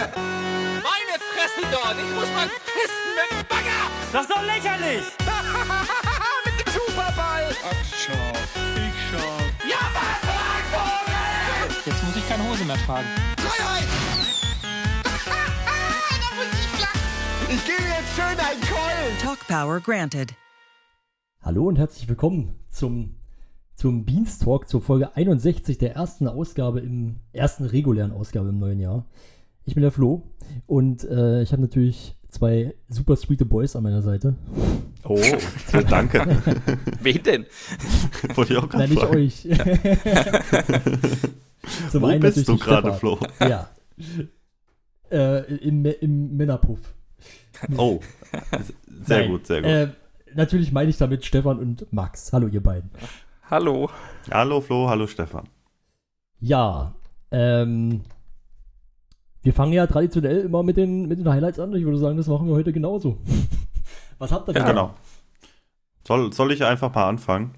[0.00, 1.96] Meine Fresse dort!
[1.98, 3.84] Ich muss mal pissen mit dem Bagger!
[4.12, 5.04] Das ist doch lächerlich!
[6.46, 7.54] mit dem Superball!
[7.62, 8.32] Ach, schau.
[8.76, 9.30] Ich schau.
[9.68, 10.20] Ja, was,
[10.72, 11.82] Vogel!
[11.84, 13.08] Jetzt muss ich keine Hose mehr tragen.
[13.40, 13.88] Freiheit!
[17.50, 19.18] ich gebe jetzt schön einen Keulen!
[19.22, 20.32] Talk Power granted.
[21.42, 23.16] Hallo und herzlich willkommen zum,
[23.74, 29.04] zum Beanstalk, zur Folge 61 der ersten Ausgabe im ersten regulären Ausgabe im neuen Jahr.
[29.70, 30.22] Ich bin der Flo
[30.66, 34.34] und äh, ich habe natürlich zwei super sweete Boys an meiner Seite.
[35.04, 35.16] Oh,
[35.88, 36.26] danke.
[37.00, 37.46] Wen denn?
[38.34, 39.16] Wollte ich auch Nein, gerade nicht fragen.
[39.16, 39.42] euch.
[41.92, 42.92] Zum Wo einen bist du gerade.
[42.94, 43.20] Flo?
[43.38, 43.70] Ja.
[45.08, 46.92] Äh, im, Im Männerpuff.
[47.76, 48.00] Oh,
[49.04, 49.70] sehr Nein, gut, sehr gut.
[49.70, 49.92] Äh,
[50.34, 52.32] natürlich meine ich damit Stefan und Max.
[52.32, 52.90] Hallo, ihr beiden.
[53.48, 53.88] Hallo.
[54.32, 55.48] hallo Flo, hallo Stefan.
[56.40, 56.92] Ja,
[57.30, 58.00] ähm,
[59.42, 61.74] wir fangen ja traditionell immer mit den, mit den Highlights an.
[61.74, 63.18] Ich würde sagen, das machen wir heute genauso.
[64.18, 64.62] Was habt ihr denn?
[64.62, 64.94] Ja, genau.
[66.06, 67.54] Soll, soll ich einfach mal anfangen?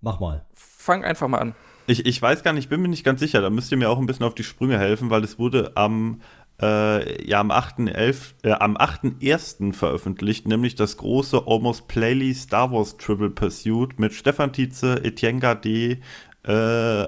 [0.00, 0.46] Mach mal.
[0.54, 1.54] Fang einfach mal an.
[1.88, 3.40] Ich, ich weiß gar nicht, bin mir nicht ganz sicher.
[3.40, 6.20] Da müsst ihr mir auch ein bisschen auf die Sprünge helfen, weil es wurde am,
[6.60, 9.72] äh, ja, am 8.11., äh, am 8.1.
[9.72, 15.98] veröffentlicht, nämlich das große Almost Playly Star Wars Triple Pursuit mit Stefan Tietze, Etienne Gade,
[16.44, 17.06] äh,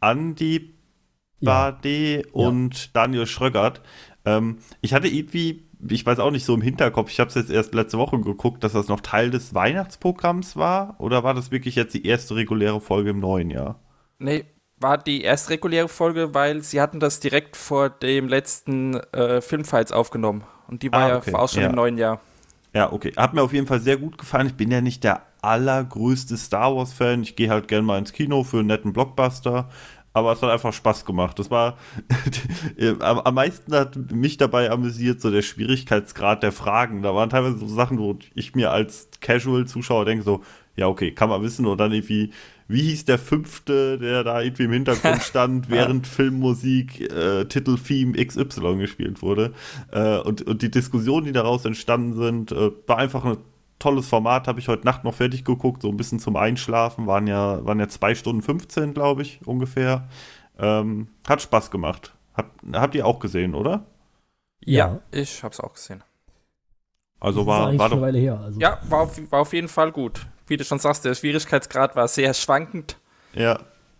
[0.00, 0.75] Andy
[1.40, 1.66] Ja.
[1.72, 3.82] Bade und Daniel Schröggert.
[4.24, 7.50] Ähm, ich hatte irgendwie, ich weiß auch nicht, so im Hinterkopf, ich habe es jetzt
[7.50, 10.96] erst letzte Woche geguckt, dass das noch Teil des Weihnachtsprogramms war.
[11.00, 13.80] Oder war das wirklich jetzt die erste reguläre Folge im neuen Jahr?
[14.18, 14.44] Nee,
[14.78, 19.92] war die erste reguläre Folge, weil sie hatten das direkt vor dem letzten äh, Filmfights
[19.92, 20.44] aufgenommen.
[20.68, 21.68] Und die war Ah, ja okay, war auch schon ja.
[21.68, 22.20] im neuen Jahr.
[22.74, 23.12] Ja, okay.
[23.16, 24.48] Hat mir auf jeden Fall sehr gut gefallen.
[24.48, 27.22] Ich bin ja nicht der allergrößte Star Wars-Fan.
[27.22, 29.70] Ich gehe halt gerne mal ins Kino für einen netten Blockbuster.
[30.16, 31.38] Aber es hat einfach Spaß gemacht.
[31.38, 31.76] Das war
[33.00, 37.02] am, am meisten hat mich dabei amüsiert, so der Schwierigkeitsgrad der Fragen.
[37.02, 40.42] Da waren teilweise so Sachen, wo ich mir als Casual-Zuschauer denke, so,
[40.74, 41.66] ja, okay, kann man wissen.
[41.66, 42.30] Und dann irgendwie,
[42.66, 48.76] wie hieß der fünfte, der da irgendwie im Hintergrund stand, während Filmmusik, äh, Titel-Theme XY
[48.76, 49.52] gespielt wurde.
[49.92, 53.36] Äh, und, und die Diskussionen, die daraus entstanden sind, äh, war einfach ein
[53.78, 54.48] tolles Format.
[54.48, 57.06] Habe ich heute Nacht noch fertig geguckt, so ein bisschen zum Einschlafen.
[57.06, 60.08] Waren ja, waren ja zwei Stunden 15, glaube ich, ungefähr.
[60.58, 62.14] Ähm, hat Spaß gemacht.
[62.34, 63.86] Hab, habt ihr auch gesehen, oder?
[64.64, 65.00] Ja.
[65.10, 66.02] Ich hab's auch gesehen.
[67.20, 68.00] Also Das war, war doch.
[68.00, 68.40] Weile her.
[68.40, 70.26] Also, Ja, war auf, war auf jeden Fall gut.
[70.46, 72.98] Wie du schon sagst, der Schwierigkeitsgrad war sehr schwankend.
[73.34, 73.58] Ja,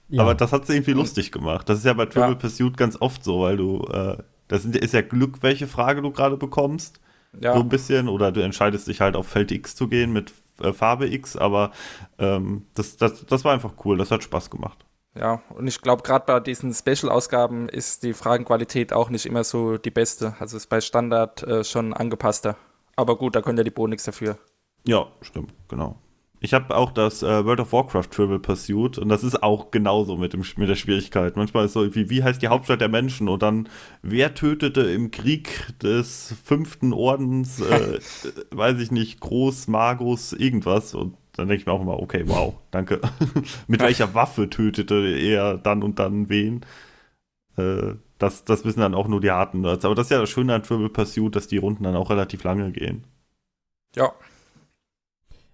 [0.09, 0.23] ja.
[0.23, 1.69] Aber das hat es irgendwie lustig gemacht.
[1.69, 2.35] Das ist ja bei Triple Ja.
[2.35, 6.37] Pursuit ganz oft so, weil du, äh, das ist ja Glück, welche Frage du gerade
[6.37, 7.01] bekommst.
[7.41, 8.09] Ja, So ein bisschen.
[8.09, 11.37] Oder du entscheidest dich halt auf Feld X zu gehen mit äh, Farbe X.
[11.37, 11.73] Aber
[12.19, 13.99] ähm, das, das, das war einfach cool.
[13.99, 14.85] Das hat Spaß gemacht.
[15.15, 15.43] ja.
[15.51, 19.91] Und ich glaube, gerade bei diesen Special-Ausgaben ist die Fragenqualität auch nicht immer so die
[19.91, 20.35] beste.
[20.39, 22.57] Also ist bei Standard äh, schon angepasster.
[22.97, 24.39] Aber gut, da können ja die Bo nichts dafür.
[24.85, 25.99] Ja, stimmt, genau.
[26.47, 30.17] Ich habe auch das äh, World of Warcraft Triple Pursuit und das ist auch genauso
[30.17, 31.35] mit, dem, mit der Schwierigkeit.
[31.35, 33.69] Manchmal ist so irgendwie, wie heißt die Hauptstadt der Menschen und dann,
[34.03, 37.99] wer tötete im Krieg des fünften Ordens, äh,
[38.53, 42.55] weiß ich nicht, Groß, Magus, irgendwas und dann denke ich mir auch immer, okay, wow,
[42.71, 43.01] danke.
[43.67, 46.65] mit welcher Waffe tötete er dann und dann wen?
[47.57, 49.85] Äh, das, das wissen dann auch nur die harten Nerds.
[49.85, 52.45] Aber das ist ja das Schöne an Triple Pursuit, dass die Runden dann auch relativ
[52.45, 53.03] lange gehen.
[53.97, 54.13] Ja,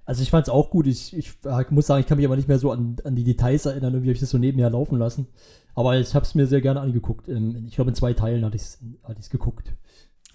[0.05, 0.87] Also ich fand es auch gut.
[0.87, 3.25] Ich, ich äh, muss sagen, ich kann mich aber nicht mehr so an, an die
[3.25, 3.93] Details erinnern.
[3.95, 5.29] Irgendwie habe ich das so nebenher laufen lassen.
[5.75, 7.29] Aber ich habe es mir sehr gerne angeguckt.
[7.29, 9.73] Ähm, Ich glaube, in zwei Teilen hatte ich es hatte ich's geguckt.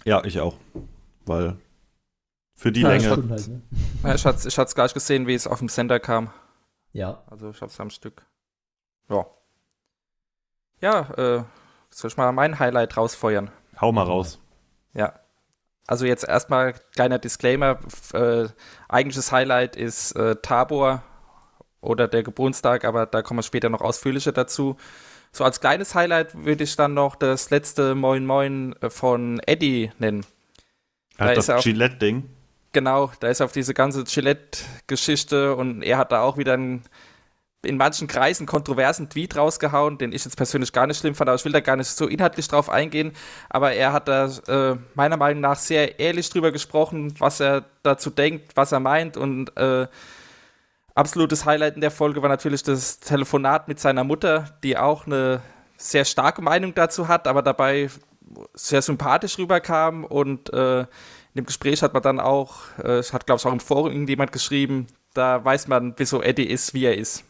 [0.04, 0.54] Ja, ich auch.
[1.26, 1.56] Weil
[2.54, 3.10] für die Ja, Länge.
[3.10, 3.62] halt, ne?
[4.02, 6.30] Ja, ich hatte ich hat's gleich gesehen, wie es auf dem Sender kam.
[6.92, 7.22] Ja.
[7.26, 8.26] Also ich hab's am Stück.
[9.10, 9.26] Ja.
[10.80, 11.44] Ja, äh,
[11.90, 13.50] soll ich mal mein Highlight rausfeuern?
[13.80, 14.38] Hau mal raus.
[14.94, 15.12] Ja.
[15.88, 17.78] Also jetzt erstmal kleiner Disclaimer.
[18.12, 18.48] Äh,
[18.88, 21.02] eigentliches Highlight ist äh, Tabor
[21.80, 24.76] oder der Geburtstag, aber da kommen wir später noch ausführlicher dazu.
[25.32, 29.90] So als kleines Highlight würde ich dann noch das letzte Moin Moin äh, von Eddie
[29.98, 30.26] nennen.
[31.16, 32.28] Da das Gillette-Ding.
[32.72, 36.82] Genau, da ist auf diese ganze Gillette-Geschichte und er hat da auch wieder einen
[37.62, 41.36] in manchen Kreisen kontroversen Tweet rausgehauen, den ich jetzt persönlich gar nicht schlimm fand, aber
[41.36, 43.12] ich will da gar nicht so inhaltlich drauf eingehen.
[43.50, 48.10] Aber er hat da äh, meiner Meinung nach sehr ehrlich drüber gesprochen, was er dazu
[48.10, 49.88] denkt, was er meint und äh,
[50.94, 55.40] absolutes Highlight in der Folge war natürlich das Telefonat mit seiner Mutter, die auch eine
[55.76, 57.88] sehr starke Meinung dazu hat, aber dabei
[58.54, 60.86] sehr sympathisch rüberkam und äh, in
[61.36, 64.32] dem Gespräch hat man dann auch, äh, es hat glaube ich auch im Forum irgendjemand
[64.32, 67.24] geschrieben, da weiß man, wieso Eddie ist, wie er ist.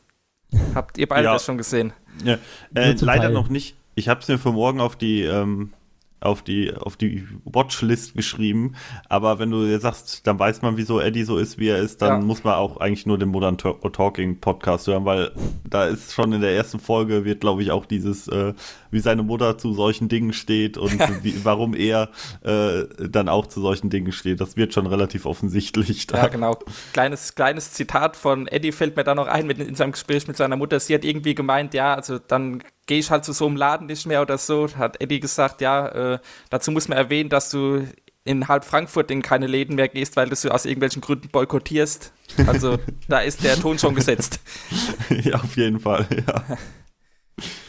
[0.74, 1.32] Habt ihr beide Ja.
[1.34, 1.92] das schon gesehen?
[2.24, 2.34] Ja,
[2.74, 3.32] äh, leider Teil.
[3.32, 3.76] noch nicht.
[3.94, 5.72] Ich habe es mir für morgen auf die, ähm,
[6.20, 8.74] auf die, auf die Watchlist geschrieben.
[9.08, 12.02] Aber wenn du jetzt sagst, dann weiß man, wieso Eddie so ist, wie er ist,
[12.02, 12.26] dann Ja.
[12.26, 15.30] muss man auch eigentlich nur den Modern Talk- Talking Podcast hören, weil
[15.68, 18.52] da ist schon in der ersten Folge wird, glaube ich, auch dieses, äh,
[18.90, 20.90] wie seine Mutter zu solchen Dingen steht und
[21.24, 22.10] wie, warum er
[22.42, 24.40] äh, dann auch zu solchen Dingen steht.
[24.40, 26.06] Das wird schon relativ offensichtlich.
[26.08, 26.18] Da.
[26.18, 26.58] Ja, genau.
[26.92, 30.36] Kleines, kleines Zitat von Eddie fällt mir da noch ein mit, in seinem Gespräch mit
[30.36, 30.80] seiner Mutter.
[30.80, 34.06] Sie hat irgendwie gemeint, ja, also dann gehe ich halt zu so einem Laden nicht
[34.06, 34.66] mehr oder so.
[34.76, 36.18] Hat Eddie gesagt, ja, äh,
[36.50, 37.86] dazu muss man erwähnen, dass du
[38.24, 42.12] in halb Frankfurt in keine Läden mehr gehst, weil du sie aus irgendwelchen Gründen boykottierst.
[42.46, 44.40] Also da ist der Ton schon gesetzt.
[45.22, 46.06] ja, auf jeden Fall.
[46.26, 46.58] Ja.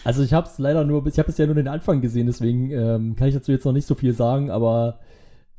[0.03, 3.15] Also ich habe es leider nur, ich habe bisher nur den Anfang gesehen, deswegen ähm,
[3.15, 4.99] kann ich dazu jetzt noch nicht so viel sagen, aber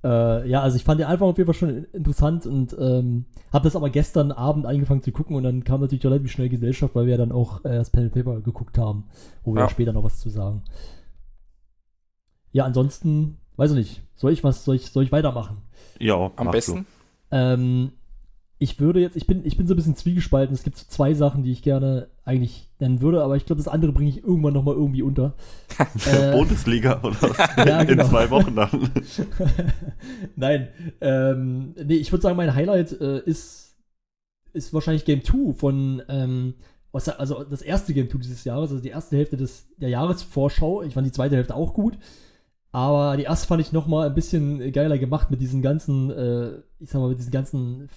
[0.03, 3.65] äh, ja, also ich fand den Anfang auf jeden Fall schon interessant und ähm, habe
[3.65, 7.05] das aber gestern Abend angefangen zu gucken und dann kam natürlich relativ schnell Gesellschaft, weil
[7.07, 9.05] wir ja dann auch äh, das Pen and Paper geguckt haben,
[9.45, 9.69] wo wir Ja.
[9.69, 10.63] später noch was zu sagen.
[12.53, 15.59] Ja, ansonsten, weiß ich nicht, soll ich was, soll ich, soll ich weitermachen?
[15.99, 16.87] ja Am besten.
[17.31, 17.93] Ähm,
[18.63, 20.55] ich würde jetzt, ich bin, ich bin so ein bisschen zwiegespalten.
[20.55, 23.73] Es gibt so zwei Sachen, die ich gerne eigentlich nennen würde, aber ich glaube, das
[23.73, 25.35] andere bringe ich irgendwann nochmal irgendwie unter.
[26.07, 27.39] Äh, Bundesliga oder was?
[27.57, 28.03] Ja, genau.
[28.03, 28.91] In zwei Wochen dann.
[30.37, 30.69] Nein,
[31.01, 33.77] ähm, nee, ich würde sagen, mein Highlight äh, ist,
[34.53, 36.55] ist wahrscheinlich Game 2 von, ähm,
[36.93, 40.83] was, also das erste Game 2 dieses Jahres, also die erste Hälfte des, der Jahresvorschau.
[40.83, 41.97] Ich fand die zweite Hälfte auch gut.
[42.73, 46.51] Aber die erste fand ich noch mal ein bisschen geiler gemacht mit diesen ganzen, äh,
[46.79, 47.89] ich sag mal, mit diesen ganzen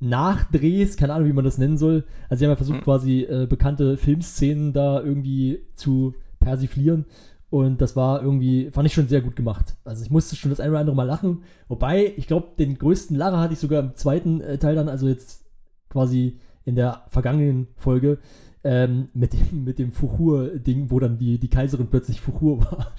[0.00, 2.04] Film-Nachdrehs, keine Ahnung, wie man das nennen soll.
[2.28, 2.84] Also sie haben ja versucht, Mhm.
[2.84, 7.04] quasi äh, bekannte Filmszenen da irgendwie zu persiflieren.
[7.50, 9.76] Und das war irgendwie, fand ich schon sehr gut gemacht.
[9.84, 11.44] Also ich musste schon das ein oder andere Mal lachen.
[11.68, 15.06] Wobei, ich glaube, den größten Lacher hatte ich sogar im zweiten äh, Teil dann, also
[15.06, 15.44] jetzt
[15.88, 18.18] quasi in der vergangenen Folge,
[18.64, 22.92] ähm, mit dem, mit dem Fuchur-Ding, wo dann die, die Kaiserin plötzlich Fuchur war.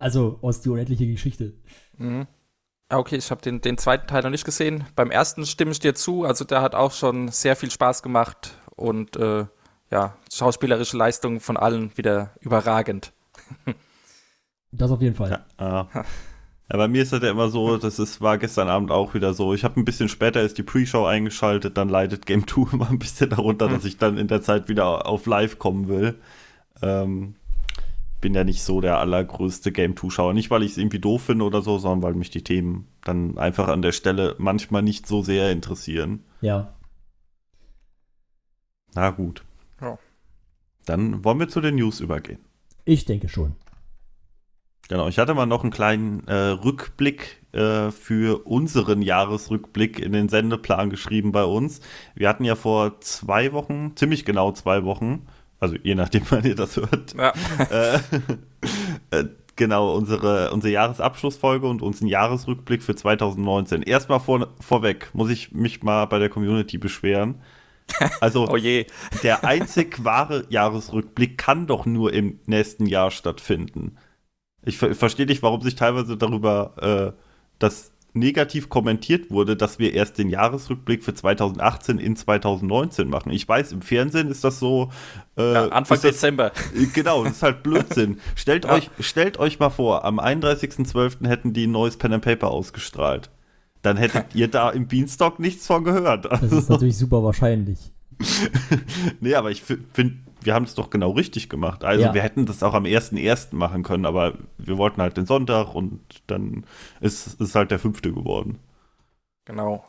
[0.00, 1.52] Also aus die unendliche Geschichte.
[1.96, 2.26] Mhm.
[2.88, 4.84] Ah, Okay, ich habe den, den zweiten Teil noch nicht gesehen.
[4.96, 6.24] Beim ersten stimme ich dir zu.
[6.24, 9.46] Also der hat auch schon sehr viel Spaß gemacht und äh,
[9.92, 13.12] ja, schauspielerische Leistung von allen wieder überragend.
[14.72, 15.30] Das auf jeden Fall.
[15.30, 15.88] Ja, ja.
[15.94, 19.34] ja, bei mir ist das ja immer so, das ist, war gestern Abend auch wieder
[19.34, 19.52] so.
[19.52, 23.00] Ich habe ein bisschen später ist die Pre-Show eingeschaltet, dann leidet Game 2 immer ein
[23.00, 23.74] bisschen darunter, Hm.
[23.74, 26.20] dass ich dann in der Zeit wieder auf Live kommen will.
[26.82, 27.34] Ähm,
[28.20, 30.34] bin ja nicht so der allergrößte Game 2-Schauer.
[30.34, 33.38] Nicht, weil ich es irgendwie doof finde oder so, sondern weil mich die Themen dann
[33.38, 36.24] einfach an der Stelle manchmal nicht so sehr interessieren.
[36.40, 36.74] Ja.
[38.94, 39.44] Na gut.
[39.80, 39.98] Ja.
[40.86, 42.40] Dann wollen wir zu den News übergehen.
[42.84, 43.54] Ich denke schon.
[44.88, 50.28] Genau, ich hatte mal noch einen kleinen äh, Rückblick äh, für unseren Jahresrückblick in den
[50.28, 51.80] Sendeplan geschrieben bei uns.
[52.16, 55.28] Wir hatten ja vor zwei Wochen, ziemlich genau zwei Wochen,
[55.60, 57.32] also je nachdem, wann ihr das hört, Ja.
[57.70, 58.00] äh,
[59.10, 59.24] äh,
[59.56, 63.82] genau, unsere, unsere Jahresabschlussfolge und unseren Jahresrückblick für 2019.
[63.82, 67.40] Erstmal vor, vorweg muss ich mich mal bei der Community beschweren.
[68.20, 68.56] Also, Oh
[69.22, 73.96] der einzig wahre Jahresrückblick kann doch nur im nächsten Jahr stattfinden.
[74.64, 77.20] Ich ver verstehe nicht, warum sich teilweise darüber äh,
[77.58, 83.30] das negativ kommentiert wurde, dass wir erst den Jahresrückblick für 2018 in 2019 machen.
[83.32, 84.90] Ich weiß, im Fernsehen ist das so.
[85.36, 86.52] Äh, Ja, Anfang das, Dezember.
[86.94, 88.18] Genau, das ist halt Blödsinn.
[88.34, 88.72] stellt, Ja.
[88.72, 91.26] euch, stellt euch mal vor, am 31.12.
[91.28, 93.30] hätten die ein neues Pen and Paper ausgestrahlt.
[93.82, 96.26] Dann hättet ihr da im Beanstalk nichts von gehört.
[96.30, 97.78] Das ist natürlich super wahrscheinlich.
[99.20, 101.84] Nee, aber ich finde, wir haben es doch genau richtig gemacht.
[101.84, 102.14] Also Ja.
[102.14, 103.54] wir hätten das auch am 1.1.
[103.56, 106.64] machen können, aber wir wollten halt den Sonntag und dann
[107.00, 108.58] ist es halt der fünfte geworden.
[109.44, 109.84] Genau.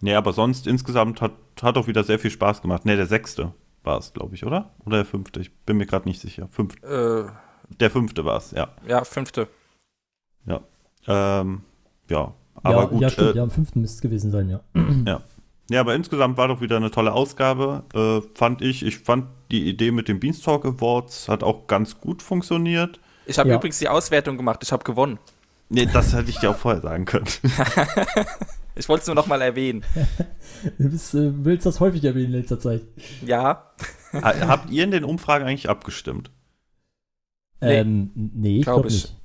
[0.00, 1.32] Nee, aber sonst insgesamt hat,
[1.62, 2.84] hat auch wieder sehr viel Spaß gemacht.
[2.84, 4.74] Nee, der sechste war es, glaube ich, oder?
[4.84, 5.40] Oder der fünfte?
[5.40, 6.48] Ich bin mir gerade nicht sicher.
[6.50, 7.24] Fünf, Äh,
[7.80, 8.68] der fünfte war es, ja.
[8.86, 9.48] ja, fünfte.
[11.06, 11.60] Ähm,
[12.08, 12.32] ja,
[12.62, 13.00] aber ja, gut.
[13.02, 13.34] ja, stimmt.
[13.34, 13.74] äh, Ja, am 5.
[13.74, 14.60] müsste es gewesen sein, ja.
[15.06, 15.20] Ja,
[15.72, 18.84] aber insgesamt war doch wieder eine tolle Ausgabe, äh, fand ich.
[18.84, 23.00] Ich fand die Idee mit den Beanstalk Awards hat auch ganz gut funktioniert.
[23.26, 23.56] Ich habe Ja.
[23.56, 24.60] übrigens die Auswertung gemacht.
[24.62, 25.18] Ich habe gewonnen.
[25.70, 27.26] Nee, das hätte ich dir auch vorher sagen können.
[28.76, 29.84] Ich wollte es nur noch mal erwähnen.
[30.78, 32.82] Du bist, äh, willst das häufig erwähnen in letzter Zeit.
[33.24, 33.70] Ja,
[34.12, 36.30] Ha- Habt ihr in den Umfragen eigentlich abgestimmt?
[37.60, 37.78] Nee.
[37.78, 38.94] Ähm, nee, ich Glaub glaube ich.
[39.04, 39.16] nicht.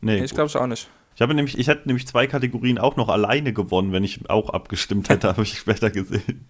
[0.00, 0.88] Nee, ich glaube ich auch nicht.
[1.16, 4.50] Ich habe nämlich, ich hätte nämlich zwei Kategorien auch noch alleine gewonnen, wenn ich auch
[4.50, 6.46] abgestimmt hätte, habe ich später gesehen.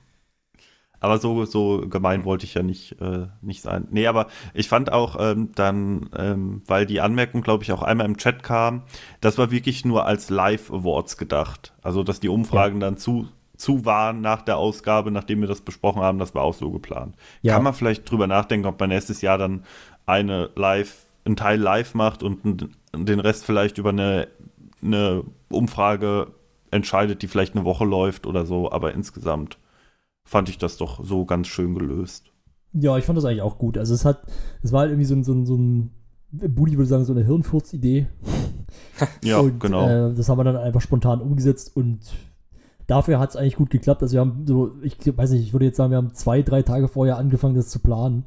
[0.98, 3.86] Aber so, so gemein wollte ich ja nicht, äh, nicht sein.
[3.90, 8.06] Nee, aber ich fand auch ähm, dann, ähm, weil die Anmerkung, glaube ich, auch einmal
[8.06, 8.82] im Chat kam,
[9.20, 11.74] das war wirklich nur als Live-Awards gedacht.
[11.82, 16.02] Also, dass die Umfragen dann zu, zu waren nach der Ausgabe, nachdem wir das besprochen
[16.02, 17.14] haben, das war auch so geplant.
[17.42, 17.54] Ja.
[17.54, 19.64] Kann man vielleicht drüber nachdenken, ob man nächstes Jahr dann
[20.06, 20.50] eine
[21.26, 24.28] einen Teil live macht und den Rest vielleicht über eine,
[24.86, 26.28] eine Umfrage
[26.70, 29.58] entscheidet, die vielleicht eine Woche läuft oder so, aber insgesamt
[30.24, 32.32] fand ich das doch so ganz schön gelöst.
[32.72, 33.78] Ja, ich fand das eigentlich auch gut.
[33.78, 34.22] Also es hat,
[34.62, 35.90] es war halt irgendwie so ein, so ein, so ein
[36.30, 38.08] Budi würde sagen, so eine Hirnfurz-Idee.
[39.24, 39.88] ja, und, genau.
[39.88, 42.00] Äh, das haben wir dann einfach spontan umgesetzt und
[42.86, 44.02] dafür hat es eigentlich gut geklappt.
[44.02, 46.62] Also wir haben so, ich weiß nicht, ich würde jetzt sagen, wir haben zwei, drei
[46.62, 48.24] Tage vorher angefangen, das zu planen.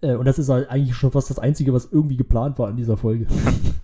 [0.00, 2.76] Äh, und das ist halt eigentlich schon fast das Einzige, was irgendwie geplant war in
[2.76, 3.26] dieser Folge.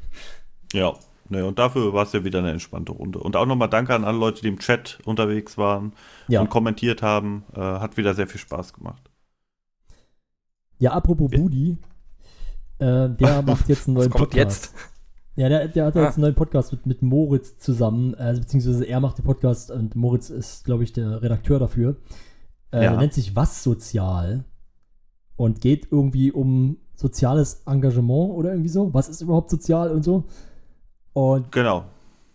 [0.72, 0.94] ja,
[1.28, 3.18] ne, und dafür war es ja wieder eine entspannte Runde.
[3.18, 5.92] Und auch nochmal danke an alle Leute, die im Chat unterwegs waren
[6.28, 6.40] ja.
[6.40, 7.44] und kommentiert haben.
[7.54, 9.10] Äh, hat wieder sehr viel Spaß gemacht.
[10.78, 11.38] Ja, apropos ja.
[11.38, 11.78] Budi,
[12.78, 14.72] äh, der macht jetzt einen neuen kommt Podcast.
[14.74, 14.74] Jetzt?
[15.36, 16.04] Ja, der, der hat Ah.
[16.04, 19.94] jetzt einen neuen Podcast mit, mit Moritz zusammen, also beziehungsweise er macht den Podcast und
[19.94, 21.96] Moritz ist, glaube ich, der Redakteur dafür.
[22.72, 22.90] Äh, Ja.
[22.90, 24.44] Der nennt sich Was Sozial
[25.36, 28.94] und geht irgendwie um soziales Engagement oder irgendwie so.
[28.94, 30.24] Was ist überhaupt sozial und so?
[31.16, 31.86] Und Genau.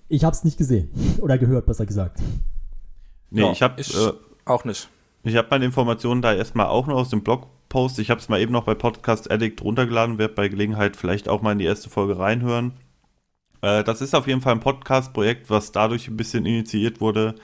[0.09, 0.89] ich habe es nicht gesehen
[1.21, 2.19] oder gehört, besser gesagt.
[3.29, 4.13] Nee, Ja, ich habe äh,
[4.45, 4.89] Auch nicht.
[5.21, 7.99] Ich habe meine Informationen da erstmal auch nur aus dem Blogpost.
[7.99, 11.43] Ich habe es mal eben noch bei Podcast Addict runtergeladen, werde bei Gelegenheit vielleicht auch
[11.43, 12.73] mal in die erste Folge reinhören.
[13.61, 17.35] Äh, das ist auf jeden Fall ein Podcast-Projekt, was dadurch ein bisschen initiiert wurde,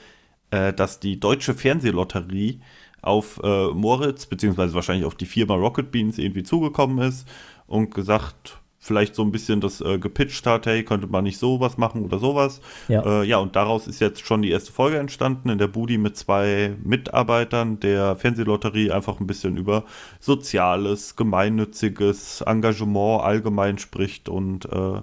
[0.50, 2.62] äh, dass die deutsche Fernsehlotterie
[3.04, 7.28] auf äh, Moritz, beziehungsweise wahrscheinlich auf die Firma Rocket Beans irgendwie zugekommen ist
[7.68, 11.78] und gesagt, vielleicht so ein bisschen das äh, gepitcht hat, hey, könnte man nicht sowas
[11.78, 12.62] machen oder sowas.
[12.88, 13.22] Ja.
[13.22, 16.18] Äh, ja, und daraus ist jetzt schon die erste Folge entstanden in der Budi mit
[16.18, 19.84] zwei Mitarbeitern der Fernsehlotterie einfach ein bisschen über
[20.20, 25.02] soziales, gemeinnütziges Engagement allgemein spricht und äh,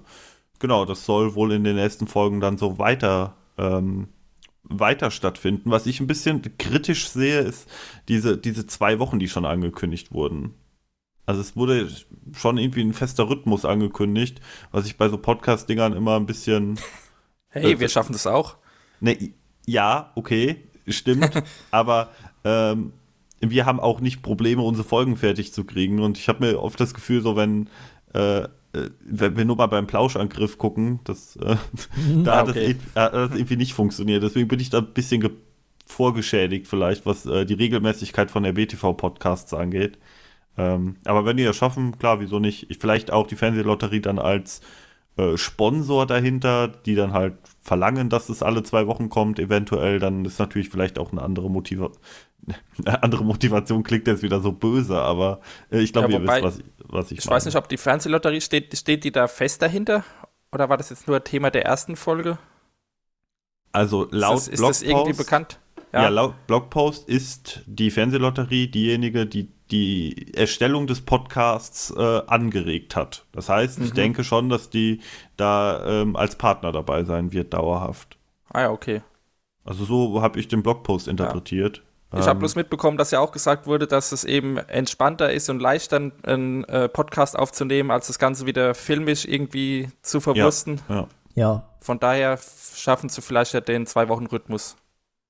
[0.59, 4.09] genau, das soll wohl in den nächsten Folgen dann so weiter ähm,
[4.65, 5.71] weiter stattfinden.
[5.71, 7.69] Was ich ein bisschen kritisch sehe, ist
[8.09, 10.55] diese, diese zwei Wochen, die schon angekündigt wurden.
[11.27, 11.89] Also es wurde
[12.37, 14.41] schon irgendwie ein fester Rhythmus angekündigt,
[14.73, 16.79] was ich bei so Podcast-Dingern immer ein bisschen
[17.49, 18.57] Hey, Äh, wir schaffen das auch.
[19.01, 19.17] Ne,
[19.67, 21.31] ja, okay, stimmt.
[21.71, 22.11] aber
[22.45, 22.93] ähm,
[23.41, 26.01] wir haben auch nicht Probleme, unsere Folgen fertig zu kriegen.
[26.01, 27.69] Und ich habe mir oft das Gefühl, so wenn,
[28.15, 28.49] äh, äh,
[29.05, 31.57] wenn wir nur mal beim Plauschangriff gucken, das, äh,
[32.25, 32.67] da Ah, hat, das, okay.
[32.71, 34.23] irgendwie- hat das irgendwie nicht funktioniert.
[34.23, 35.31] Deswegen bin ich da ein bisschen ge-
[35.87, 39.99] vorgeschädigt, vielleicht, was äh, die Regelmäßigkeit von der BTV-Podcasts angeht.
[40.57, 42.71] Ähm, aber wenn die das schaffen, klar, wieso nicht?
[42.71, 44.61] Ich, vielleicht auch die Fernsehlotterie dann als
[45.17, 50.25] äh, Sponsor dahinter, die dann halt verlangen, dass es alle zwei Wochen kommt, eventuell, dann
[50.25, 51.91] ist natürlich vielleicht auch eine andere Motiva
[52.85, 56.43] eine andere Motivation klingt jetzt wieder so böse, aber äh, ich glaube, Ja, ihr wisst,
[56.43, 59.63] was ich, was ich Ich weiß nicht, ob die Fernsehlotterie steht, steht die da fest
[59.63, 60.05] dahinter?
[60.53, 62.39] Oder war das jetzt nur Thema der ersten Folge?
[63.73, 65.61] Also laut ist das, ist das irgendwie Blogpost- bekannt?
[65.93, 66.09] Ja.
[66.09, 73.25] laut Blogpost ist die Fernsehlotterie diejenige, die die Erstellung des Podcasts äh, angeregt hat.
[73.33, 73.95] Das heißt, ich Mhm.
[73.95, 75.01] denke schon, dass die
[75.37, 78.17] da ähm, als Partner dabei sein wird, dauerhaft.
[78.53, 79.03] Ah ja, okay.
[79.65, 81.83] Also so habe ich den Blogpost interpretiert.
[82.13, 85.51] Ich habe Ähm, bloß mitbekommen, dass ja auch gesagt wurde, dass es eben entspannter ist
[85.51, 90.81] und leichter, einen äh, Podcast aufzunehmen, als das Ganze wieder filmisch irgendwie zu verwursten.
[90.89, 92.39] ja, Ja, Von daher
[92.77, 94.77] schaffen sie vielleicht ja den Zwei-Wochen-Rhythmus.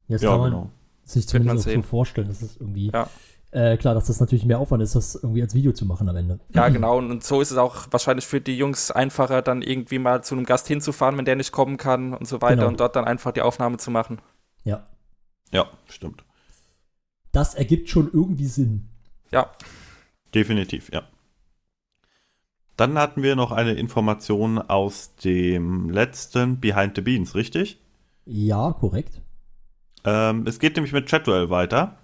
[0.09, 0.71] jetzt ja kann man genau.
[1.05, 3.09] sich zumindest auch so vorstellen, dass es irgendwie, Ja.
[3.55, 6.17] Äh, klar, dass das natürlich mehr Aufwand ist, das irgendwie als Video zu machen am
[6.17, 6.41] Ende.
[6.55, 6.99] Ja, genau.
[6.99, 10.45] Und, so ist es auch wahrscheinlich für die Jungs einfacher, dann irgendwie mal zu einem
[10.45, 12.69] Gast hinzufahren, wenn der nicht kommen kann und so weiter Genau.
[12.69, 14.21] und dort dann einfach die Aufnahme zu machen.
[14.65, 14.85] Ja,
[15.53, 16.25] Ja, stimmt.
[17.33, 18.89] das ergibt schon irgendwie Sinn.
[19.31, 19.51] Ja,
[20.35, 21.03] Definitiv, ja.
[22.77, 27.79] Dann hatten wir noch eine Information aus dem letzten Behind the Beans, richtig?
[28.27, 29.21] Ja, korrekt.
[30.05, 31.97] Ähm, es geht nämlich mit Chatwell weiter.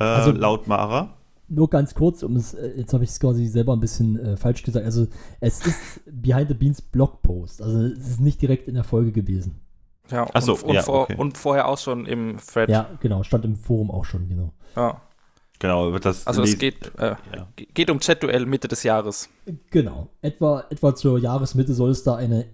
[0.00, 1.16] Äh, Also- laut Mara.
[1.52, 4.36] Nur ganz kurz, um es, äh, jetzt habe ich es quasi selber ein bisschen äh,
[4.36, 4.84] falsch gesagt.
[4.86, 5.08] Also
[5.40, 7.60] es ist Behind the Beans Blogpost.
[7.60, 9.60] Also es ist nicht direkt in der Folge gewesen.
[10.12, 10.28] ja.
[10.32, 11.16] Ach so, und, und, ja, vor, okay.
[11.18, 12.68] und vorher auch schon im Thread.
[12.68, 14.52] Ja, genau, stand im Forum auch schon, genau.
[14.76, 15.00] Ja.
[15.58, 17.48] Genau, das Also es geht, äh, Ja.
[17.56, 19.28] ge- geht um Chat-Duell Mitte des Jahres.
[19.70, 20.08] Genau.
[20.22, 22.46] Etwa, etwa zur Jahresmitte soll es da eine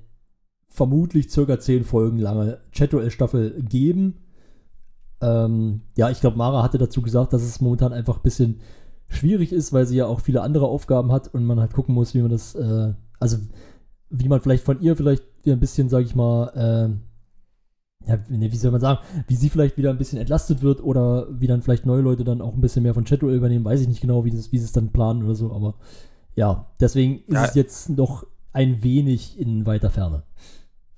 [0.68, 4.22] vermutlich circa zehn Folgen lange Chat-Duell-Staffel geben.
[5.20, 8.60] Ähm, ja, ich glaube, Mara hatte dazu gesagt, dass es momentan einfach ein bisschen
[9.08, 12.14] schwierig ist, weil sie ja auch viele andere Aufgaben hat und man halt gucken muss,
[12.14, 13.38] wie man das, äh, also
[14.10, 16.48] wie man vielleicht von ihr vielleicht wieder ein bisschen, sage ich mal,
[18.04, 20.82] äh, ja, nee, wie soll man sagen, wie sie vielleicht wieder ein bisschen entlastet wird
[20.82, 23.80] oder wie dann vielleicht neue Leute dann auch ein bisschen mehr von Chat übernehmen, weiß
[23.80, 25.74] ich nicht genau, wie, das, wie sie es dann planen oder so, aber
[26.36, 27.44] ja, deswegen ist Ja.
[27.46, 30.22] es jetzt noch ein wenig in weiter Ferne.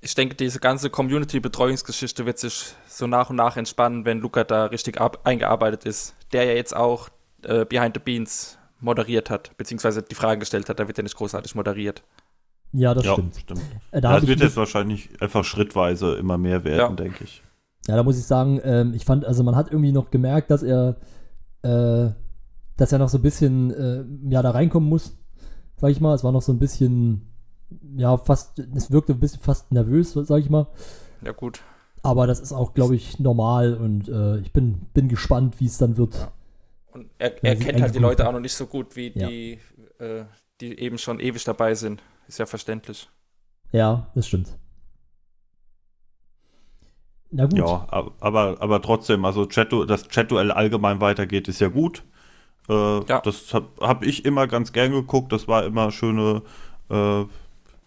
[0.01, 4.67] Ich denke, diese ganze Community-Betreuungsgeschichte wird sich so nach und nach entspannen, wenn Luca da
[4.67, 6.15] richtig ab eingearbeitet ist.
[6.33, 7.09] Der ja jetzt auch
[7.43, 10.79] äh, Behind the Beans moderiert hat, beziehungsweise die Fragen gestellt hat.
[10.79, 12.05] Da wird ja nicht großartig moderiert.
[12.73, 13.37] Ja, das ja, stimmt.
[13.37, 13.63] stimmt.
[13.91, 17.05] Äh, da Ja, ich wird jetzt wahrscheinlich einfach schrittweise immer mehr werden, Ja.
[17.05, 17.43] denke ich.
[17.89, 20.63] Ja, da muss ich sagen, ähm, ich fand, also man hat irgendwie noch gemerkt, dass
[20.63, 20.97] er,
[21.63, 22.11] äh,
[22.77, 25.17] dass er noch so ein bisschen, äh, ja, da reinkommen muss,
[25.77, 26.15] sag ich mal.
[26.15, 27.33] Es war noch so ein bisschen,
[27.97, 30.67] ja, fast, es wirkte ein bisschen fast nervös, sag ich mal.
[31.23, 31.61] Ja, gut.
[32.03, 35.79] Aber das ist auch, glaube ich, normal und äh, ich bin, bin gespannt, wie es
[35.79, 36.15] dann wird.
[36.15, 36.33] Ja.
[36.93, 38.29] Und er, er kennt halt die Leute hat.
[38.31, 39.29] auch noch nicht so gut wie Ja.
[39.29, 39.59] die,
[39.99, 40.25] äh,
[40.61, 42.03] die eben schon ewig dabei sind.
[42.29, 43.09] Ist ja verständlich.
[43.73, 44.57] Ja, das stimmt.
[47.31, 47.59] Na gut.
[47.59, 52.05] Ja, ab- aber, aber trotzdem, also Chat, dass Chat-Duell allgemein weitergeht, ist ja gut.
[52.69, 52.73] Äh,
[53.05, 53.21] Ja.
[53.21, 55.33] Das habe hab ich immer ganz gern geguckt.
[55.33, 56.43] Das war immer schöne,
[56.91, 57.25] äh,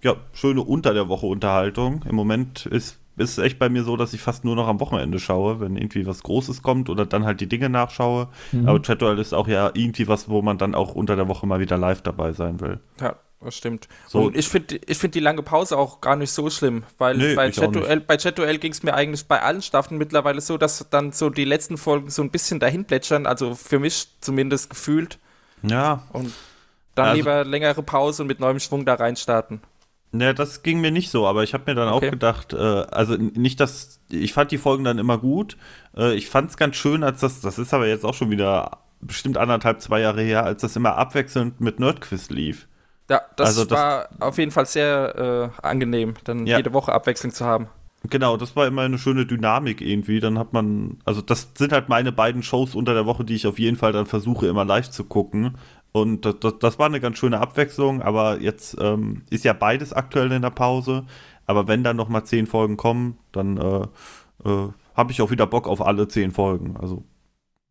[0.01, 2.03] ja, schöne unter der Woche Unterhaltung.
[2.09, 4.79] Im Moment ist ist es echt bei mir so, dass ich fast nur noch am
[4.79, 8.29] Wochenende schaue, wenn irgendwie was Großes kommt oder dann halt die Dinge nachschaue.
[8.51, 8.67] Mhm.
[8.67, 11.59] Aber Chat-Duell ist auch ja irgendwie was, wo man dann auch unter der Woche mal
[11.59, 12.79] wieder live dabei sein will.
[12.99, 13.89] Ja, das stimmt.
[14.07, 17.17] So- Und ich finde ich find die lange Pause auch gar nicht so schlimm, weil
[17.17, 17.51] Nee, bei
[18.17, 21.77] Chat-Duell ging es mir eigentlich bei allen Staffeln mittlerweile so, dass dann so die letzten
[21.77, 25.19] Folgen so ein bisschen dahin plätschern, also für mich zumindest gefühlt.
[25.63, 26.31] Ja, Und
[26.95, 29.61] dann Also- lieber längere Pause und mit neuem Schwung da reinstarten.
[30.13, 32.07] Ne, das ging mir nicht so, aber ich habe mir dann Okay.
[32.07, 35.55] auch gedacht, äh, also nicht, dass ich fand die Folgen dann immer gut.
[35.95, 38.79] Äh, ich fand es ganz schön, als das, das ist aber jetzt auch schon wieder
[38.99, 42.67] bestimmt anderthalb, zwei Jahre her, als das immer abwechselnd mit Nerdquiz lief.
[43.09, 46.57] Ja, das, Also das- war auf jeden Fall sehr äh, angenehm, dann Ja.
[46.57, 47.67] jede Woche Abwechslung zu haben.
[48.09, 50.19] Genau, das war immer eine schöne Dynamik irgendwie.
[50.19, 53.45] Dann hat man, also das sind halt meine beiden Shows unter der Woche, die ich
[53.47, 55.55] auf jeden Fall dann versuche, immer live zu gucken.
[55.91, 59.91] Und das, das, das war eine ganz schöne Abwechslung, aber jetzt ähm, ist ja beides
[59.91, 61.05] aktuell in der Pause.
[61.45, 63.81] Aber wenn dann noch mal zehn Folgen kommen, dann äh,
[64.45, 66.77] äh, habe ich auch wieder Bock auf alle zehn Folgen.
[66.77, 67.03] Also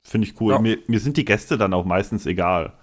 [0.02, 0.52] finde ich cool.
[0.52, 0.58] Ja.
[0.58, 2.74] Mir, mir sind die Gäste dann auch meistens egal.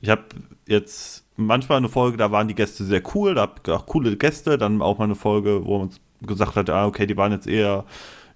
[0.00, 0.24] Ich habe
[0.66, 4.16] jetzt manchmal eine Folge, da waren die Gäste sehr cool, da habe ich auch coole
[4.16, 7.46] Gäste, dann auch mal eine Folge, wo man gesagt hat, ah, okay, die waren jetzt
[7.46, 7.84] eher,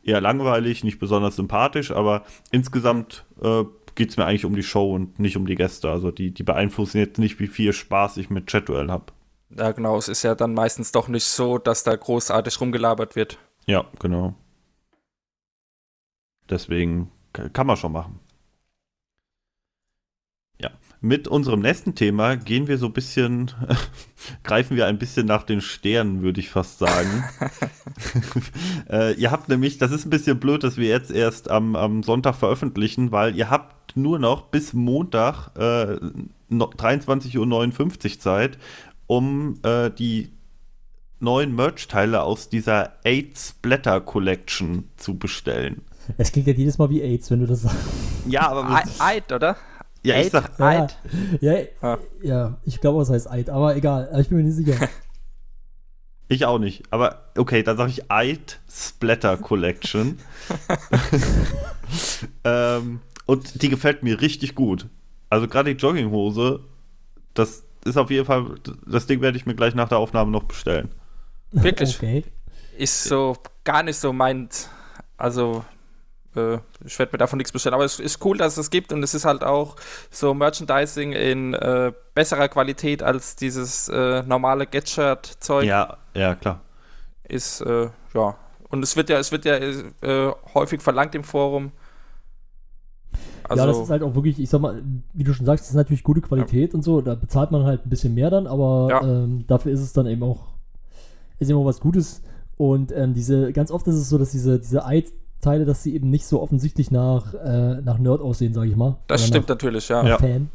[0.03, 3.65] eher langweilig, nicht besonders sympathisch, aber insgesamt äh,
[3.99, 5.91] geht es mir eigentlich um die Show und nicht um die Gäste.
[5.91, 9.13] Also die, die beeinflussen jetzt nicht, wie viel Spaß ich mit Chat-Duell habe.
[9.51, 13.39] Ja, genau, es ist ja dann meistens doch nicht so, dass da großartig rumgelabert wird.
[13.67, 14.35] Ja, genau.
[16.49, 18.21] Deswegen kann man schon machen.
[20.61, 23.51] Ja, mit unserem nächsten Thema gehen wir so ein bisschen,
[24.45, 27.25] greifen wir ein bisschen nach den Sternen, würde ich fast sagen.
[28.91, 32.05] äh, ihr habt nämlich, das ist ein bisschen blöd, dass wir jetzt erst am, am
[32.05, 35.99] Sonntag veröffentlichen, weil ihr habt nur noch bis Montag äh,
[36.49, 37.39] no- 23.59
[38.15, 38.59] Uhr Zeit,
[39.07, 40.31] um äh, die
[41.21, 45.83] neuen Merch-Teile aus dieser AIDS Splatter Collection zu bestellen.
[46.17, 47.77] Es klingt ja jedes Mal wie AIDS, wenn du das sagst.
[48.27, 49.57] Ja, aber Eid, oder?
[50.03, 50.33] ja, ich Eid?
[50.33, 50.99] sag, Ja, Eid.
[51.41, 51.99] ja, Ah.
[52.23, 54.89] ja, ich glaube, es heißt Eid, aber egal, ich bin mir nicht sicher.
[56.29, 56.85] ich auch nicht.
[56.93, 60.19] Aber okay, dann sage ich Eid Splatter Collection.
[62.45, 64.87] ähm, und die gefällt mir richtig gut.
[65.29, 66.61] Also gerade die Jogginghose,
[67.35, 68.55] das ist auf jeden Fall,
[68.87, 70.89] das Ding werde ich mir gleich nach der Aufnahme noch bestellen.
[71.53, 71.97] Wirklich?
[71.97, 72.25] Okay.
[72.79, 74.71] Ist so gar nicht so meint.
[75.19, 75.63] Also,
[76.37, 77.75] äh, ich werde mir davon nichts bestellen.
[77.75, 79.77] Aber es ist cool, dass es es gibt und es ist halt auch
[80.11, 85.67] so Merchandising in äh, besserer Qualität als dieses äh, normale Get-Shirt-Zeug.
[85.67, 86.63] Ja, ja, klar.
[87.25, 88.39] Ist, äh, ja.
[88.71, 91.73] Und es wird ja, es wird ja äh, häufig verlangt im Forum.
[93.49, 94.83] Also, ja, das ist halt auch wirklich, ich sag mal,
[95.15, 97.87] wie du schon sagst, das ist natürlich gute Qualität und so, da bezahlt man halt
[97.87, 99.03] ein bisschen mehr dann, aber Ja.
[99.03, 100.47] ähm, dafür ist es dann eben auch,
[101.39, 102.23] ist immer was Gutes.
[102.57, 106.11] Und ähm, diese, ganz oft ist es so, dass diese, diese Eid-Teile, dass sie eben
[106.11, 108.97] nicht so offensichtlich nach, äh, nach Nerd aussehen, sage ich mal.
[109.07, 110.03] das Oder stimmt nach, natürlich, ja.
[110.03, 110.19] nach Ja.
[110.19, 110.51] Fan.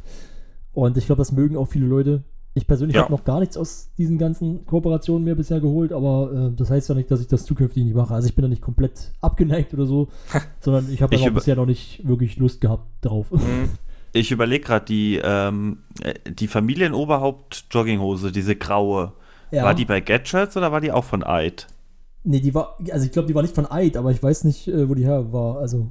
[0.74, 2.22] Und ich glaube, das mögen auch viele Leute.
[2.56, 3.02] Ich persönlich Ja.
[3.02, 6.88] habe noch gar nichts aus diesen ganzen Kooperationen mir bisher geholt, aber äh, das heißt
[6.88, 8.14] ja nicht, dass ich das zukünftig nicht mache.
[8.14, 10.08] Also ich bin da nicht komplett abgeneigt oder so,
[10.60, 13.30] sondern ich habe bisher noch nicht wirklich Lust gehabt drauf.
[13.32, 13.70] Mhm.
[14.12, 19.12] Ich überlege gerade, die, ähm, äh, die Familienoberhaupt-Jogginghose, diese graue,
[19.50, 19.64] Ja.
[19.64, 21.66] war die bei Gadgets oder war die auch von Eid?
[22.22, 24.68] Nee, die war, also ich glaube, die war nicht von Eid, aber ich weiß nicht,
[24.68, 25.58] äh, wo die her war.
[25.58, 25.90] Also,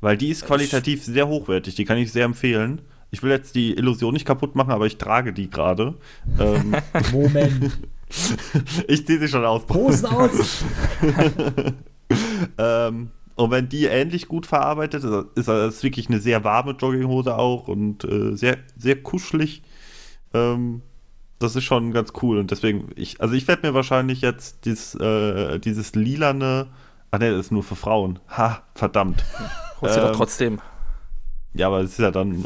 [0.00, 2.82] Weil die ist qualitativ sehr hochwertig, die kann ich sehr empfehlen.
[3.12, 5.94] Ich will jetzt die Illusion nicht kaputt machen, aber ich trage die gerade.
[6.40, 6.74] ähm,
[7.12, 7.78] Moment.
[8.88, 9.66] ich ziehe sie schon aus.
[9.66, 10.64] Großen aus!
[12.58, 17.36] ähm, und wenn die ähnlich gut verarbeitet ist, ist das wirklich eine sehr warme Jogginghose
[17.36, 19.62] auch und äh, sehr, sehr kuschelig.
[20.32, 20.80] Ähm,
[21.38, 24.94] das ist schon ganz cool und deswegen, ich, also ich werde mir wahrscheinlich jetzt dieses,
[24.94, 26.68] äh, dieses lilane,
[27.10, 28.20] ah ne, das ist nur für Frauen.
[28.28, 29.24] Ha, verdammt.
[29.80, 30.60] Holst du doch Ähm, trotzdem.
[31.54, 32.44] Ja, aber es ist ja dann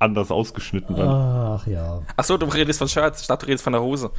[0.00, 1.08] anders ausgeschnitten dann.
[1.08, 2.02] Ach ja.
[2.16, 3.22] Achso, du redest von Shirts.
[3.22, 4.10] Ich dachte, du redest von der Hose.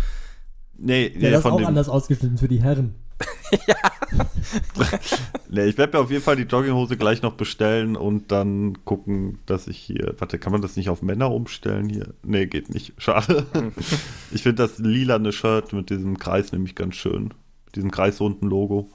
[0.77, 2.95] Nee, Ja, nee, das ist von auch dem, anders ausgeschnitten für die Herren.
[5.49, 9.39] nee, ich werde mir auf jeden Fall die Jogginghose gleich noch bestellen und dann gucken,
[9.45, 10.15] dass ich hier.
[10.17, 12.13] Warte, kann man das nicht auf Männer umstellen hier?
[12.23, 12.93] Nee, geht nicht.
[12.97, 13.45] Schade.
[14.31, 17.33] ich finde das lilane Shirt mit diesem Kreis nämlich ganz schön.
[17.65, 18.89] Mit diesem kreisrunden Logo.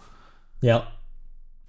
[0.60, 0.86] Ja.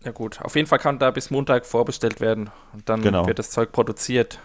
[0.03, 3.25] Ja gut, auf jeden Fall kann da bis Montag vorbestellt werden und dann Genau.
[3.27, 4.39] wird das Zeug produziert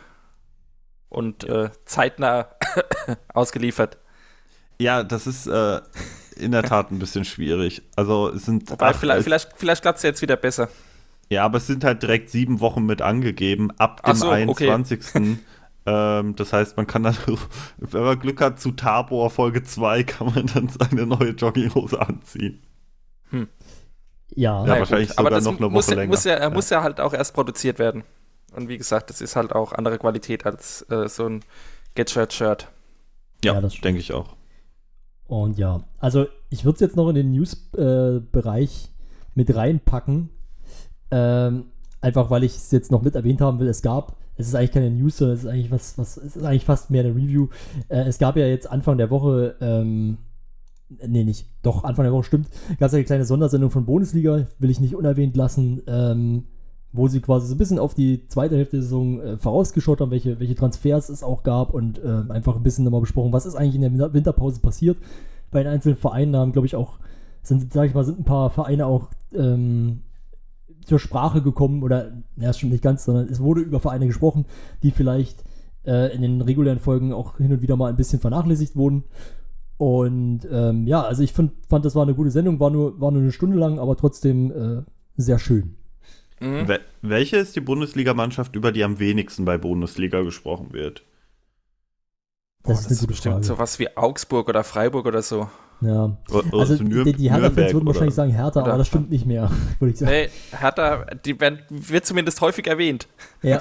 [1.12, 2.48] und äh, zeitnah
[3.34, 3.98] ausgeliefert.
[4.80, 5.80] Ja, das ist äh,
[6.36, 7.82] in der Tat ein bisschen schwierig.
[7.94, 10.68] Also es sind Wobei, ach, vielleicht, vielleicht, vielleicht klappt es jetzt wieder besser.
[11.28, 14.70] Ja, aber es sind halt direkt sieben Wochen mit angegeben, ab dem so, okay.
[14.70, 15.38] 21.
[15.86, 17.16] ähm, das heißt, man kann dann,
[17.78, 22.62] wenn man Glück hat, zu Tabor Folge 2 kann man dann seine neue Jogginghose anziehen.
[24.34, 24.66] Ja.
[24.66, 25.18] Ja, wahrscheinlich gut.
[25.18, 26.10] aber sogar das noch eine muss, Woche ja- länger.
[26.10, 26.50] Muss ja, Ja.
[26.50, 28.02] muss ja halt auch erst produziert werden.
[28.54, 31.40] Und wie gesagt, das ist halt auch andere Qualität als äh, so ein
[31.94, 32.68] Get-Shirt-Shirt.
[33.44, 34.36] Ja, Ja, das denke ich auch.
[35.26, 38.90] Und ja, also ich würde es jetzt noch in den News-Bereich
[39.34, 40.30] mit reinpacken.
[41.10, 41.64] Ähm,
[42.02, 43.68] einfach weil ich es jetzt noch mit erwähnt haben will.
[43.68, 46.44] Es gab, es ist eigentlich keine News, sondern es ist eigentlich was, was es ist
[46.44, 47.48] eigentlich fast mehr eine Review.
[47.88, 50.18] Äh, es gab ja jetzt Anfang der Woche, ähm,
[51.06, 54.70] nee, nicht, doch, Anfang der Woche stimmt, gab es eine kleine Sondersendung von Bundesliga, will
[54.70, 56.44] ich nicht unerwähnt lassen, ähm,
[56.92, 60.10] wo sie quasi so ein bisschen auf die zweite Hälfte der Saison äh, vorausgeschaut haben,
[60.10, 63.54] welche, welche Transfers es auch gab und ähm, einfach ein bisschen nochmal besprochen, was ist
[63.54, 64.98] eigentlich in der Winter- Winterpause passiert.
[65.50, 66.98] Bei den einzelnen Vereinen haben, glaube ich, auch,
[67.42, 70.00] sind, sag ich mal, sind ein paar Vereine auch ähm,
[70.84, 74.44] zur Sprache gekommen oder, ja, das stimmt nicht ganz, sondern es wurde über Vereine gesprochen,
[74.82, 75.44] die vielleicht
[75.86, 79.04] äh, in den regulären Folgen auch hin und wieder mal ein bisschen vernachlässigt wurden.
[79.78, 83.10] Und ähm, ja, also ich find, fand, das war eine gute Sendung, war nur, war
[83.10, 84.82] nur eine Stunde lang, aber trotzdem äh,
[85.16, 85.76] sehr schön.
[86.42, 86.68] Mhm.
[86.68, 91.04] Wel welche ist die Bundesligamannschaft, über die am wenigsten bei Bundesliga gesprochen wird?
[92.64, 93.46] Das Boah, ist eine gute bestimmt Frage.
[93.46, 95.48] sowas wie Augsburg oder Freiburg oder so.
[95.80, 96.16] Ja.
[96.30, 99.50] Oder Also die, die Hertha-Fans würden wahrscheinlich sagen Hertha, oder- aber das stimmt nicht mehr,
[99.80, 100.12] würde ich sagen.
[100.12, 103.08] Nee, Hertha, die werden, wird zumindest häufig erwähnt.
[103.42, 103.60] Ja,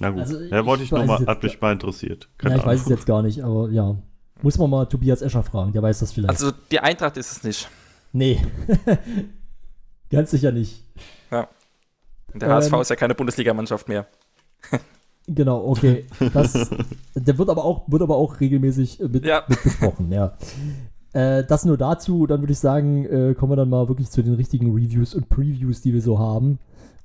[0.00, 2.28] Na gut, Also ja, wollte ich ich nur mal, hat mich mal interessiert.
[2.42, 3.96] ja Keine ich weiß es jetzt gar nicht, aber ja.
[4.42, 6.30] Muss man mal Tobias Escher fragen, der weiß das vielleicht.
[6.30, 7.68] Also die Eintracht ist es nicht.
[8.12, 8.40] nee.
[10.10, 10.82] Ganz sicher nicht.
[11.30, 14.06] Und Der Ähm, HSV ist ja keine Bundesligamannschaft mehr.
[15.26, 16.04] Genau, okay.
[16.34, 16.52] Das,
[17.14, 19.44] der wird aber auch, wird aber auch regelmäßig äh, mit, Ja.
[19.48, 20.36] mit besprochen, ja.
[21.14, 24.22] Äh, das nur dazu, dann würde ich sagen, äh, kommen wir dann mal wirklich zu
[24.22, 26.58] den richtigen Reviews und Previews, die wir so haben.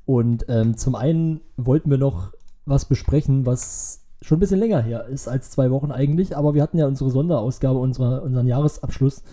[0.05, 2.33] Und ähm, zum einen wollten wir noch
[2.65, 6.62] was besprechen, was schon ein bisschen länger her ist als zwei Wochen eigentlich, aber wir
[6.62, 9.23] hatten ja unsere Sonderausgabe, unsere, unseren Jahresabschluss.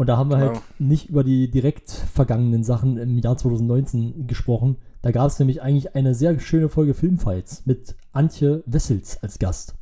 [0.00, 0.52] Und da haben wir Genau.
[0.52, 4.78] halt nicht über die direkt vergangenen Sachen im Jahr 2019 gesprochen.
[5.02, 9.74] Da gab es nämlich eigentlich eine sehr schöne Folge Filmfights mit Antje Wessels als Gast.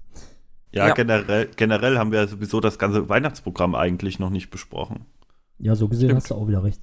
[0.72, 0.94] Ja, Ja.
[0.94, 5.06] Generell, generell haben wir sowieso das ganze Weihnachtsprogramm eigentlich noch nicht besprochen.
[5.60, 6.22] Ja, so gesehen Stimmt.
[6.22, 6.80] hast du auch wieder recht.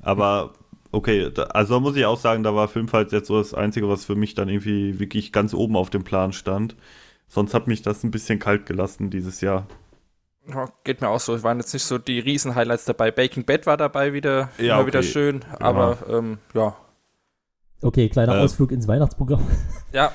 [0.00, 0.54] Aber
[0.90, 3.88] okay, da, also da muss ich auch sagen, da war Filmfights jetzt so das Einzige,
[3.88, 6.74] was für mich dann irgendwie wirklich ganz oben auf dem Plan stand.
[7.28, 9.68] Sonst hat mich das ein bisschen kalt gelassen dieses Jahr.
[10.48, 11.34] Ja, geht mir auch so.
[11.34, 13.10] Es waren jetzt nicht so die Riesen-Highlights dabei.
[13.10, 15.08] Baking Bad war dabei wieder, Ja, immer wieder okay.
[15.08, 15.44] schön.
[15.58, 16.76] Aber ähm, ja.
[17.82, 18.40] Okay, kleiner Äh.
[18.42, 19.46] Ausflug ins Weihnachtsprogramm.
[19.92, 20.12] Ja,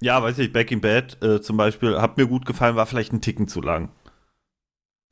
[0.00, 3.12] Ja, weiß ich, Back in Bad äh, zum Beispiel, hat mir gut gefallen, war vielleicht
[3.12, 3.90] ein Ticken zu lang.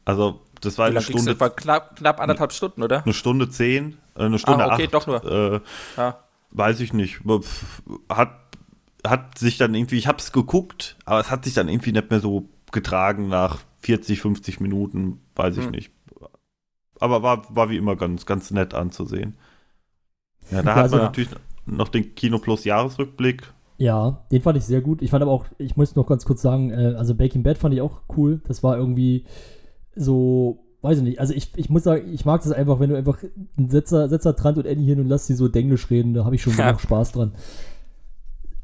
[0.04, 1.40] Also, das war wie eine Stunde, denn?
[1.40, 3.04] War knapp, knapp anderthalb Stunden, oder?
[3.04, 4.94] eine Stunde zehn, äh, eine Stunde Ah, okay, acht.
[4.94, 5.24] doch nur.
[5.24, 5.60] Äh,
[5.96, 6.18] Ja.
[6.50, 7.20] weiß ich nicht.
[8.08, 8.30] Hat,
[9.06, 12.20] hat sich dann irgendwie, ich hab's geguckt, aber es hat sich dann irgendwie nicht mehr
[12.20, 15.70] so getragen nach 40, 50 Minuten, weiß ich Hm.
[15.72, 15.92] nicht.
[17.00, 19.36] Aber war, war wie immer ganz, ganz nett anzusehen.
[20.50, 21.30] Ja, da Ja, hat also- man natürlich
[21.66, 23.52] noch den Kino Plus Jahresrückblick.
[23.76, 25.02] Ja, den fand ich sehr gut.
[25.02, 27.72] Ich fand aber auch, ich muss noch ganz kurz sagen, äh, also Baking Bad fand
[27.74, 28.40] ich auch cool.
[28.48, 29.24] Das war irgendwie
[29.94, 31.20] so, weiß ich nicht.
[31.20, 33.22] Also ich, ich muss sagen, ich mag das einfach, wenn du einfach
[33.56, 36.34] einen Setzer, Setzer Trant und Annie hin und lass sie so Denglisch reden, da habe
[36.34, 36.66] ich schon Ja.
[36.66, 37.34] genug Spaß dran.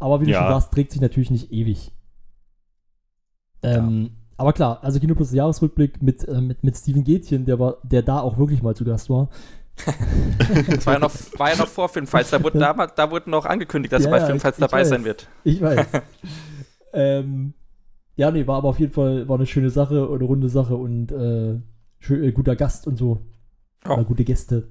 [0.01, 0.41] Aber wie du Ja.
[0.41, 1.93] schon sagst, trägt sich natürlich nicht ewig.
[3.63, 7.77] Ähm, Aber klar, also Kino Plus Jahresrückblick mit, äh, mit, mit Steven Gätchen, der war,
[7.85, 9.29] der da auch wirklich mal zu Gast war.
[10.69, 12.31] Das war ja noch, war ja noch vor Filmfights.
[12.31, 14.71] Da wurde, da, da wurde noch angekündigt, dass Ja, er bei ja, Filmfights ich- ich
[14.71, 14.89] dabei weiß.
[14.89, 15.29] sein wird.
[15.43, 15.87] Ich weiß.
[16.93, 17.55] ähm,
[18.17, 21.11] ja, nee, war aber auf jeden Fall war eine schöne Sache, eine runde Sache und
[21.11, 21.61] äh,
[21.99, 23.21] schön, äh, guter Gast und so.
[23.85, 24.69] Oder gute Gäste.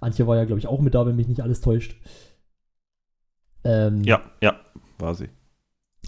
[0.00, 1.96] Antje war ja, glaube ich, auch mit da, wenn mich nicht alles täuscht.
[3.64, 4.56] Ähm, Ja, ja,
[4.98, 5.28] war sie.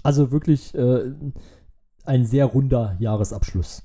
[0.03, 1.11] Also wirklich äh,
[2.05, 3.83] ein sehr runder Jahresabschluss.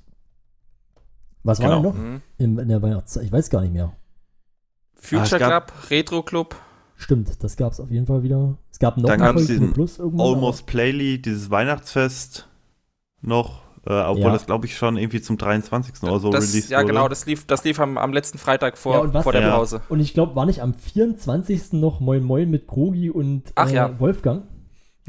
[1.43, 1.81] Was war Genau.
[1.81, 2.21] denn noch Mhm.
[2.37, 3.23] in, in der Weihnachtszeit?
[3.23, 3.93] Ich weiß gar nicht mehr.
[4.95, 6.55] Future Ah, Club, Retro Club.
[6.97, 8.57] Stimmt, das gab es auf jeden Fall wieder.
[8.71, 10.27] Es gab noch Dann gab's diesen Plus irgendwann.
[10.27, 12.49] Almost Playly, dieses Weihnachtsfest
[13.21, 14.31] noch, äh, obwohl Ja.
[14.33, 16.03] das glaube ich schon irgendwie zum 23.
[16.03, 16.87] oder so das, released ja, wurde.
[16.87, 19.43] genau, das lief, das lief am, am letzten Freitag vor, Ja, und was- vor der
[19.43, 19.55] Ja.
[19.55, 19.81] Pause.
[19.87, 21.79] Und ich glaube, war nicht am 24.
[21.79, 23.97] noch Moin Moin mit Krogi und Ach äh, ja.
[24.01, 24.43] Wolfgang?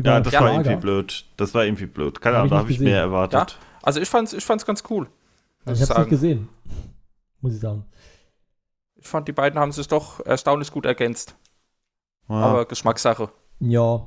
[0.01, 1.25] Über ja, das war irgendwie blöd.
[1.37, 2.21] Das war irgendwie blöd.
[2.21, 3.59] Keine Hab Ahnung, da habe ich mehr erwartet.
[3.83, 5.09] Also ich fand's, ich fand's ganz cool.
[5.65, 6.49] Also ich es nicht gesehen.
[7.41, 7.85] Muss ich sagen.
[8.97, 11.37] Ich fand, die beiden haben sich doch erstaunlich gut ergänzt.
[12.29, 12.35] Ja.
[12.37, 13.31] Aber Geschmackssache.
[13.61, 14.07] Ja,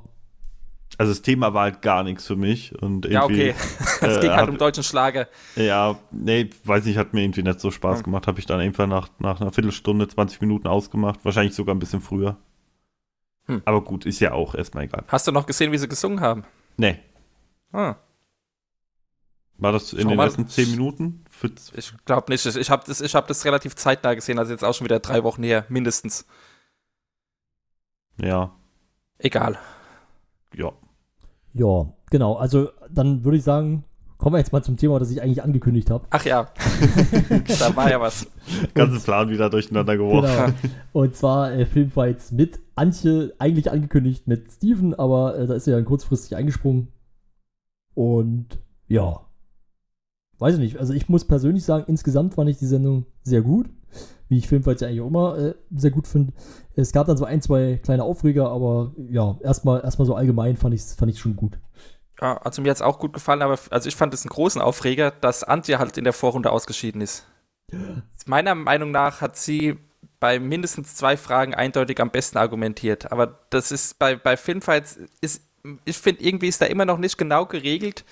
[0.98, 2.80] Also das Thema war halt gar nichts für mich.
[2.82, 3.56] Und Ja, irgendwie, okay.
[4.02, 5.28] Es äh, ging halt hat- um deutschen Schlager.
[5.56, 8.04] Ja, nee, weiß nicht, hat mir irgendwie nicht so Spaß Hm.
[8.06, 8.28] gemacht.
[8.28, 11.20] Habe ich dann einfach nach, nach einer Viertelstunde, 20 Minuten ausgemacht.
[11.24, 12.38] Wahrscheinlich sogar ein bisschen früher.
[13.46, 13.62] Hm.
[13.66, 15.04] Aber gut, ist ja auch erstmal egal.
[15.08, 16.44] Hast du noch gesehen, wie sie gesungen haben?
[16.78, 17.00] Nee,
[17.72, 17.96] Ah,
[19.58, 20.26] war das in Schau den mal.
[20.26, 21.24] ersten 10 Minuten?
[21.76, 22.46] Ich glaube nicht.
[22.46, 25.00] Ich, ich habe das, ich hab das relativ zeitnah gesehen, also jetzt auch schon wieder
[25.00, 26.26] drei Wochen her, mindestens.
[28.18, 28.54] ja,
[29.20, 29.58] Egal.
[30.56, 30.72] ja.
[31.54, 32.36] ja, genau.
[32.36, 33.84] Also dann würde ich sagen,
[34.24, 36.06] kommen wir jetzt mal zum Thema, das ich eigentlich angekündigt habe.
[36.10, 36.48] Ach ja,
[37.60, 38.26] da war ja was.
[38.74, 40.56] Ganzen Plan wieder durcheinander geworfen.
[40.62, 40.74] Genau.
[40.94, 45.76] Und zwar äh, Filmfights mit Antje, eigentlich angekündigt mit Steven, aber äh, da ist er
[45.76, 46.88] dann kurzfristig eingesprungen.
[47.96, 49.26] Und ja,
[50.40, 50.78] weiß ich nicht.
[50.78, 53.70] Also ich muss persönlich sagen, insgesamt fand ich die Sendung sehr gut.
[54.30, 56.32] Wie ich Filmfights ja eigentlich auch immer äh, sehr gut finde.
[56.76, 60.74] Es gab dann so ein, zwei kleine Aufreger, aber ja, erstmal erstmal so allgemein fand
[60.74, 61.60] ich es fand ich's schon gut.
[62.24, 64.62] Ja, also mir hat es auch gut gefallen, aber also ich fand es einen großen
[64.62, 67.28] Aufreger, dass Antje halt in der Vorrunde ausgeschieden ist.
[68.26, 69.78] Meiner Meinung nach hat sie
[70.22, 73.12] bei mindestens zwei Fragen eindeutig am besten argumentiert.
[73.12, 75.42] Aber das ist bei, bei Filmfights, ist,
[75.84, 78.06] ich finde, irgendwie ist da immer noch nicht genau geregelt,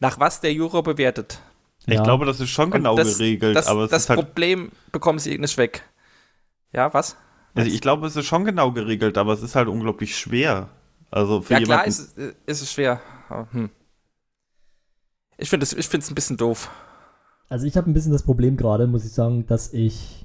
[0.00, 1.40] nach was der Juror bewertet.
[1.86, 2.02] Ich Ja.
[2.02, 4.18] glaube, das ist schon genau das, geregelt, Das, aber das halt.
[4.20, 5.82] Problem bekommen sie nicht weg.
[6.72, 7.16] Ja, was?
[7.54, 10.68] Also ich glaube, es ist schon genau geregelt, aber es ist halt unglaublich schwer.
[11.10, 13.00] Also für Ja, klar ist, es- ist es schwer.
[13.52, 13.70] Hm.
[15.38, 16.70] Ich finde es ich find's ein bisschen doof.
[17.48, 20.22] Also ich habe ein bisschen das Problem gerade, muss ich sagen, dass ich.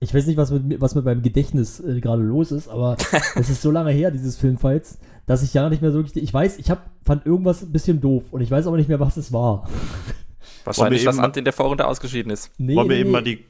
[0.00, 2.96] Ich weiß nicht, was mit, mir- was mit meinem Gedächtnis äh, gerade los ist, aber
[3.36, 6.22] es ist so lange her, dieses Filmfights, dass ich ja nicht mehr so richtig.
[6.22, 9.00] Ich weiß, ich hab, fand irgendwas ein bisschen doof und ich weiß aber nicht mehr,
[9.00, 9.68] was es war.
[10.64, 12.50] Wahrscheinlich, dass eben- Ant in der Vorrunde ausgeschieden ist.
[12.58, 13.12] Nee, Wollen wir nee, eben nee.
[13.12, 13.44] mal die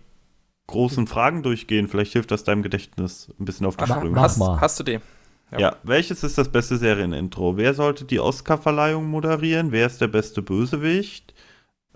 [0.68, 1.88] großen Fragen durchgehen?
[1.88, 4.20] Vielleicht hilft das deinem Gedächtnis ein bisschen auf die Sprünge.
[4.20, 5.00] hast, hast du die?
[5.52, 5.58] Ja.
[5.60, 5.76] Ja.
[5.84, 7.56] welches ist das beste Serienintro?
[7.56, 9.70] Wer sollte die Oscar-Verleihung moderieren?
[9.72, 11.32] Wer ist der beste Bösewicht?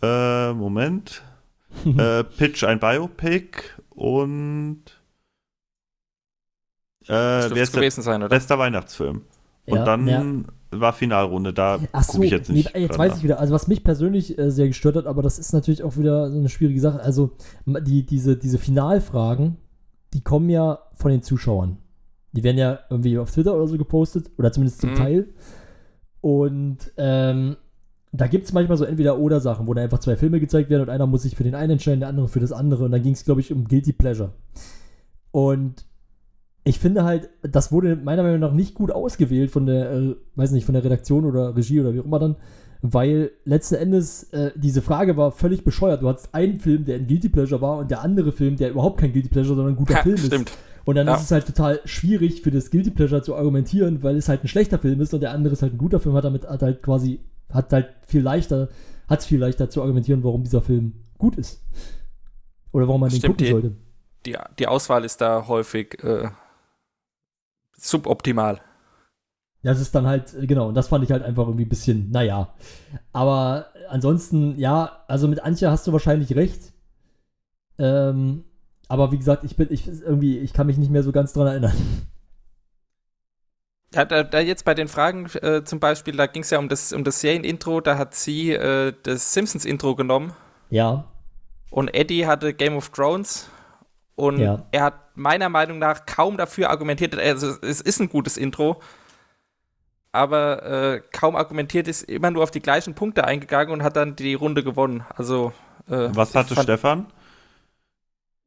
[0.03, 1.23] Äh, Moment.
[1.85, 4.83] äh, Pitch ein Biopic und
[7.03, 8.29] äh, Das wer ist der gewesen sein, oder?
[8.29, 9.23] bester Weihnachtsfilm?
[9.67, 10.81] Und Ja, dann ja.
[10.81, 12.75] war Finalrunde, da Ach so, gucke ich jetzt nicht.
[12.75, 13.39] nee, jetzt weiß ich wieder.
[13.41, 16.39] Also was mich persönlich äh, sehr gestört hat, aber das ist natürlich auch wieder so
[16.39, 17.01] eine schwierige Sache.
[17.01, 17.33] Also
[17.67, 19.57] die, diese, diese Finalfragen,
[20.15, 21.79] die kommen ja von den Zuschauern.
[22.33, 24.95] Die werden ja irgendwie auf Twitter oder so gepostet, oder zumindest zum Mhm.
[24.97, 25.27] Teil.
[26.21, 27.57] Und ähm,
[28.13, 31.07] da gibt es manchmal so Entweder-Oder-Sachen, wo dann einfach zwei Filme gezeigt werden und einer
[31.07, 32.85] muss sich für den einen entscheiden, der andere für das andere.
[32.85, 34.33] Und dann ging es, glaube ich, um Guilty Pleasure.
[35.31, 35.85] Und
[36.65, 40.51] ich finde halt, das wurde meiner Meinung nach nicht gut ausgewählt von der, äh, weiß
[40.53, 42.37] nicht, von der Redaktion oder Regie oder wie auch immer dann,
[42.83, 46.03] weil letzten Endes äh, diese Frage war völlig bescheuert.
[46.03, 49.01] Du hattest einen Film, der ein Guilty Pleasure war und der andere Film, der überhaupt
[49.01, 50.33] kein Guilty Pleasure, sondern ein guter Ja, Film ist.
[50.89, 51.17] Und dann Ja.
[51.17, 54.49] ist es halt total schwierig für das Guilty Pleasure zu argumentieren, weil es halt ein
[54.49, 56.83] schlechter Film ist und der andere ist halt ein guter Film, hat damit hat halt
[56.83, 57.21] quasi,
[57.53, 58.71] hat halt viel leichter,
[59.07, 61.63] hat es viel leichter zu argumentieren, warum dieser Film gut ist.
[62.73, 63.77] Oder warum man den Stimmt, gucken die- sollte.
[64.25, 66.31] Die, die Auswahl ist da häufig äh,
[67.77, 68.61] suboptimal.
[69.63, 72.55] Das ist dann halt, genau, und das fand ich halt einfach irgendwie ein bisschen, naja.
[73.13, 76.73] Aber ansonsten, ja, also mit Antje hast du wahrscheinlich recht.
[77.79, 78.45] Ähm,
[78.89, 81.47] aber wie gesagt, ich bin, ich irgendwie, ich kann mich nicht mehr so ganz dran
[81.47, 81.75] erinnern.
[83.95, 86.69] Ja, da, da jetzt bei den Fragen äh, zum Beispiel, da ging es ja um
[86.69, 90.33] das, um das Serienintro, da hat sie äh, das Simpsons-Intro genommen
[90.69, 91.05] Ja,
[91.71, 93.49] und Eddie hatte Game of Thrones
[94.15, 94.67] und Ja.
[94.73, 98.81] er hat meiner Meinung nach kaum dafür argumentiert, also es ist ein gutes Intro,
[100.13, 104.17] aber äh, kaum argumentiert ist immer nur auf die gleichen Punkte eingegangen und hat dann
[104.17, 105.05] die Runde gewonnen.
[105.17, 105.53] Also
[105.89, 107.07] äh, Was hatte fand- Stefan?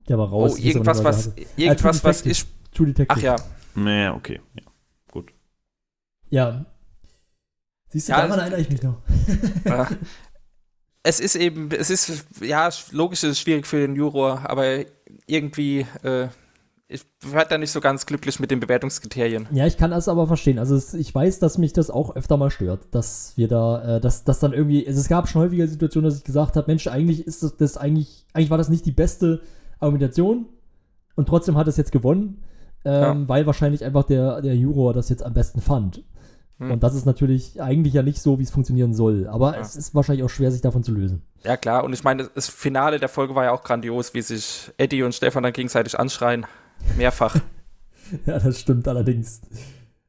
[0.08, 0.54] Der war raus.
[0.56, 1.42] Oh, irgendwas, was, hatte.
[1.56, 2.46] irgendwas, True was ich.
[2.74, 3.08] True Detective.
[3.18, 3.36] Ach ja,
[3.76, 4.40] Nee, okay.
[4.56, 4.64] Ja.
[5.12, 5.32] Gut.
[6.30, 6.66] Ja.
[7.90, 8.98] Siehst du, Ja, daran es- erinnere ich mich noch.
[9.66, 9.88] Ja.
[11.04, 14.86] Es ist eben, es ist, ja, logisch ist es schwierig für den Juror, aber
[15.26, 16.28] irgendwie, äh,
[16.88, 19.48] ich werde da nicht so ganz glücklich mit den Bewertungskriterien.
[19.52, 20.60] Ja, ich kann das aber verstehen.
[20.60, 24.00] Also es, ich weiß, dass mich das auch öfter mal stört, dass wir da, äh,
[24.00, 26.86] dass, dass dann irgendwie, also es gab schon häufiger Situationen, dass ich gesagt habe, Mensch,
[26.86, 29.42] eigentlich ist das, das eigentlich, eigentlich war das nicht die beste
[29.82, 30.46] Argumentation
[31.16, 32.44] und trotzdem hat es jetzt gewonnen.
[32.84, 36.04] ähm, weil wahrscheinlich einfach der, der Juror das jetzt am besten fand.
[36.58, 36.72] Hm.
[36.72, 39.28] Und das ist natürlich eigentlich ja nicht so, wie es funktionieren soll.
[39.28, 39.62] Aber Ja.
[39.62, 41.22] es ist wahrscheinlich auch schwer, sich davon zu lösen.
[41.44, 41.84] Ja, klar.
[41.84, 45.14] Und ich meine, das Finale der Folge war ja auch grandios, wie sich Eddie und
[45.14, 46.46] Stefan dann gegenseitig anschreien.
[46.98, 47.36] Mehrfach.
[48.26, 49.42] Ja, das stimmt allerdings.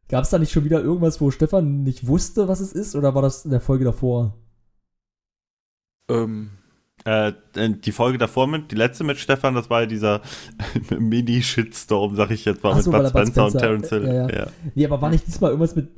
[0.09, 2.97] Gab es da nicht schon wieder irgendwas, wo Stefan nicht wusste, was es ist?
[2.97, 4.35] Oder war das in der Folge davor?
[6.09, 6.51] ähm,
[7.05, 10.21] Äh, die Folge davor mit, die letzte mit Stefan, das war ja dieser
[10.99, 13.89] Mini-Shitstorm, sag ich jetzt mal, Ach mit so, Bud er Bud Spencer und Spencer- Terence
[13.89, 14.07] Hill.
[14.07, 14.47] ja, ja.
[14.75, 15.89] Nee, aber war nicht diesmal irgendwas mit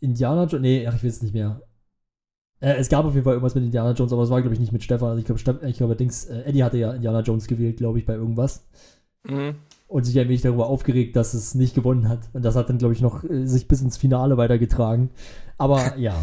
[0.00, 0.60] Indiana Jones?
[0.62, 1.62] Nee, ach, ich weiß es nicht mehr.
[2.60, 4.60] Äh, es gab auf jeden Fall irgendwas mit Indiana Jones, aber es war, glaube ich,
[4.60, 5.08] nicht mit Stefan.
[5.10, 7.98] Also ich glaube, Steff- ich glaube, Dings, äh, Eddie hatte ja Indiana Jones gewählt, glaube
[7.98, 8.66] ich, bei irgendwas.
[9.24, 9.54] mhm.
[9.88, 12.20] Und sich ein wenig darüber aufgeregt, dass es nicht gewonnen hat.
[12.32, 15.10] Und das hat dann, glaube ich, noch äh, sich bis ins Finale weitergetragen.
[15.58, 16.14] Aber ja.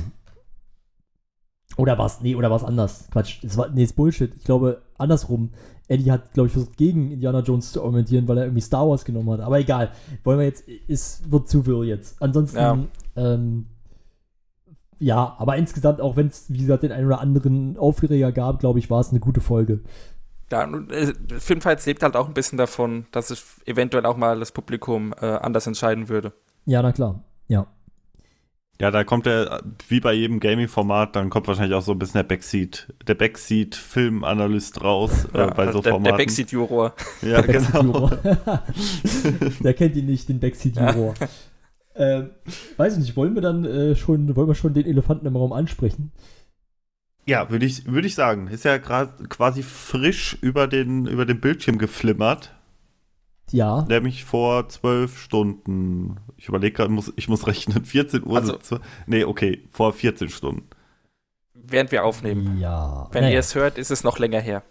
[1.79, 3.07] Oder war es, nee, oder war es anders?
[3.11, 4.33] Quatsch, es war, nee, ist Bullshit.
[4.35, 5.51] Ich glaube, andersrum.
[5.87, 9.05] Eddie hat, glaube ich, versucht, gegen Indiana Jones zu argumentieren, weil er irgendwie Star Wars
[9.05, 9.39] genommen hat.
[9.39, 9.91] Aber egal.
[10.23, 12.21] Wollen wir jetzt, es wird zu viel jetzt.
[12.21, 12.77] Ansonsten, Ja.
[13.15, 13.65] ähm,
[14.99, 18.79] ja, aber insgesamt, auch wenn es, wie gesagt, den einen oder anderen Aufreger gab, glaube
[18.79, 19.79] ich, war es eine gute Folge.
[20.51, 24.51] Ja, äh, Filmfights lebt halt auch ein bisschen davon, dass sich eventuell auch mal das
[24.51, 26.33] Publikum äh, anders entscheiden würde.
[26.65, 27.23] Ja, na klar.
[28.79, 28.87] Ja.
[28.87, 32.19] Ja, da kommt der, wie bei jedem Gaming-Format, dann kommt wahrscheinlich auch so ein bisschen
[32.19, 36.03] der Backseat, der Backseat-Filmanalyst raus äh, bei so der, Formaten.
[36.03, 36.93] der Backseat-Juror.
[37.21, 38.07] Ja, genau.
[38.07, 38.63] Backseat-Juror.
[39.63, 41.13] Der kennt ihn nicht, den Backseat-Juror.
[41.95, 42.29] Ähm,
[42.77, 45.51] weiß ich nicht, wollen wir dann äh, schon, wollen wir schon den Elefanten im Raum
[45.51, 46.13] ansprechen?
[47.25, 48.47] Ja, würde ich, würde ich sagen.
[48.47, 52.55] Ist ja gerade quasi frisch über den, über den Bildschirm geflimmert.
[53.51, 56.17] Ja, Nämlich vor zwölf Stunden.
[56.37, 57.83] Ich überlege gerade, muss, ich muss rechnen.
[57.85, 58.35] 14 Uhr.
[58.37, 60.67] Also- Also, nee, okay, vor 14 Stunden.
[61.53, 62.57] Während wir aufnehmen.
[62.59, 63.07] ja.
[63.11, 64.63] Wenn Naja, ihr es hört, ist es noch länger her.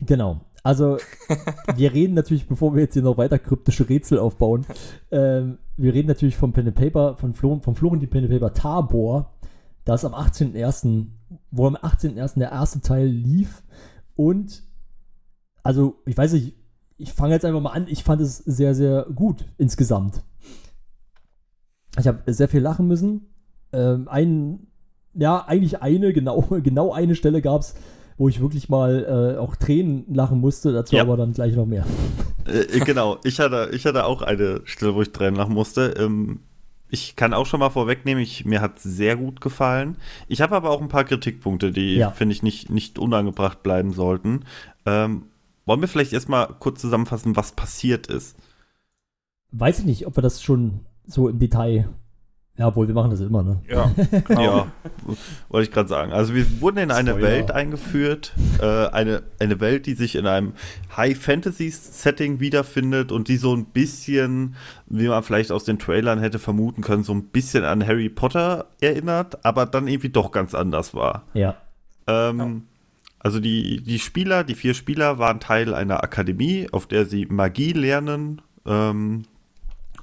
[0.00, 0.40] Genau.
[0.62, 0.98] Also,
[1.76, 4.66] wir reden natürlich, bevor wir jetzt hier noch weiter kryptische Rätsel aufbauen,
[5.10, 8.52] ähm, wir reden natürlich vom Pen and Paper, von Flo, vom Florentin Pen and Paper
[8.52, 9.34] Tabor,
[9.84, 11.06] das am 18.01.,
[11.50, 12.38] wo am 18.01.
[12.38, 13.62] der erste Teil lief
[14.16, 14.62] und,
[15.62, 16.54] also, ich weiß nicht,
[16.98, 20.22] ich fange jetzt einfach mal an, ich fand es sehr, sehr gut insgesamt.
[21.98, 23.26] Ich habe sehr viel lachen müssen.
[23.72, 24.66] Ähm, ein,
[25.14, 27.74] ja, eigentlich eine, genau, genau eine Stelle gab es,
[28.18, 31.02] wo ich wirklich mal äh, auch Tränen lachen musste, dazu Ja.
[31.02, 31.84] aber dann gleich noch mehr.
[32.46, 35.94] Äh, genau, ich hatte, ich hatte auch eine Stelle, wo ich Tränen lachen musste.
[35.98, 36.40] Ähm,
[36.88, 39.96] ich kann auch schon mal vorwegnehmen, ich, mir hat sehr gut gefallen.
[40.28, 42.10] Ich habe aber auch ein paar Kritikpunkte, die, Ja.
[42.12, 44.44] finde ich, nicht, nicht unangebracht bleiben sollten.
[44.86, 45.24] Ähm,
[45.66, 48.36] wollen wir vielleicht erstmal kurz zusammenfassen, was passiert ist?
[49.50, 51.88] Weiß ich nicht, ob wir das schon so im Detail.
[52.58, 53.60] Ja, wohl, wir machen das immer, ne?
[53.68, 53.92] Ja,
[54.24, 54.42] genau.
[54.42, 54.66] Ja,
[55.50, 56.12] wollte ich gerade sagen.
[56.12, 57.28] Also wir wurden in eine Spoiler.
[57.28, 60.54] Welt eingeführt, äh, eine, eine Welt, die sich in einem
[60.96, 66.80] High-Fantasy-Setting wiederfindet und die so ein bisschen, wie man vielleicht aus den Trailern hätte vermuten
[66.80, 71.24] können, so ein bisschen an Harry Potter erinnert, aber dann irgendwie doch ganz anders war.
[71.34, 71.56] Ja.
[72.06, 72.62] Ähm,
[73.18, 77.72] Also die, die Spieler, die vier Spieler waren Teil einer Akademie, auf der sie Magie
[77.72, 79.24] lernen ähm,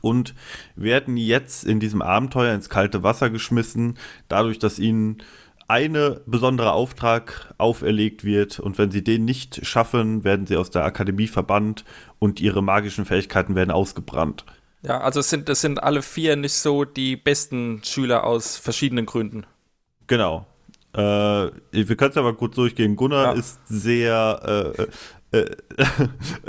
[0.02, 0.36] und
[0.76, 3.98] werden jetzt in diesem Abenteuer ins kalte Wasser geschmissen,
[4.28, 5.24] dadurch, dass ihnen
[5.68, 10.84] eine besondere Auftrag auferlegt wird und wenn sie den nicht schaffen, werden sie aus der
[10.84, 11.86] Akademie verbannt
[12.20, 14.46] und ihre magischen Fähigkeiten werden ausgebrannt.
[14.82, 19.06] Ja, also es sind, es sind alle vier nicht so die besten Schüler aus verschiedenen
[19.06, 19.46] Gründen.
[20.08, 20.46] Genau.
[20.96, 21.00] Äh,
[21.72, 22.96] wir können es aber kurz durchgehen.
[22.96, 23.40] Gunnar Ja.
[23.40, 24.76] ist sehr.
[25.32, 25.38] Äh,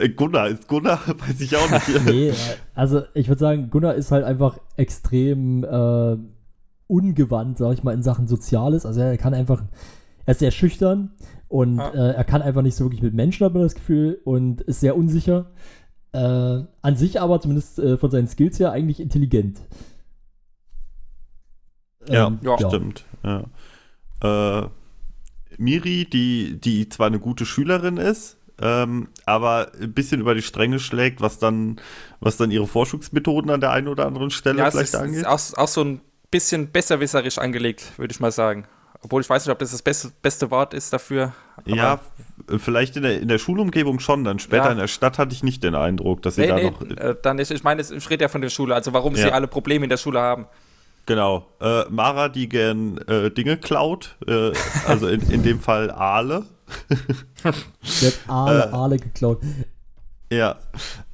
[0.02, 2.04] äh, Gunnar ist Gunnar, weiß ich auch nicht.
[2.06, 2.34] Nee, äh,
[2.74, 6.16] also ich würde sagen, Gunnar ist halt einfach extrem äh,
[6.86, 8.84] ungewandt, sag ich mal, in Sachen Soziales.
[8.84, 9.62] Also er kann einfach,
[10.26, 11.12] er ist sehr schüchtern
[11.48, 11.88] und Ja.
[11.90, 14.80] äh, er kann einfach nicht so wirklich mit Menschen, hat man das Gefühl, und ist
[14.80, 15.50] sehr unsicher.
[16.12, 16.18] Äh,
[16.82, 19.60] an sich aber, zumindest äh, von seinen Skills her, eigentlich intelligent.
[22.08, 22.58] Ja, Ähm, ja.
[22.58, 23.04] Stimmt.
[23.22, 23.44] Ja.
[24.22, 24.62] Äh,
[25.56, 30.78] Miri, die, die zwar eine gute Schülerin ist, ähm, aber ein bisschen über die Stränge
[30.80, 31.80] schlägt, was dann,
[32.20, 35.20] was dann ihre Forschungsmethoden an der einen oder anderen Stelle Ja, vielleicht ist, angeht.
[35.20, 38.66] ist auch, auch so ein bisschen besserwisserisch angelegt, würde ich mal sagen.
[39.02, 41.34] Obwohl ich weiß nicht, ob das das beste, beste Wort ist dafür.
[41.66, 42.00] ja,
[42.58, 44.72] vielleicht in der, in der Schulumgebung schon, dann später Ja.
[44.72, 46.80] in der Stadt hatte ich nicht den Eindruck, dass sie Nee, da nee, noch.
[46.80, 49.24] äh, dann ist, ich meine, es- ich rede ja von der Schule, also warum Ja.
[49.24, 50.46] sie alle Probleme in der Schule haben.
[51.06, 51.46] Genau.
[51.60, 54.52] Äh, Mara, die gern äh, Dinge klaut, äh,
[54.86, 56.44] also in, in dem Fall Aale.
[57.44, 58.68] Der hat Aale, Äh.
[58.72, 59.40] Aale geklaut.
[60.32, 60.56] Ja.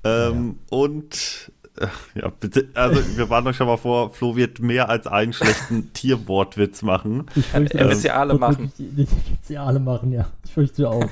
[0.05, 4.89] Ähm, Und äh, ja, bitte, also wir waren doch schon mal vor, Flo wird mehr
[4.89, 7.27] als einen schlechten Tierwortwitz machen.
[7.35, 8.73] Ich fürchte, er das wird sie alle machen.
[8.79, 9.09] Die wird
[9.43, 10.27] sie alle machen, ja.
[10.45, 11.05] Ich fürchte auch.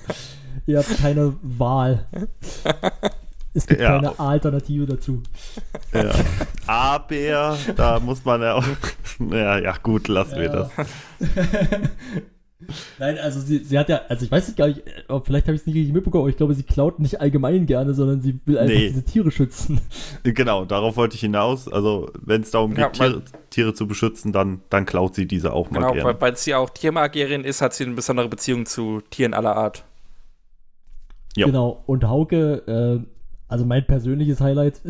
[0.67, 2.07] Ihr habt keine Wahl.
[3.59, 3.97] Es gibt Ja.
[3.97, 5.23] keine Alternative dazu.
[5.93, 6.11] Ja.
[6.67, 8.65] Aber da muss man ja auch.
[9.31, 10.49] Ja, ja, gut, lassen wir Ja.
[10.53, 10.71] das.
[12.99, 15.55] Nein, also sie, sie hat ja, also ich weiß nicht gar nicht, ob vielleicht habe
[15.55, 18.41] ich es nicht richtig mitbekommen, aber ich glaube, sie klaut nicht allgemein gerne, sondern sie
[18.47, 18.89] will einfach Nee.
[18.89, 19.81] diese Tiere schützen.
[20.25, 21.69] Genau, darauf wollte ich hinaus.
[21.69, 25.53] Also, wenn es darum Ja, geht, Tiere, Tiere zu beschützen, dann, dann klaut sie diese
[25.53, 26.21] auch mal Genau, weil, gerne.
[26.21, 29.85] weil sie auch Tiermagierin ist, hat sie eine besondere Beziehung zu Tieren aller Art.
[31.37, 31.47] Ja.
[31.47, 33.18] Genau, und Hauke, äh,
[33.49, 34.81] also mein persönliches Highlight,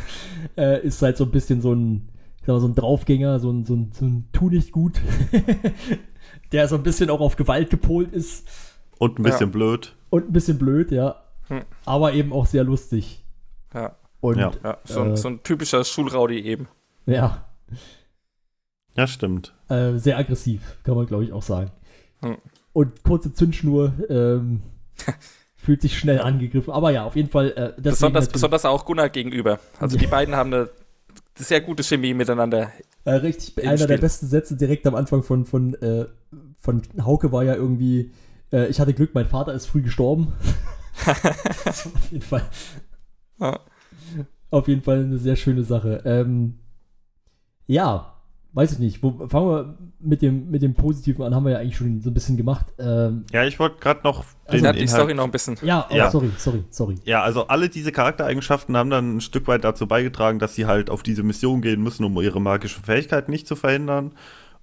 [0.56, 2.08] äh, ist halt so ein bisschen so ein,
[2.40, 5.00] ich sag mal, so ein Draufgänger, so ein, so ein, so ein Tu nicht gut,
[6.52, 8.46] der so ein bisschen auch auf Gewalt gepolt ist
[8.98, 9.52] Und ein bisschen Ja.
[9.52, 9.94] blöd.
[10.10, 11.16] und ein bisschen blöd, ja,
[11.48, 11.62] Hm.
[11.84, 13.24] aber eben auch sehr lustig.
[13.74, 14.52] Ja, Und Ja.
[14.62, 15.16] ja so, ein- Äh.
[15.16, 16.68] so ein typischer Schulraudi eben.
[17.06, 17.44] ja,
[18.96, 19.54] Ja, stimmt.
[19.68, 21.70] äh, sehr aggressiv, kann man glaube ich auch sagen.
[22.20, 22.36] Hm.
[22.74, 24.62] Und kurze Zündschnur, ähm,
[25.62, 27.74] fühlt sich schnell angegriffen, aber ja, auf jeden Fall.
[27.78, 29.60] Äh, Besonders, besonders auch Gunnar gegenüber.
[29.78, 30.68] Also die beiden haben eine
[31.36, 32.72] sehr gute Chemie miteinander.
[33.04, 33.98] Äh, richtig, einer der Spiel.
[33.98, 36.06] besten Sätze direkt am Anfang von, von, äh,
[36.58, 38.10] von Hauke war ja irgendwie,
[38.52, 40.32] äh, ich hatte Glück, mein Vater ist früh gestorben.
[41.06, 42.42] Auf jeden Fall,
[43.40, 43.60] Ja.
[44.50, 46.02] auf jeden Fall eine sehr schöne Sache.
[46.04, 46.58] Ähm,
[47.66, 48.14] ja,
[48.54, 49.02] weiß ich nicht.
[49.02, 52.10] Wo, fangen wir mit dem, mit dem Positiven an, haben wir ja eigentlich schon so
[52.10, 52.66] ein bisschen gemacht.
[52.78, 55.56] Ähm, Ja, ich wollte gerade noch Also den Ja, die Inhalt Story noch ein bisschen.
[55.62, 56.10] ja, oh, Ja.
[56.10, 56.96] sorry, sorry, sorry.
[57.04, 60.90] Ja, also alle diese Charaktereigenschaften haben dann ein Stück weit dazu beigetragen, dass sie halt
[60.90, 64.12] auf diese Mission gehen müssen, um ihre magischen Fähigkeiten nicht zu verhindern.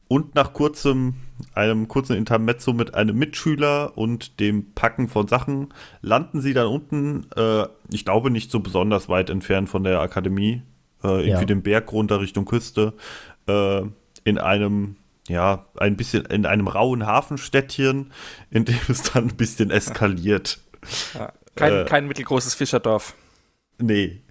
[0.08, 1.14] Und nach kurzem,
[1.54, 5.68] einem kurzen Intermezzo mit einem Mitschüler und dem Packen von Sachen
[6.02, 10.64] landen sie dann unten, äh, ich glaube nicht so besonders weit entfernt von der Akademie,
[11.04, 11.46] äh, irgendwie Ja.
[11.46, 12.94] den Berg runter Richtung Küste,
[13.50, 13.84] äh,
[14.24, 14.96] in einem,
[15.28, 18.12] ja, ein bisschen, in einem rauen Hafenstädtchen,
[18.52, 20.60] in dem es dann ein bisschen eskaliert.
[21.14, 21.34] Ja.
[21.56, 21.86] Kein, Äh.
[21.86, 23.16] kein mittelgroßes Fischerdorf.
[23.80, 24.22] Nee.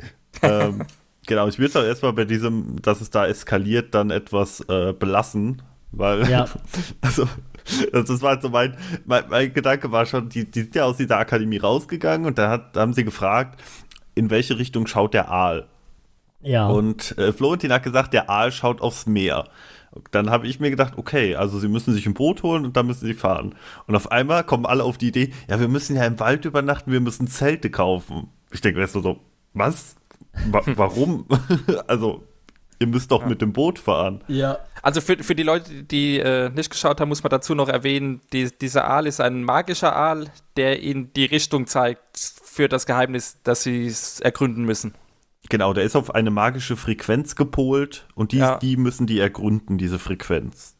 [0.42, 0.84] ähm,
[1.26, 4.92] genau, ich will es auch erstmal bei diesem, dass es da eskaliert, dann etwas äh,
[4.92, 6.46] belassen, weil, Ja.
[7.00, 7.26] also,
[7.92, 10.84] das das war halt so mein, mein, mein Gedanke war schon, die, die sind ja
[10.84, 13.60] aus dieser Akademie rausgegangen und da, hat, da haben sie gefragt,
[14.14, 15.68] in welche Richtung schaut der Aal?
[16.40, 19.44] Ja, Und äh, Florentin hat gesagt, der Aal schaut aufs Meer.
[20.10, 22.86] Dann habe ich mir gedacht, okay, also sie müssen sich ein Boot holen und dann
[22.86, 23.54] müssen sie fahren.
[23.86, 26.92] Und auf einmal kommen alle auf die Idee, ja, wir müssen ja im Wald übernachten,
[26.92, 28.28] wir müssen Zelte kaufen.
[28.52, 29.18] Ich denke mir so, so
[29.54, 29.96] was?
[30.50, 31.26] Wa warum?
[31.88, 32.22] also,
[32.78, 34.22] ihr müsst doch mit dem Boot fahren.
[34.28, 37.68] ja, Also für, für die Leute, die äh, nicht geschaut haben, muss man dazu noch
[37.68, 40.26] erwähnen, die, dieser Aal ist ein magischer Aal,
[40.56, 44.94] der ihnen die Richtung zeigt für das Geheimnis, das sie ergründen müssen.
[45.50, 48.58] Genau, der ist auf eine magische Frequenz gepolt und die, Ja.
[48.58, 50.76] die müssen die ergründen, diese Frequenz.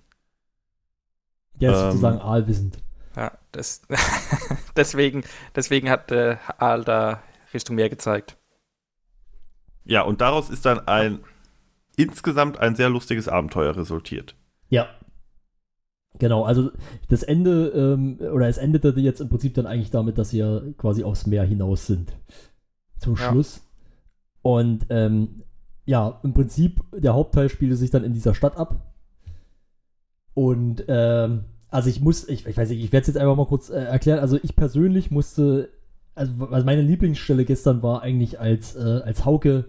[1.61, 2.79] der ist ähm, sozusagen aalwissend.
[3.17, 3.83] Ja, das,
[4.77, 5.25] deswegen,
[5.57, 8.37] deswegen hat der Aal da Richtung Meer gezeigt.
[9.85, 11.21] Ja, und daraus ist dann ein
[11.97, 14.37] insgesamt ein sehr lustiges Abenteuer resultiert.
[14.69, 14.87] Ja.
[16.19, 16.71] Genau, also
[17.09, 20.61] das Ende, ähm, oder es endete jetzt im Prinzip dann eigentlich damit, dass sie ja
[20.77, 22.13] quasi aufs Meer hinaus sind.
[22.99, 23.31] Zum Ja.
[24.49, 25.43] Und ähm,
[25.85, 28.95] ja, im Prinzip, der Hauptteil spielte sich dann in dieser Stadt ab.
[30.33, 33.45] Und ähm, also ich muss, ich, ich weiß nicht, ich werde es jetzt einfach mal
[33.45, 34.21] kurz äh, erklären.
[34.21, 35.69] Also ich persönlich musste,
[36.15, 39.67] also, also meine Lieblingsstelle gestern war eigentlich, als, äh, als Hauke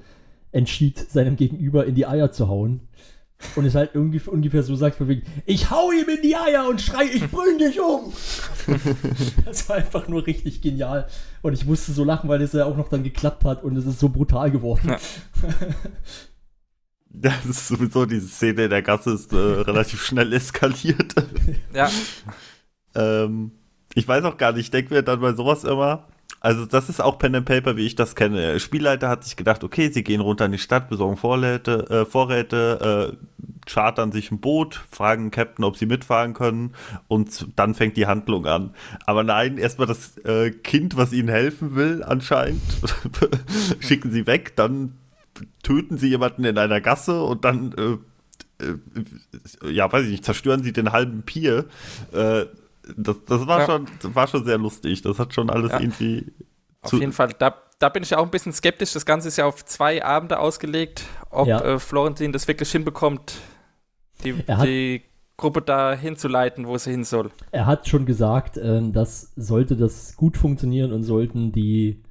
[0.53, 2.80] entschied, seinem Gegenüber in die Eier zu hauen.
[3.55, 6.67] Und es halt irgendwie ungefähr so sagt, von wegen, ich hau ihm in die Eier
[6.67, 8.11] und schrei, ich bring dich um.
[9.45, 11.07] das war einfach nur richtig genial.
[11.41, 13.85] Und ich musste so lachen, weil es ja auch noch dann geklappt hat und es
[13.85, 14.89] ist so brutal geworden.
[14.89, 14.97] Ja.
[17.11, 21.15] Das ist sowieso diese Szene in der Gasse ist äh, relativ schnell eskaliert.
[21.73, 21.89] Ja,
[22.95, 23.51] ähm,
[23.95, 26.07] ich weiß auch gar nicht, ich denke mir dann bei sowas immer,
[26.41, 28.37] also das ist auch Pen and Paper, wie ich das kenne.
[28.37, 32.05] Der Spielleiter hat sich gedacht, okay, sie gehen runter in die Stadt, besorgen Vorräte, äh,
[32.05, 36.73] Vorräte äh, chartern sich ein Boot, fragen Captain, ob sie mitfahren können
[37.07, 38.73] und dann fängt die Handlung an.
[39.05, 42.61] Aber nein, erstmal das äh, Kind, was ihnen helfen will, anscheinend,
[43.79, 44.93] schicken sie weg, dann
[45.61, 47.97] töten sie jemanden in einer Gasse und dann äh,
[48.59, 51.65] äh, ja, weiß ich nicht, zerstören sie den halben Pier.
[52.11, 52.45] Äh,
[52.97, 53.65] das, das war Ja.
[53.65, 55.01] schon, war schon sehr lustig.
[55.01, 55.79] Das hat schon alles Ja.
[55.79, 56.31] irgendwie.
[56.81, 57.33] auf jeden Fall.
[57.37, 58.93] Da, da bin ich auch ein bisschen skeptisch.
[58.93, 61.59] Das Ganze ist ja auf zwei Abende ausgelegt, ob Ja.
[61.61, 63.35] äh, Florentin das wirklich hinbekommt,
[64.23, 65.01] die, hat- die
[65.37, 67.31] Gruppe da hinzuleiten, wo sie hin soll.
[67.51, 72.03] Er hat schon gesagt, ähm, dass sollte das gut funktionieren und sollten die,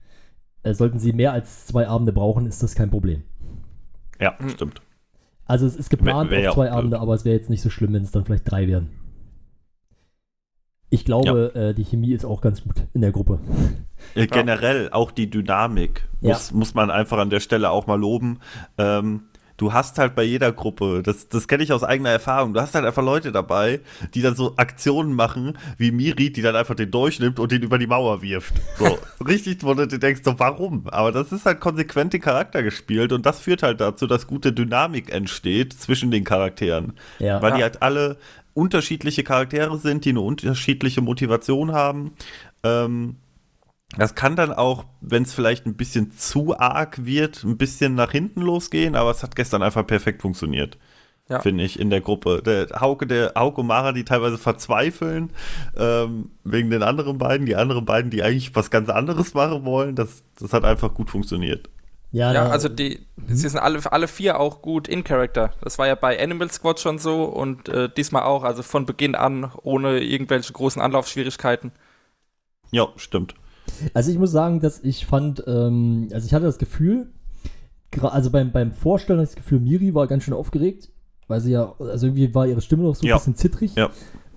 [0.62, 3.22] äh, sollten sie mehr als zwei Abende brauchen, ist das kein Problem.
[4.20, 4.48] Ja, Hm.
[4.50, 4.82] stimmt.
[5.46, 6.70] Also es ist geplant Wär- wär ja auf zwei.
[6.72, 8.90] Abende, aber es wäre jetzt nicht so schlimm, wenn es dann vielleicht drei wären.
[10.90, 13.38] Ich glaube, äh, die Chemie ist auch ganz gut in der Gruppe.
[14.14, 16.30] Äh, generell auch die Dynamik Ja.
[16.30, 18.38] muss, muss man einfach an der Stelle auch mal loben.
[18.78, 19.24] Ähm,
[19.58, 22.74] du hast halt bei jeder Gruppe, das, das kenne ich aus eigener Erfahrung, du hast
[22.74, 23.80] halt einfach Leute dabei,
[24.14, 27.76] die dann so Aktionen machen, wie Miri, die dann einfach den durchnimmt und den über
[27.76, 28.54] die Mauer wirft.
[28.78, 30.88] So, richtig, wo du dir denkst, so, warum?
[30.88, 34.52] Aber das ist halt konsequent den Charakter gespielt und das führt halt dazu, dass gute
[34.52, 36.94] Dynamik entsteht zwischen den Charakteren.
[37.18, 37.42] Ja.
[37.42, 38.16] Weil die halt alle
[38.54, 42.12] unterschiedliche Charaktere sind, die eine unterschiedliche Motivation haben.
[42.62, 43.16] Ähm,
[43.96, 48.12] das kann dann auch, wenn es vielleicht ein bisschen zu arg wird, ein bisschen nach
[48.12, 50.78] hinten losgehen, aber es hat gestern einfach perfekt funktioniert.
[51.28, 51.40] Ja.
[51.40, 52.42] Finde ich, in der Gruppe.
[52.42, 55.30] Der Hauke, der Hauke und Mara, die teilweise verzweifeln,
[55.76, 59.94] ähm, wegen den anderen beiden, die anderen beiden, die eigentlich was ganz anderes machen wollen,
[59.94, 61.68] das, das hat einfach gut funktioniert.
[62.12, 65.52] Ja, Ja, also die, sie sind alle, alle vier auch gut in Character.
[65.60, 69.14] Das war ja bei Animal Squad schon so und äh, diesmal auch, also von Beginn
[69.14, 71.72] an, ohne irgendwelche großen Anlaufschwierigkeiten.
[72.70, 73.34] Ja, stimmt.
[73.94, 77.08] Also ich muss sagen, dass ich fand, ähm, also ich hatte das Gefühl,
[78.00, 80.90] also beim, beim Vorstellen hatte ich das Gefühl, Miri war ganz schön aufgeregt,
[81.26, 83.16] weil sie ja, also irgendwie war ihre Stimme noch so ein Ja.
[83.16, 83.74] bisschen zittrig.
[83.76, 83.90] Ja.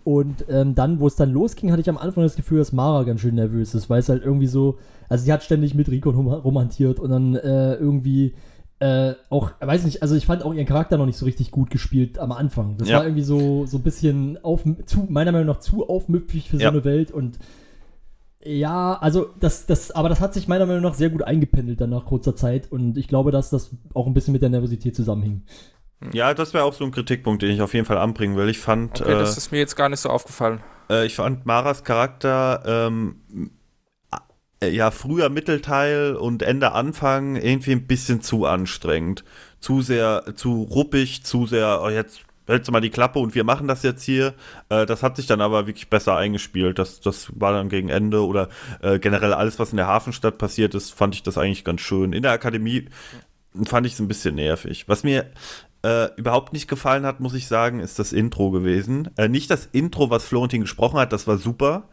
[0.04, 3.04] Und ähm, dann, wo es dann losging, hatte ich am Anfang das Gefühl, dass Mara
[3.04, 4.80] ganz schön nervös ist, weil es halt irgendwie so,
[5.10, 8.34] also sie hat ständig mit Rico romantiert und dann äh, irgendwie
[8.80, 11.70] äh, auch, weiß nicht, also ich fand auch ihren Charakter noch nicht so richtig gut
[11.70, 12.78] gespielt am Anfang.
[12.78, 12.98] Das Ja.
[12.98, 16.64] war irgendwie so, so ein bisschen auf, zu, meiner Meinung nach zu aufmüpfig für so
[16.64, 16.70] Ja.
[16.70, 17.38] eine Welt und
[18.44, 21.92] ja, also das, das, aber das hat sich meiner Meinung nach sehr gut eingependelt dann
[21.92, 25.44] nach kurzer Zeit und ich glaube, dass das auch ein bisschen mit der Nervosität zusammenhing.
[26.14, 28.50] Ja, das wäre auch so ein Kritikpunkt, den ich auf jeden Fall anbringen will.
[28.50, 30.62] Ich fand, Okay, äh, das ist mir jetzt gar nicht so aufgefallen.
[30.90, 33.22] Äh, ich fand Maras Charakter ähm,
[34.62, 39.24] äh, ja früher Mittelteil und Ende Anfang irgendwie ein bisschen zu anstrengend.
[39.60, 43.44] Zu sehr, zu ruppig, zu sehr, oh, jetzt hältst du mal die Klappe und wir
[43.44, 44.34] machen das jetzt hier.
[44.70, 46.80] Äh, das hat sich dann aber wirklich besser eingespielt.
[46.80, 48.50] Das, das war dann gegen Ende oder
[48.82, 52.14] äh, generell alles, was in der Hafenstadt passiert ist, fand ich das eigentlich ganz schön.
[52.14, 52.88] In der Akademie
[53.66, 54.88] fand ich es ein bisschen nervig.
[54.88, 55.26] Was mir
[55.84, 59.10] äh, überhaupt nicht gefallen hat, muss ich sagen, ist das Intro gewesen.
[59.18, 61.90] Äh, nicht das Intro, was Florentin gesprochen hat, das war super,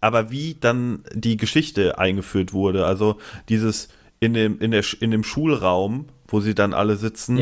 [0.00, 2.86] aber wie dann die Geschichte eingeführt wurde.
[2.86, 3.18] Also
[3.48, 3.88] dieses
[4.18, 7.38] in dem, in der, in dem Schulraum, wo sie dann alle sitzen.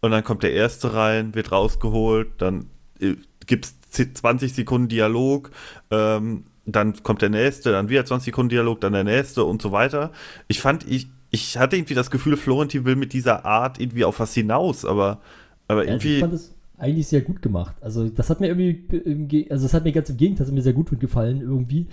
[0.00, 2.66] Und dann kommt der Erste rein, wird rausgeholt, dann
[3.00, 5.50] äh, gibt es 20 Sekunden Dialog,
[5.90, 9.72] ähm, dann kommt der Nächste, dann wieder 20 Sekunden Dialog, dann der Nächste und so
[9.72, 10.12] weiter.
[10.46, 14.20] Ich fand, ich, ich hatte irgendwie das Gefühl, Florentin will mit dieser Art irgendwie auf
[14.20, 15.20] was hinaus, aber,
[15.66, 16.20] aber Also ich irgendwie.
[16.20, 17.74] fand es eigentlich sehr gut gemacht.
[17.80, 20.62] Also das hat mir irgendwie, also das hat mir ganz im Gegenteil, das hat mir
[20.62, 21.88] sehr gut gefallen irgendwie.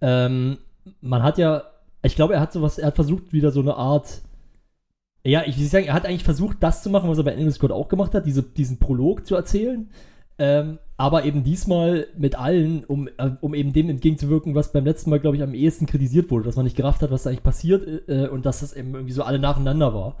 [0.00, 0.58] Ähm,
[1.00, 1.64] man hat ja,
[2.02, 4.22] ich glaube, er hat sowas, er hat versucht wieder so eine Art,
[5.28, 7.52] ja, ich will sagen, er hat eigentlich versucht, das zu machen, was er bei Animal
[7.52, 9.88] Squad auch gemacht hat, diese, diesen Prolog zu erzählen.
[10.38, 15.10] Ähm, aber eben diesmal mit allen, um, äh, um eben dem entgegenzuwirken, was beim letzten
[15.10, 17.42] Mal, glaube ich, am ehesten kritisiert wurde, dass man nicht gerafft hat, was da eigentlich
[17.42, 20.16] passiert äh, und dass das eben irgendwie so alle nacheinander war.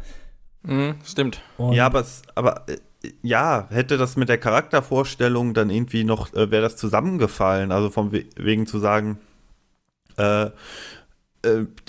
[0.62, 1.40] Mhm, stimmt.
[1.56, 2.04] Und Ja, aber,
[2.34, 2.78] aber äh,
[3.22, 7.72] ja, hätte das mit der Charaktervorstellung dann irgendwie noch, äh, wäre das zusammengefallen.
[7.72, 9.18] Also von we wegen zu sagen,
[10.16, 10.50] äh,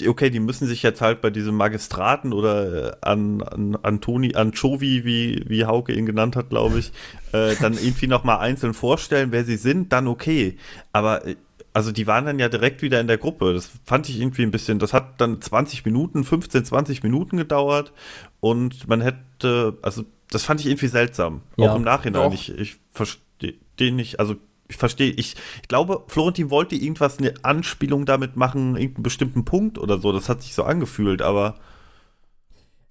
[0.07, 5.03] okay, die müssen sich jetzt halt bei diesem Magistraten oder äh, an, an Antoni, Anchovi,
[5.05, 6.91] wie, wie Hauke ihn genannt hat, glaube ich,
[7.31, 10.57] äh, dann irgendwie nochmal einzeln vorstellen, wer sie sind, dann okay.
[10.91, 11.35] Aber äh,
[11.73, 13.53] also die waren dann ja direkt wieder in der Gruppe.
[13.53, 17.93] Das fand ich irgendwie ein bisschen, das hat dann 20 Minuten, 15, 20 Minuten gedauert
[18.39, 21.41] und man hätte, also das fand ich irgendwie seltsam.
[21.55, 22.31] Ja, auch im Nachhinein.
[22.31, 22.33] doch.
[22.33, 24.35] Ich, ich verstehe den nicht, also
[24.67, 29.77] ich verstehe, ich, ich glaube, Florentin wollte irgendwas, eine Anspielung damit machen, irgendeinen bestimmten Punkt
[29.77, 30.11] oder so.
[30.11, 31.55] Das hat sich so angefühlt, aber.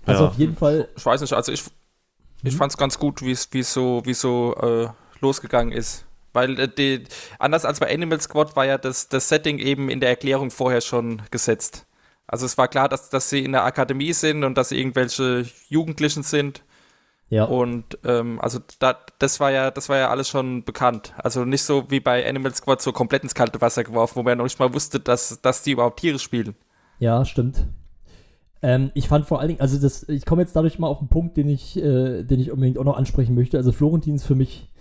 [0.04, 0.30] also ja.
[0.30, 1.64] auf jeden Fall, Ich weiß nicht, also ich,
[2.44, 2.58] ich Mhm.
[2.58, 4.88] fand es ganz gut, wie es so, wie es so äh,
[5.20, 6.04] losgegangen ist.
[6.32, 7.04] Weil äh, die,
[7.38, 10.80] anders als bei Animal Squad war ja das, das Setting eben in der Erklärung vorher
[10.80, 11.86] schon gesetzt.
[12.26, 15.46] Also es war klar, dass, dass sie in der Akademie sind und dass sie irgendwelche
[15.68, 16.62] Jugendlichen sind.
[17.28, 17.44] Ja.
[17.44, 21.12] Und ähm, also da, das war ja, das war ja alles schon bekannt.
[21.18, 24.32] Also nicht so wie bei Animal Squad so komplett ins kalte Wasser geworfen, wo man
[24.32, 26.54] ja noch nicht mal wusste, dass, dass die überhaupt Tiere spielen.
[26.98, 27.66] Ja, stimmt.
[28.62, 31.08] Ähm, ich fand vor allen Dingen, also das, ich komme jetzt dadurch mal auf einen
[31.08, 33.56] Punkt, den ich, äh, den ich unbedingt auch noch ansprechen möchte.
[33.58, 34.72] Also Florentin ist für mich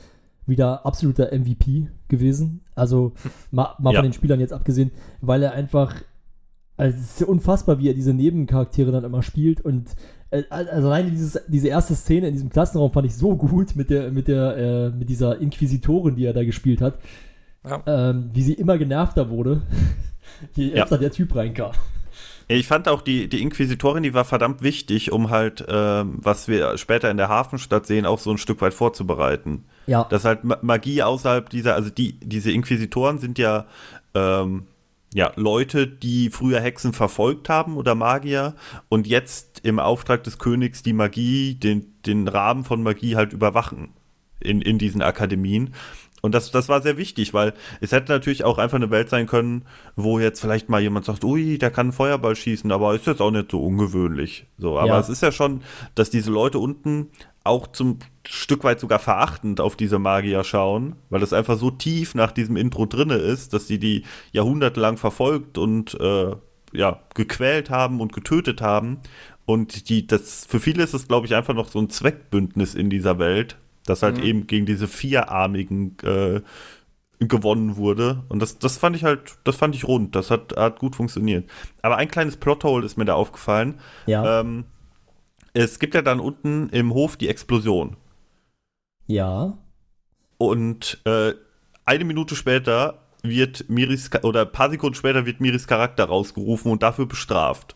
[0.45, 2.61] wieder absoluter MVP gewesen.
[2.75, 3.13] Also
[3.51, 3.99] mal, mal Ja.
[3.99, 5.95] von den Spielern jetzt abgesehen, weil er einfach,
[6.77, 9.89] also es ist ja unfassbar, wie er diese Nebencharaktere dann immer spielt und
[10.31, 14.11] also alleine dieses, diese erste Szene in diesem Klassenraum fand ich so gut mit der,
[14.11, 16.97] mit der, äh, mit dieser Inquisitorin, die er da gespielt hat,
[17.67, 17.81] Ja.
[17.85, 19.61] ähm, wie sie immer genervter wurde,
[20.55, 20.83] je Ja.
[20.83, 21.71] öfter der Typ reinkam.
[22.47, 26.77] Ich fand auch die, die Inquisitorin, die war verdammt wichtig, um halt, ähm, was wir
[26.77, 29.65] später in der Hafenstadt sehen, auch so ein Stück weit vorzubereiten.
[29.87, 30.03] Ja.
[30.03, 33.65] Dass halt Ma- Magie außerhalb dieser, also die, diese Inquisitoren sind ja,
[34.13, 34.63] ähm,
[35.15, 38.53] ja, Leute, die früher Hexen verfolgt haben oder Magier
[38.89, 43.93] und jetzt im Auftrag des Königs die Magie, den, den Rahmen von Magie halt überwachen
[44.41, 45.73] in, in diesen Akademien.
[46.21, 49.25] Und das, das war sehr wichtig, weil es hätte natürlich auch einfach eine Welt sein
[49.25, 49.63] können,
[49.95, 53.21] wo jetzt vielleicht mal jemand sagt, ui, der kann einen Feuerball schießen, aber ist jetzt
[53.21, 54.47] auch nicht so ungewöhnlich.
[54.57, 54.99] So, aber Ja.
[54.99, 55.61] es ist ja schon,
[55.93, 57.07] dass diese Leute unten
[57.45, 62.15] auch zum Stück weit sogar verachtend auf diese Magier schauen, weil das einfach so tief
[62.15, 66.35] nach diesem Intro drinne ist, dass sie die jahrhundertelang verfolgt und äh,
[66.73, 68.99] ja, gequält haben und getötet haben.
[69.45, 72.89] Und die, das, für viele ist es, glaube ich, einfach noch so ein Zweckbündnis in
[72.89, 76.41] dieser Welt, das halt eben gegen diese vierarmigen äh,
[77.19, 78.23] gewonnen wurde.
[78.27, 80.15] Und das, das fand ich halt, das fand ich rund.
[80.15, 81.47] Das hat, hat gut funktioniert.
[81.83, 83.75] Aber ein kleines Plothole ist mir da aufgefallen.
[84.07, 84.41] Ja.
[84.41, 84.65] Ähm,
[85.55, 87.97] es gibt ja dann unten im Hof die Explosion.
[89.07, 89.57] ja.
[90.37, 91.33] Und äh,
[91.85, 96.83] eine Minute später wird Miris, oder ein paar Sekunden später wird Miris Charakter rausgerufen und
[96.83, 97.75] dafür bestraft.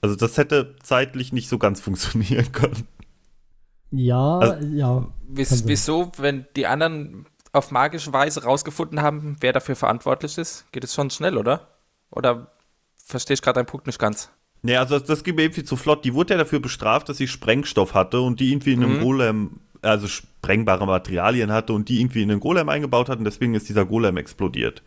[0.00, 2.88] Also das hätte zeitlich nicht so ganz funktionieren können.
[3.92, 5.06] Ja, Also- ja.
[5.28, 10.82] Wiss, wieso, wenn die anderen auf magische Weise rausgefunden haben, wer dafür verantwortlich ist, geht
[10.82, 11.68] es schon schnell, oder?
[12.10, 12.50] Oder
[12.96, 14.28] verstehe ich gerade deinen Punkt nicht ganz?
[14.62, 16.04] Nee, also das, das geht mir irgendwie zu flott.
[16.04, 19.00] Die wurde ja dafür bestraft, dass sie Sprengstoff hatte und die irgendwie in einem Mhm.
[19.02, 19.50] Golem,
[19.82, 23.68] also sprengbare Materialien hatte und die irgendwie in einen Golem eingebaut hat und deswegen ist
[23.68, 24.82] dieser Golem explodiert.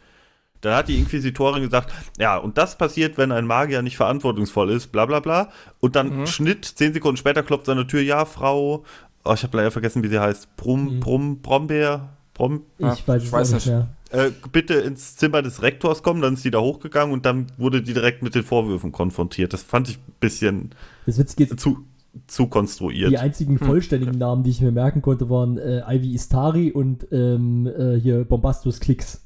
[0.61, 4.91] Da hat die Inquisitorin gesagt, ja, und das passiert, wenn ein Magier nicht verantwortungsvoll ist,
[4.93, 5.49] bla bla bla.
[5.79, 6.27] Und dann Mhm.
[6.27, 8.83] Schnitt, zehn Sekunden später klopft an der Tür, ja, Frau,
[9.25, 10.99] oh, ich habe leider vergessen, wie sie heißt, Brum, Mhm.
[11.01, 13.67] Brum, Brombeer, Brom, Ich Ja, weiß ich weiß nicht.
[13.67, 13.89] mehr.
[14.13, 17.81] Äh, bitte ins Zimmer des Rektors kommen, dann ist die da hochgegangen und dann wurde
[17.81, 19.53] die direkt mit den Vorwürfen konfrontiert.
[19.53, 20.69] Das fand ich ein bisschen
[21.57, 21.79] zu,
[22.27, 23.09] zu konstruiert.
[23.09, 27.65] die einzigen vollständigen Namen, die ich mir merken konnte, waren äh, Ivy Istari und ähm,
[27.65, 29.25] äh, hier Bombastus Klicks.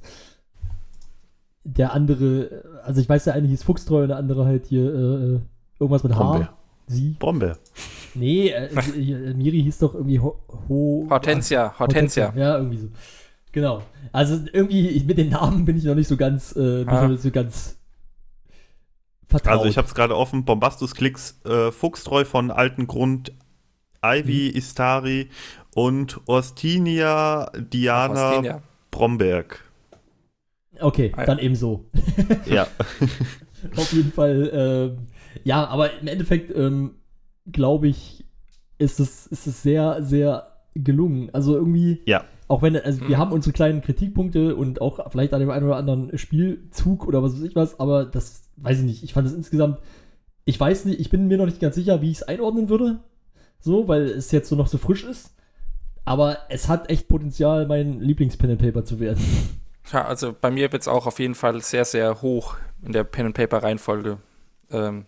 [1.66, 5.34] Der andere, also ich weiß, der eine hieß Fuchstreu und der andere halt hier äh,
[5.36, 5.40] äh,
[5.82, 6.24] irgendwas mit H.
[6.24, 6.54] Brombeer.
[6.88, 7.18] Sie.
[7.20, 7.58] Brombeer.
[8.16, 12.34] Nee, äh, äh, Miri hieß doch irgendwie Ho, Ho Hortensia, Hortensia.
[12.38, 12.88] Ja, irgendwie so.
[13.52, 13.82] Genau.
[14.12, 16.90] Also irgendwie ich, mit den Namen bin ich noch nicht so ganz, äh, bin ich
[16.90, 17.18] Ah.
[17.18, 17.78] so ganz
[19.26, 19.54] vertraut.
[19.54, 23.32] Also ich habe es gerade offen, Bombastus Klicks, äh, Fuchstreu von Alten Grund,
[24.04, 24.58] Ivy, Mhm.
[24.58, 25.30] Istari
[25.76, 28.62] und Orstinia Diana Austinia.
[28.92, 29.64] Bromberg.
[30.80, 31.26] okay, Ah, ja.
[31.26, 31.86] dann eben so.
[32.46, 32.68] Ja.
[33.76, 35.08] Auf jeden Fall, ähm,
[35.44, 36.96] ja, aber im Endeffekt ähm,
[37.52, 38.24] glaube ich,
[38.78, 41.30] ist es, ist es sehr, sehr gelungen.
[41.34, 42.24] Also irgendwie, Ja.
[42.48, 43.18] Auch wenn, also wir Mhm.
[43.18, 47.34] haben unsere kleinen Kritikpunkte und auch vielleicht an dem einen oder anderen Spielzug oder was
[47.34, 49.04] weiß ich was, aber das weiß ich nicht.
[49.04, 49.80] Ich fand es insgesamt,
[50.46, 53.00] ich weiß nicht, ich bin mir noch nicht ganz sicher, wie ich es einordnen würde.
[53.60, 55.34] So, weil es jetzt so noch so frisch ist.
[56.06, 59.24] Aber es hat echt Potenzial, mein Lieblings-Pen and Paper zu werden.
[59.94, 63.06] Ja, also bei mir wird es auch auf jeden Fall sehr, sehr hoch in der
[63.06, 64.18] Pen and Paper Reihenfolge
[64.70, 65.06] ähm,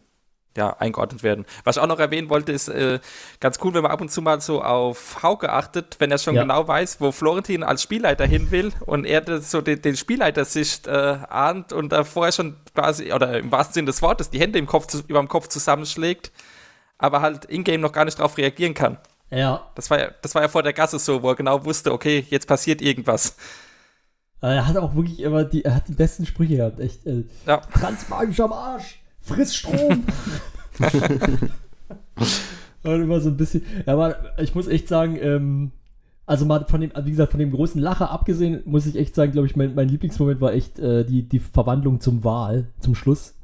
[0.57, 1.45] ja, eingeordnet werden.
[1.63, 2.99] Was ich auch noch erwähnen wollte, ist äh,
[3.39, 6.35] ganz cool, wenn man ab und zu mal so auf Hauke achtet, wenn er schon
[6.35, 6.41] Ja.
[6.41, 10.87] genau weiß, wo Florentin als Spielleiter hin will und er das, so den, den Spielleitersicht
[10.87, 10.91] äh,
[11.29, 14.65] ahnt und da vorher schon quasi, oder im wahrsten Sinne des Wortes, die Hände im
[14.65, 16.31] Kopf zu, über dem Kopf zusammenschlägt,
[16.97, 18.97] aber halt in-game noch gar nicht darauf reagieren kann.
[19.31, 21.93] Ja, Das war, ja, das war ja vor der Gasse so, wo er genau wusste,
[21.93, 23.37] okay, jetzt passiert irgendwas.
[24.41, 27.05] Äh, Er hat auch wirklich immer die, er hat die besten Sprüche gehabt, echt.
[27.05, 27.57] Äh, Ja.
[27.57, 30.03] Transmagisch am Arsch, friss Strom.
[32.83, 33.63] Und immer so ein bisschen.
[33.85, 35.71] Ja, aber ich muss echt sagen, ähm,
[36.25, 39.31] also mal von dem, wie gesagt, von dem großen Lacher abgesehen, muss ich echt sagen,
[39.31, 43.35] glaube ich, mein, mein Lieblingsmoment war echt äh, die, die Verwandlung zum Wahl, zum Schluss.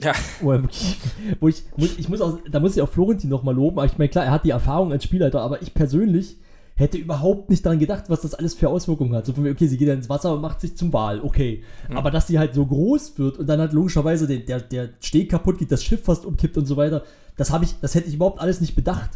[0.00, 0.12] Ja.
[0.40, 0.96] Wo, wirklich,
[1.40, 3.98] wo ich, muss, ich muss auch, da muss ich auch Florentin nochmal loben, aber ich
[3.98, 6.36] meine, klar, er hat die Erfahrung als Spielleiter, aber ich persönlich
[6.76, 9.26] hätte überhaupt nicht daran gedacht, was das alles für Auswirkungen hat.
[9.26, 11.62] So von mir, okay, sie geht dann ins Wasser und macht sich zum Wal, okay.
[11.94, 15.30] Aber dass sie halt so groß wird und dann halt logischerweise den, der, der Steg
[15.30, 17.04] kaputt geht, das Schiff fast umkippt und so weiter,
[17.36, 19.10] das habe ich, das hätte ich überhaupt alles nicht bedacht.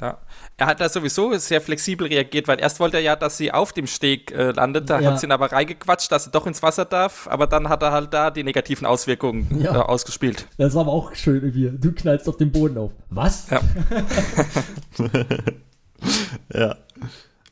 [0.00, 0.18] Ja.
[0.56, 3.72] Er hat da sowieso sehr flexibel reagiert, weil erst wollte er ja, dass sie auf
[3.72, 5.10] dem Steg äh, landet, da Ja.
[5.10, 7.90] hat sie ihn aber reingequatscht, dass sie doch ins Wasser darf, aber dann hat er
[7.90, 9.74] halt da die negativen Auswirkungen Ja.
[9.74, 10.46] äh, ausgespielt.
[10.56, 11.72] Das war aber auch schön irgendwie.
[11.76, 12.92] Du knallst auf den Boden auf.
[13.10, 13.48] Was?
[13.50, 13.60] Ja.
[16.54, 16.76] Ja.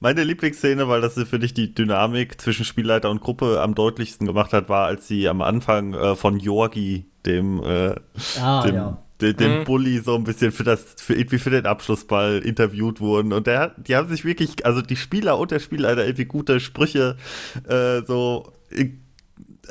[0.01, 4.53] Meine Lieblingsszene, weil das für dich die Dynamik zwischen Spielleiter und Gruppe am deutlichsten gemacht
[4.53, 7.95] hat, war, als sie am Anfang äh, von Jorgi, dem, äh,
[8.41, 9.03] Ah, dem, ja.
[9.23, 9.65] de, dem Mhm.
[9.65, 13.33] Bully, so ein bisschen für das, für irgendwie für den Abschlussball interviewt wurden.
[13.33, 16.61] Und der, hat- die haben sich wirklich, also die Spieler und der Spielleiter irgendwie gute
[16.61, 17.17] Sprüche
[17.67, 18.91] äh, so äh,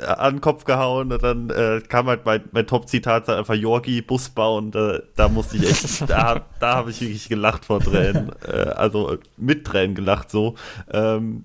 [0.00, 4.28] an den Kopf gehauen und dann äh, kam halt mein, mein Top-Zitat einfach Yorgi, Bus
[4.28, 4.70] bauen.
[4.70, 8.32] Da, da musste ich echt, da, da habe ich wirklich gelacht vor Tränen.
[8.46, 10.54] Äh, also mit Tränen gelacht so.
[10.90, 11.44] Ähm,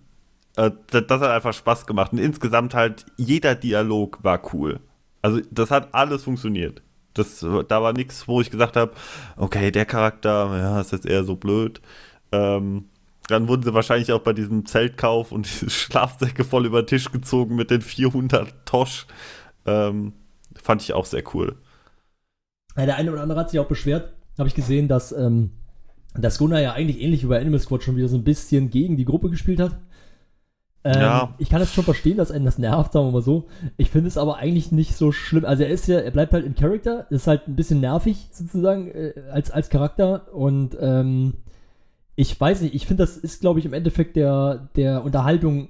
[0.55, 2.11] äh, das, das hat einfach Spaß gemacht.
[2.13, 4.79] Und insgesamt halt, jeder Dialog war cool.
[5.21, 6.81] Also das hat alles funktioniert.
[7.13, 8.93] Das, da war nichts, wo ich gesagt habe,
[9.35, 11.81] okay, der Charakter, ja, ist jetzt eher so blöd.
[12.31, 12.85] Ähm,
[13.27, 17.11] dann wurden sie wahrscheinlich auch bei diesem Zeltkauf und diese Schlafsäcke voll über den Tisch
[17.11, 19.07] gezogen mit den 400 Tosch.
[19.65, 20.13] Ähm,
[20.55, 21.55] fand ich auch sehr cool.
[22.77, 25.51] Ja, der eine oder andere hat sich auch beschwert, habe ich gesehen, dass, ähm,
[26.13, 28.97] dass Gunnar ja eigentlich ähnlich wie bei Animal Squad schon wieder so ein bisschen gegen
[28.97, 29.77] die Gruppe gespielt hat.
[30.83, 31.35] Ähm, Ja.
[31.37, 33.47] Ich kann das schon verstehen, dass einen das nervt, sagen wir mal so.
[33.77, 35.45] Ich finde es aber eigentlich nicht so schlimm.
[35.45, 38.89] Also er ist ja, er bleibt halt in Character, ist halt ein bisschen nervig sozusagen
[38.89, 41.35] äh, als, als Charakter und ähm,
[42.15, 45.69] ich weiß nicht, ich finde, das ist, glaube ich, im Endeffekt der, der Unterhaltung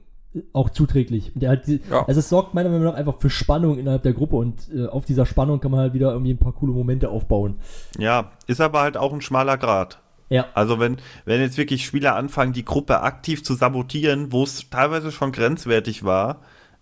[0.53, 1.31] auch zuträglich.
[1.35, 2.05] Und der halt die, Ja.
[2.07, 5.05] Also es sorgt meiner Meinung nach einfach für Spannung innerhalb der Gruppe und äh, auf
[5.05, 7.55] dieser Spannung kann man halt wieder irgendwie ein paar coole Momente aufbauen.
[7.97, 9.99] Ja, ist aber halt auch ein schmaler Grad.
[10.29, 10.45] Ja.
[10.53, 15.11] Also wenn, wenn jetzt wirklich Spieler anfangen, die Gruppe aktiv zu sabotieren, wo es teilweise
[15.11, 16.39] schon grenzwertig war,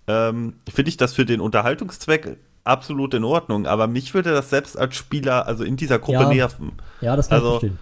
[0.08, 3.66] ähm, finde ich das für den Unterhaltungszweck absolut in Ordnung.
[3.66, 6.30] Aber mich würde das selbst als Spieler, also in dieser Gruppe Ja.
[6.30, 6.74] nerven.
[7.02, 7.80] Ja, das kann Also, ich verstehen.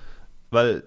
[0.51, 0.83] Weil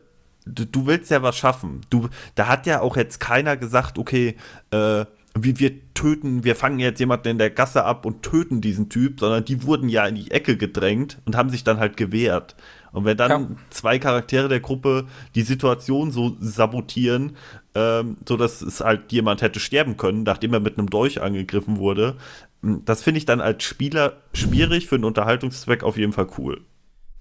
[0.46, 1.82] du, du willst ja was schaffen.
[1.90, 4.36] Du, da hat ja auch jetzt keiner gesagt, okay,
[4.70, 5.04] äh,
[5.38, 9.20] wie wir töten, wir fangen jetzt jemanden in der Gasse ab und töten diesen Typ,
[9.20, 12.56] sondern die wurden ja in die Ecke gedrängt und haben sich dann halt gewehrt.
[12.90, 13.48] Und wenn dann Ja.
[13.70, 17.36] zwei Charaktere der Gruppe die Situation so sabotieren,
[17.76, 21.76] ähm, so dass es halt jemand hätte sterben können, nachdem er mit einem Dolch angegriffen
[21.76, 22.16] wurde,
[22.64, 26.62] m, das finde ich dann als Spieler schwierig, für einen Unterhaltungszweck auf jeden Fall cool.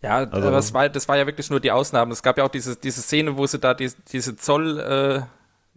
[0.02, 2.14] Ja, Also- aber das war, das war ja wirklich nur die Ausnahme.
[2.14, 5.22] Es gab ja auch diese, diese Szene, wo sie da die, diese Zoll, äh,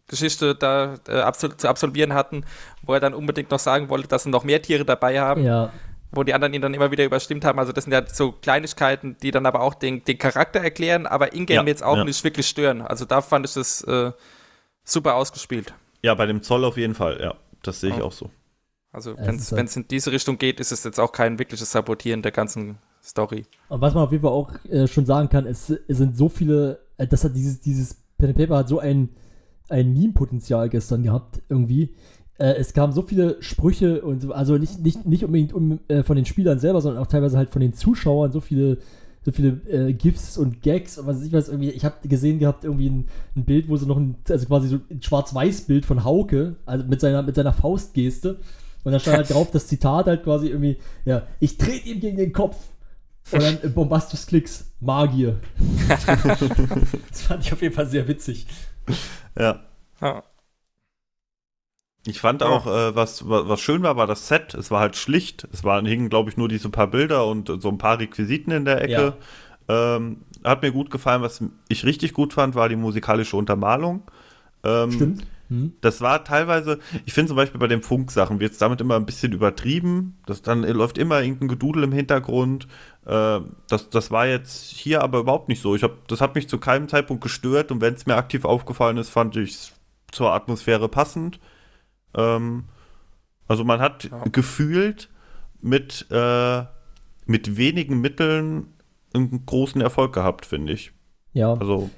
[0.08, 2.44] Geschichte da äh, absol zu absolvieren hatten,
[2.82, 5.72] wo er dann unbedingt noch sagen wollte, dass sie noch mehr Tiere dabei haben, Ja,
[6.10, 7.58] wo die anderen ihn dann immer wieder überstimmt haben.
[7.58, 11.32] Also das sind ja so Kleinigkeiten, die dann aber auch den, den Charakter erklären, aber
[11.32, 12.04] in-game Ja, jetzt auch ja.
[12.04, 12.82] nicht wirklich stören.
[12.82, 14.12] Also da fand ich das äh,
[14.84, 15.72] super ausgespielt.
[16.02, 17.34] Ja, bei dem Zoll auf jeden Fall, ja.
[17.62, 18.02] Das sehe ich Ja.
[18.04, 18.28] auch so.
[18.92, 22.20] Also wenn es halt- in diese Richtung geht, ist es jetzt auch kein wirkliches Sabotieren
[22.22, 23.44] der ganzen Story.
[23.68, 26.28] und was man auf jeden Fall auch äh, schon sagen kann, es, es sind so
[26.28, 29.10] viele, äh, das hat dieses, dieses Pen and Paper hat so ein,
[29.68, 31.94] ein Meme-Potenzial gestern gehabt, irgendwie.
[32.38, 36.02] Äh, es kamen so viele Sprüche und so, also nicht, nicht, nicht unbedingt um, äh,
[36.02, 38.78] von den Spielern selber, sondern auch teilweise halt von den Zuschauern, so viele,
[39.24, 41.70] so viele äh, GIFs und Gags und was weiß ich was irgendwie.
[41.70, 44.80] Ich habe gesehen gehabt, irgendwie ein, ein Bild, wo sie noch ein, also quasi so
[44.90, 48.38] ein Schwarz-Weiß-Bild von Hauke, also mit seiner, mit seiner Faustgeste.
[48.84, 52.16] Und da stand halt drauf das Zitat halt quasi irgendwie, ja, ich trete ihm gegen
[52.16, 52.56] den Kopf.
[53.30, 55.40] Und dann äh, Bombastus Klicks, Magier.
[55.88, 58.46] das fand ich auf jeden Fall sehr witzig.
[59.38, 59.60] Ja.
[60.00, 60.22] Ja.
[62.04, 62.48] Ich fand Ja.
[62.48, 64.54] auch, äh, was, wa- was schön war, war das Set.
[64.54, 65.46] Es war halt schlicht.
[65.52, 68.64] Es waren, hingen, glaube ich, nur diese paar Bilder und so ein paar Requisiten in
[68.64, 69.14] der Ecke.
[69.68, 71.22] Ähm, hat mir gut gefallen.
[71.22, 74.02] Was ich richtig gut fand, war die musikalische Untermalung.
[74.64, 75.26] Ähm, Stimmt.
[75.48, 75.74] Hm.
[75.80, 79.06] Das war teilweise, ich finde zum Beispiel bei den Funksachen wird es damit immer ein
[79.06, 80.18] bisschen übertrieben.
[80.26, 82.66] Das dann läuft immer irgendein Gedudel im Hintergrund.
[83.04, 85.74] Äh, das, das war jetzt hier aber überhaupt nicht so.
[85.74, 88.96] Ich hab, das hat mich zu keinem Zeitpunkt gestört und wenn es mir aktiv aufgefallen
[88.96, 89.72] ist, fand ich es
[90.10, 91.40] zur Atmosphäre passend.
[92.14, 92.64] Ähm,
[93.48, 94.24] also man hat Ja.
[94.30, 95.10] gefühlt
[95.60, 96.64] mit, äh,
[97.26, 98.68] mit wenigen Mitteln
[99.14, 100.92] einen großen Erfolg gehabt, finde ich.
[101.34, 101.52] Ja.
[101.54, 101.90] Also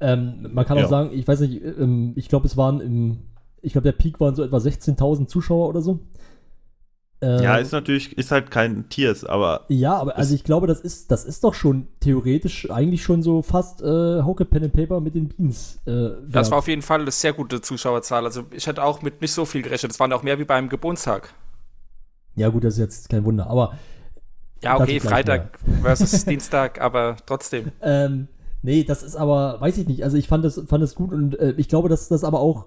[0.00, 0.84] Ähm, man kann Ja.
[0.84, 3.18] auch sagen, ich weiß nicht, ähm, ich glaube, es waren im,
[3.62, 6.00] ich glaube, der Peak waren so etwa 16.000 Zuschauer oder so.
[7.22, 10.80] Äh, ja, ist natürlich, ist halt kein Tiers, aber ja, aber also ich glaube, das
[10.80, 15.00] ist, das ist doch schon theoretisch eigentlich schon so fast äh, Hauke Pen and Paper
[15.00, 15.78] mit den Beans.
[15.86, 18.26] Äh, Das war auf jeden Fall eine sehr gute Zuschauerzahl.
[18.26, 19.92] Also ich hätte auch mit nicht so viel gerechnet.
[19.92, 21.32] Es waren auch mehr wie beim Geburtstag.
[22.34, 23.72] ja, gut, das ist jetzt kein Wunder, aber
[24.62, 27.72] Ja, okay, Freitag versus Dienstag, aber trotzdem.
[27.80, 28.28] Ähm,
[28.66, 30.02] nee, das ist aber, weiß ich nicht.
[30.02, 32.66] Also ich fand das, fand das gut und äh, ich glaube, dass das aber auch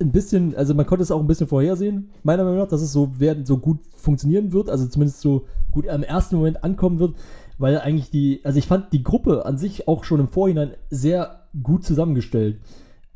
[0.00, 2.92] ein bisschen, also man konnte es auch ein bisschen vorhersehen, meiner Meinung nach, dass es
[2.92, 7.14] so werden, so gut funktionieren wird, also zumindest so gut am ersten Moment ankommen wird,
[7.58, 11.42] weil eigentlich die, also ich fand die Gruppe an sich auch schon im Vorhinein sehr
[11.62, 12.58] gut zusammengestellt.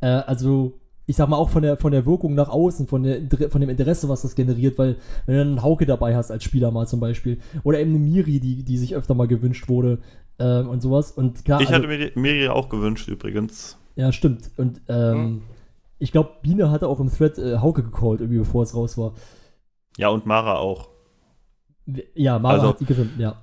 [0.01, 0.75] Äh, also
[1.07, 3.71] ich sag mal auch von der von der Wirkung nach außen, von der von dem
[3.71, 6.87] Interesse, was das generiert, weil wenn du dann einen Hauke dabei hast als Spieler mal
[6.87, 10.01] zum Beispiel oder eben eine Miri, die die sich öfter mal gewünscht wurde
[10.39, 13.79] ähm, und sowas und klar, ich also, hatte mir, die auch gewünscht übrigens.
[13.97, 15.43] ja stimmt und ähm, Hm.
[15.99, 19.13] ich glaube Biene hatte auch im Thread äh, Hauke gecallt irgendwie bevor es raus war.
[19.97, 20.89] Ja, und Mara auch.
[22.15, 23.37] Ja, Mara Also- hat die gefunden, ja.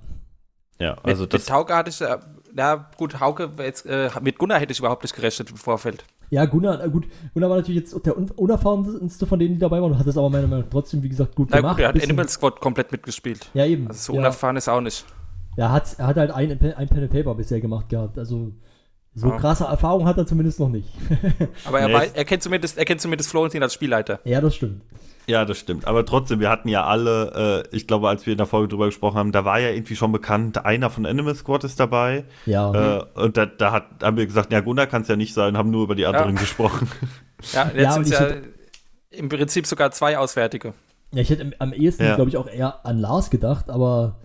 [0.79, 1.45] Ja, Mit, also das.
[1.45, 2.17] mit Hauke hatte ich, äh,
[2.57, 6.03] ja gut, Hauke, jetzt, äh, mit Gunnar hätte ich überhaupt nicht gerechnet im Vorfeld.
[6.29, 9.81] Ja, Gunnar, äh, gut, Gunnar war natürlich jetzt der un unerfahrenste von denen, die dabei
[9.81, 11.75] waren und hat es aber meiner Meinung nach trotzdem, wie gesagt, gut Na gemacht.
[11.77, 13.49] gut, er hat Bisschen- Animal Squad komplett mitgespielt.
[13.53, 13.87] Ja, eben.
[13.87, 14.19] Also so ja.
[14.19, 15.05] unerfahren ist er auch nicht.
[15.57, 18.17] Er hat, er hat halt ein, ein Pen and Paper bisher gemacht gehabt.
[18.17, 18.51] Also
[19.13, 19.37] so Ja.
[19.37, 20.89] krasse Erfahrung hat er zumindest noch nicht.
[21.65, 24.19] Aber er, Nee, er, kennt zumindest, er kennt zumindest Florentin als Spielleiter.
[24.25, 24.81] ja, das stimmt.
[25.27, 25.87] Ja, das stimmt.
[25.87, 28.85] Aber trotzdem, wir hatten ja alle, äh, ich glaube, als wir in der Folge drüber
[28.85, 32.25] gesprochen haben, da war ja irgendwie schon bekannt, einer von Animal Squad ist dabei.
[32.45, 32.99] Ja.
[32.99, 35.57] Äh, und da, da hat, haben wir gesagt, ja, Gunnar kann es ja nicht sein,
[35.57, 36.87] haben nur über die anderen gesprochen.
[37.53, 38.43] Ja, jetzt Ja, sind ja hätte-
[39.11, 40.73] im Prinzip sogar zwei Auswärtige.
[41.11, 42.15] ja, ich hätte am- am ehesten, Ja.
[42.15, 44.19] glaube ich, auch eher an Lars gedacht, aber.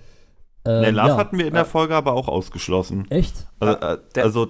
[0.64, 1.16] Ähm, nee, Lars ja.
[1.16, 3.10] hatten wir in der Folge aber auch ausgeschlossen.
[3.10, 3.46] Echt?
[3.60, 4.48] Also, äh, also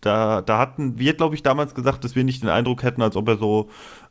[0.00, 3.16] da, da hatten wir, glaube ich, damals gesagt, dass wir nicht den Eindruck hätten, als
[3.16, 3.68] ob er so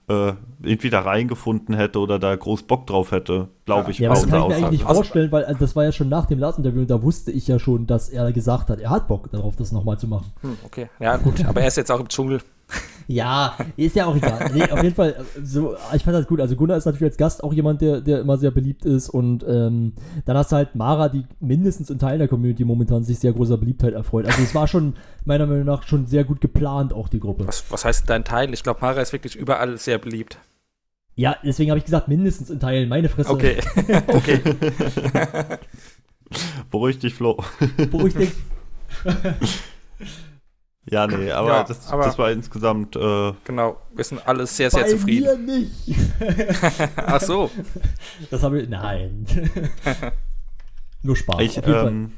[0.07, 4.27] äh, irgendwie da reingefunden hätte oder da groß Bock drauf hätte, glaube ich, Ja, das
[4.27, 6.81] kann ich mir eigentlich nicht vorstellen, weil also das war ja schon nach dem Lars-Interview
[6.81, 9.71] und da wusste ich ja schon, dass er gesagt hat, er hat Bock darauf, das
[9.71, 10.31] nochmal zu machen.
[10.41, 10.89] Hm, okay.
[10.99, 11.43] Ja, gut.
[11.45, 12.41] Aber er ist jetzt auch im Dschungel.
[13.07, 14.49] Ja, ist ja auch egal.
[14.53, 16.41] Nee, auf jeden Fall, äh, so, ich fand das gut.
[16.41, 19.09] Also Gunnar ist natürlich als Gast auch jemand, der, der immer sehr beliebt ist.
[19.09, 19.93] Und ähm,
[20.25, 23.57] dann hast du halt Mara, die mindestens in Teilen der Community momentan sich sehr großer
[23.57, 24.25] Beliebtheit erfreut.
[24.25, 27.47] Also es war schon, meiner Meinung nach, schon sehr gut geplant, auch die Gruppe.
[27.47, 28.51] Was, was heißt dein Teil?
[28.53, 30.39] Ich glaube, Mara ist wirklich überall sehr beliebt.
[31.15, 32.89] Ja, deswegen habe ich gesagt, mindestens in Teilen.
[32.89, 33.29] Meine Fresse.
[33.29, 33.57] Okay.
[34.07, 34.41] okay.
[36.71, 37.37] Beruhig dich, Flo.
[37.77, 38.31] Beruhigt dich.
[40.89, 43.77] Ja, nee, aber, Ja, das, aber- das war insgesamt, äh, Genau.
[43.95, 45.45] Wir sind alle sehr, sehr Bei zufrieden.
[45.45, 45.99] mir nicht.
[46.95, 47.49] Ach so.
[48.29, 48.69] Das habe ich.
[48.69, 49.25] Nein.
[51.03, 51.41] Nur Spaß.
[51.41, 51.87] ich, auf jeden Fall.
[51.87, 52.11] ähm,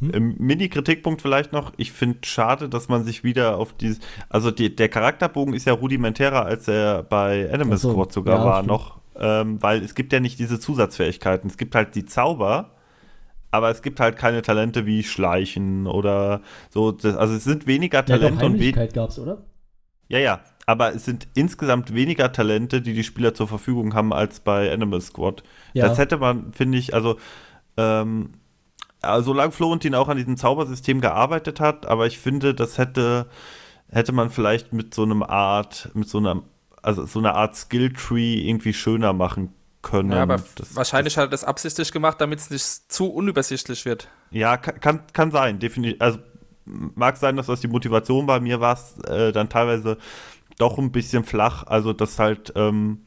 [0.00, 0.34] Hm?
[0.38, 3.98] Mini-Kritikpunkt vielleicht noch, ich finde schade, dass man sich wieder auf dieses,
[4.30, 8.38] also die, der Charakterbogen ist ja rudimentärer, als er bei Animal Ach so, Squad sogar
[8.38, 8.68] ja, war stimmt.
[8.68, 12.70] noch, ähm, weil es gibt ja nicht diese Zusatzfähigkeiten, es gibt halt die Zauber,
[13.50, 16.40] aber es gibt halt keine Talente wie Schleichen oder
[16.70, 19.44] so, das, also es sind weniger Ja, Talente und we Heimlichkeit gab es, oder?
[20.08, 24.40] Ja, ja, aber es sind insgesamt weniger Talente, die die Spieler zur Verfügung haben als
[24.40, 25.42] bei Animal Squad.
[25.72, 25.88] Ja.
[25.88, 27.16] Das hätte man, finde ich, also,
[27.76, 28.34] ähm,
[29.00, 33.26] also solange Florentin auch an diesem Zaubersystem gearbeitet hat, aber ich finde, das hätte,
[33.88, 36.42] hätte man vielleicht mit so einem Art, mit so einer,
[36.82, 40.12] also so einer Art Skilltree irgendwie schöner machen können.
[40.12, 44.08] Ja, aber das, wahrscheinlich hat er das absichtlich gemacht, damit es nicht zu unübersichtlich wird.
[44.30, 46.00] Ja, ka- kann, kann sein, definitiv.
[46.00, 46.18] Also
[46.64, 48.78] mag sein, dass das die Motivation bei mir war,
[49.08, 49.96] äh, dann teilweise
[50.58, 51.64] doch ein bisschen flach.
[51.66, 53.00] Also, dass halt ähm,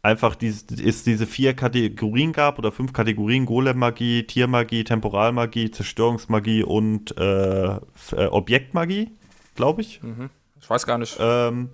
[0.00, 7.16] einfach dies, es diese vier Kategorien gab oder fünf Kategorien: Golem-Magie, Tiermagie, Temporalmagie, Zerstörungsmagie und
[7.18, 9.12] äh, äh, Objektmagie,
[9.54, 10.02] glaube ich.
[10.02, 10.30] Mhm.
[10.60, 11.16] Ich weiß gar nicht.
[11.20, 11.70] Ähm,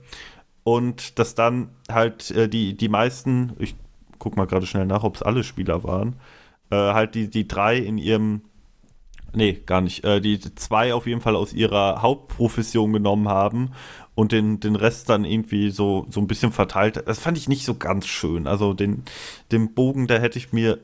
[0.64, 3.76] und dass dann halt äh, die, die meisten, ich
[4.18, 6.16] guck mal gerade schnell nach, ob es alle Spieler waren,
[6.70, 8.42] äh, halt die, die drei in ihrem,
[9.34, 13.70] nee, gar nicht, äh, die zwei auf jeden Fall aus ihrer Hauptprofession genommen haben
[14.14, 17.02] und den, den Rest dann irgendwie so, so ein bisschen verteilt.
[17.06, 18.46] Das fand ich nicht so ganz schön.
[18.46, 19.04] Also den,
[19.52, 20.78] den Bogen, da hätte ich mir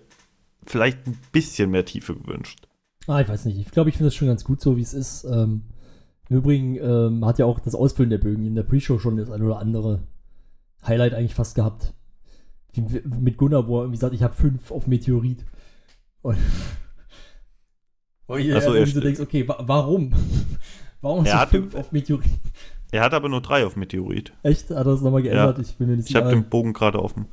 [0.66, 2.68] vielleicht ein bisschen mehr Tiefe gewünscht.
[3.06, 3.58] Ah, ich weiß nicht.
[3.58, 5.24] Ich glaube, ich finde das schon ganz gut so, wie es ist.
[5.24, 5.62] Ähm,
[6.28, 9.30] Im Übrigen ähm, hat ja auch das Ausfüllen der Bögen in der Pre-Show schon das
[9.30, 10.06] ein oder andere
[10.86, 11.92] Highlight eigentlich fast gehabt.
[12.76, 15.44] Mit Gunnar, wo er irgendwie sagt, ich habe fünf auf Meteorit.
[16.22, 16.36] Und,
[18.26, 20.12] und ich Ach so, er st- denkst, okay, wa warum?
[21.00, 22.30] warum Er hast du fünf auf Meteorit?
[22.90, 24.32] Er hat aber nur drei auf Meteorit.
[24.42, 24.70] Echt?
[24.70, 25.58] Hat er das nochmal geändert?
[25.58, 25.62] Ja.
[25.64, 26.40] Ich bin mir nicht Ich habe sicher.
[26.40, 27.26] den Bogen gerade offen.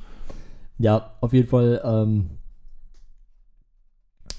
[0.78, 1.80] Ja, auf jeden Fall.
[1.84, 2.30] Ähm,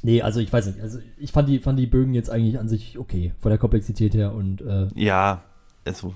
[0.01, 0.81] nee, also ich weiß nicht.
[0.81, 4.13] Also ich fand die, fand die Bögen jetzt eigentlich an sich okay, von der Komplexität
[4.13, 5.43] her und äh, Ja,
[5.85, 6.13] also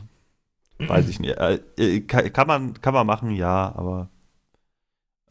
[0.80, 1.38] weiß ich nicht.
[1.38, 4.10] Äh, äh, kann, kann, man, kann man machen, ja, aber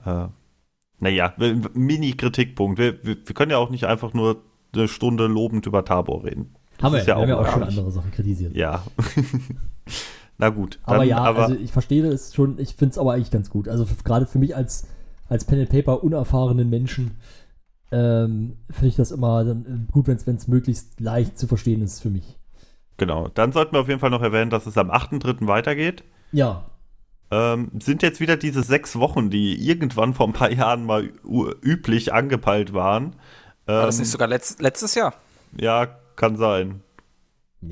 [0.06, 0.28] äh,
[0.98, 1.34] naja,
[1.74, 2.78] Mini-Kritikpunkt.
[2.78, 4.42] Wir, wir, wir können ja auch nicht einfach nur
[4.74, 6.54] eine Stunde lobend über Tabor reden.
[6.78, 8.54] Das haben wir, ist wir haben ja auch schon andere Sachen kritisiert.
[8.54, 8.82] Ja.
[10.38, 10.78] Na gut.
[10.84, 13.48] aber dann- ja, aber, also ich verstehe es schon, ich finde es aber eigentlich ganz
[13.50, 13.68] gut.
[13.68, 14.86] Also gerade für mich als,
[15.28, 17.12] als Pen and Paper unerfahrenen Menschen
[17.92, 22.00] ähm, finde ich das immer dann äh, gut, wenn es möglichst leicht zu verstehen ist
[22.00, 22.36] für mich.
[22.98, 23.28] genau.
[23.28, 25.46] Dann sollten wir auf jeden Fall noch erwähnen, dass es am 8.3.
[25.46, 26.04] weitergeht.
[26.32, 26.64] Ja,
[27.30, 31.10] Ähm, sind jetzt wieder diese sechs Wochen, die irgendwann vor ein paar Jahren mal
[31.62, 33.16] üblich angepeilt waren.
[33.66, 35.14] War das Ähm, nicht sogar letzt, letztes Jahr?
[35.58, 36.82] Ja, kann sein.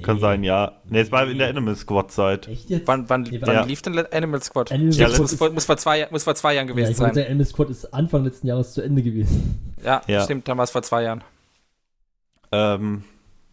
[0.03, 0.21] Kann Nee.
[0.23, 0.73] sein, ja.
[0.89, 2.49] Ne, es war in der Animal Squad Zeit.
[2.49, 2.89] Echt jetzt?
[2.89, 3.65] Wann, wann, Nee, wann ja.
[3.65, 4.73] lief denn Animal Squad?
[4.73, 6.93] Animal Ja, Das Squad muss, vor, muss, vor zwei, muss vor zwei Jahren ja, gewesen
[6.93, 7.23] ich wollte sein.
[7.25, 9.73] sagen, Animal Squad ist Anfang letzten Jahres zu Ende gewesen.
[9.85, 10.23] Ja, Ja.
[10.25, 11.23] stimmt, dann war es vor zwei Jahren.
[12.51, 13.05] Ähm,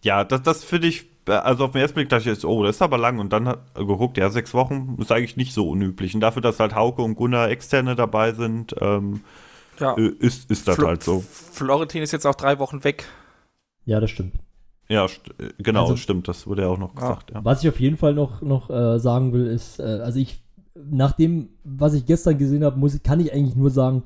[0.03, 2.75] ja, das, das finde ich, also auf den ersten Blick dachte ich jetzt, oh, das
[2.77, 3.19] ist aber lang.
[3.19, 6.13] Und dann hat er geguckt, ja, sechs Wochen ist eigentlich nicht so unüblich.
[6.15, 9.21] Und dafür, dass halt Hauke und Gunnar externe dabei sind, ähm,
[9.79, 9.95] Ja.
[9.97, 11.23] äh, ist, ist das Flo- halt so.
[11.29, 13.05] Florentin ist jetzt auch drei Wochen weg.
[13.85, 14.35] Ja, das stimmt.
[14.89, 17.31] Ja, st äh, genau, Also- stimmt, das wurde ja auch noch gesagt.
[17.31, 17.43] Ja.
[17.45, 20.43] Was ich auf jeden Fall noch, noch äh, sagen will, ist, äh, also ich,
[20.75, 24.03] nach dem, was ich gestern gesehen habe, muss, ich- kann ich eigentlich nur sagen,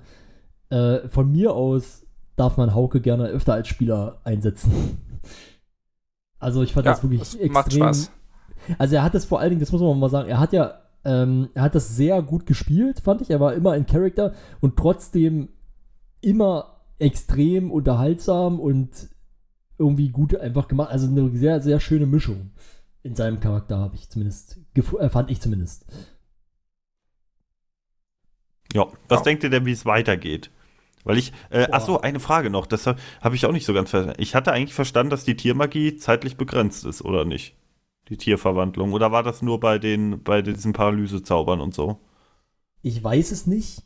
[0.69, 2.05] äh, von mir aus
[2.35, 4.71] darf man Hauke gerne öfter als Spieler einsetzen.
[6.39, 7.53] Also ich fand Ja, das wirklich das extrem.
[7.53, 8.11] macht Spaß.
[8.77, 10.81] Also er hat das vor allen Dingen, das muss man mal sagen, er hat ja,
[11.03, 13.29] ähm, er hat das sehr gut gespielt, fand ich.
[13.29, 15.49] Er war immer in Charakter und trotzdem
[16.21, 19.09] immer extrem unterhaltsam und
[19.77, 20.91] irgendwie gut einfach gemacht.
[20.91, 22.51] Also eine sehr, sehr schöne Mischung
[23.03, 24.59] in seinem Charakter, habe ich zumindest,
[24.99, 25.85] äh, fand ich zumindest.
[28.73, 29.23] Ja, was Ja.
[29.23, 30.49] denkt ihr denn, wie es weitergeht?
[31.05, 33.73] Weil ich, äh, ach so, eine Frage noch, das habe hab ich auch nicht so
[33.73, 34.19] ganz verstanden.
[34.21, 37.55] Ich hatte eigentlich verstanden, dass die Tiermagie zeitlich begrenzt ist, oder nicht?
[38.09, 38.91] Die Tierverwandlung.
[38.91, 41.99] Oder war das nur bei den, bei diesen Paralysezaubern und so?
[42.81, 43.83] Ich weiß es nicht.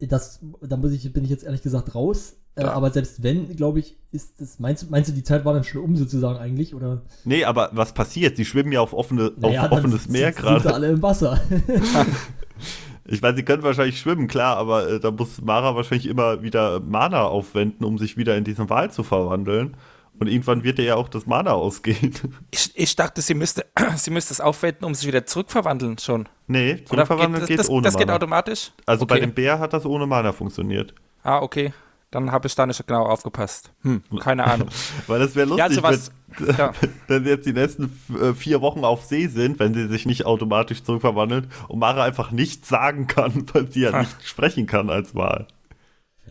[0.00, 2.36] Das, da muss ich, bin ich jetzt ehrlich gesagt raus.
[2.54, 2.72] Äh, Ja.
[2.72, 4.58] Aber selbst wenn, glaube ich, ist das.
[4.60, 6.74] Meinst, du- meinst du, die Zeit war dann schon um sozusagen eigentlich?
[6.74, 7.02] Oder?
[7.24, 8.36] Nee, aber was passiert?
[8.36, 10.74] Sie schwimmen ja auf, offene, Naja, auf offenes sind- Meer sind sie gerade.
[10.74, 11.40] alle im Wasser.
[13.10, 16.78] Ich meine, sie können wahrscheinlich schwimmen, klar, aber äh, da muss Mara wahrscheinlich immer wieder
[16.80, 19.76] Mana aufwenden, um sich wieder in diesen Wal zu verwandeln.
[20.20, 22.12] Und irgendwann wird ihr ja auch das Mana ausgehen.
[22.50, 23.64] Ich, ich dachte, sie müsste,
[23.96, 26.28] sie müsste es aufwenden, um sich wieder zurückverwandeln schon.
[26.48, 28.16] nee, zurückverwandeln das, geht, das, ohne das geht Mana.
[28.16, 28.72] automatisch?
[28.84, 29.26] Also bei Okay.
[29.26, 30.92] dem Bär hat das ohne Mana funktioniert.
[31.22, 31.72] Ah, okay.
[32.10, 33.72] Dann habe ich da nicht genau aufgepasst.
[33.82, 34.68] Hm, keine Ahnung.
[35.06, 36.10] Weil das wäre lustig, ja, also was.
[36.38, 36.72] wenn, Ja.
[37.06, 40.24] wenn sie jetzt die nächsten äh, vier Wochen auf See sind, wenn sie sich nicht
[40.24, 44.00] automatisch zurückverwandelt und Mara einfach nichts sagen kann, weil sie ja Ah.
[44.00, 45.46] nicht sprechen kann als Wal.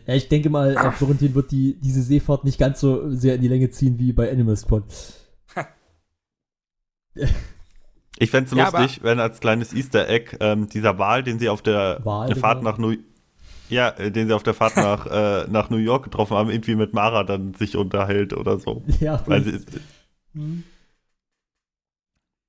[0.06, 3.42] Ja, ich denke mal, äh, Florentin wird die, diese Seefahrt nicht ganz so sehr in
[3.42, 4.84] die Länge ziehen wie bei Animal Squad.
[8.20, 11.48] Ich fände es Ja, lustig, wenn als kleines Easter Egg ähm, dieser Wal, den sie
[11.48, 12.70] auf der Wal, Fahrt genau.
[12.72, 12.96] nach New
[13.68, 16.74] ja, äh, den sie auf der Fahrt nach, äh, nach New York getroffen haben, irgendwie
[16.74, 18.82] mit Mara dann sich unterhält oder so.
[19.00, 19.60] Ja, Weil sie,
[20.34, 20.62] Hm.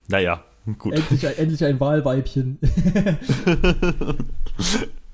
[0.08, 0.44] naja,
[0.78, 0.94] gut.
[0.94, 2.60] endlich, ein- endlich ein Wahlweibchen.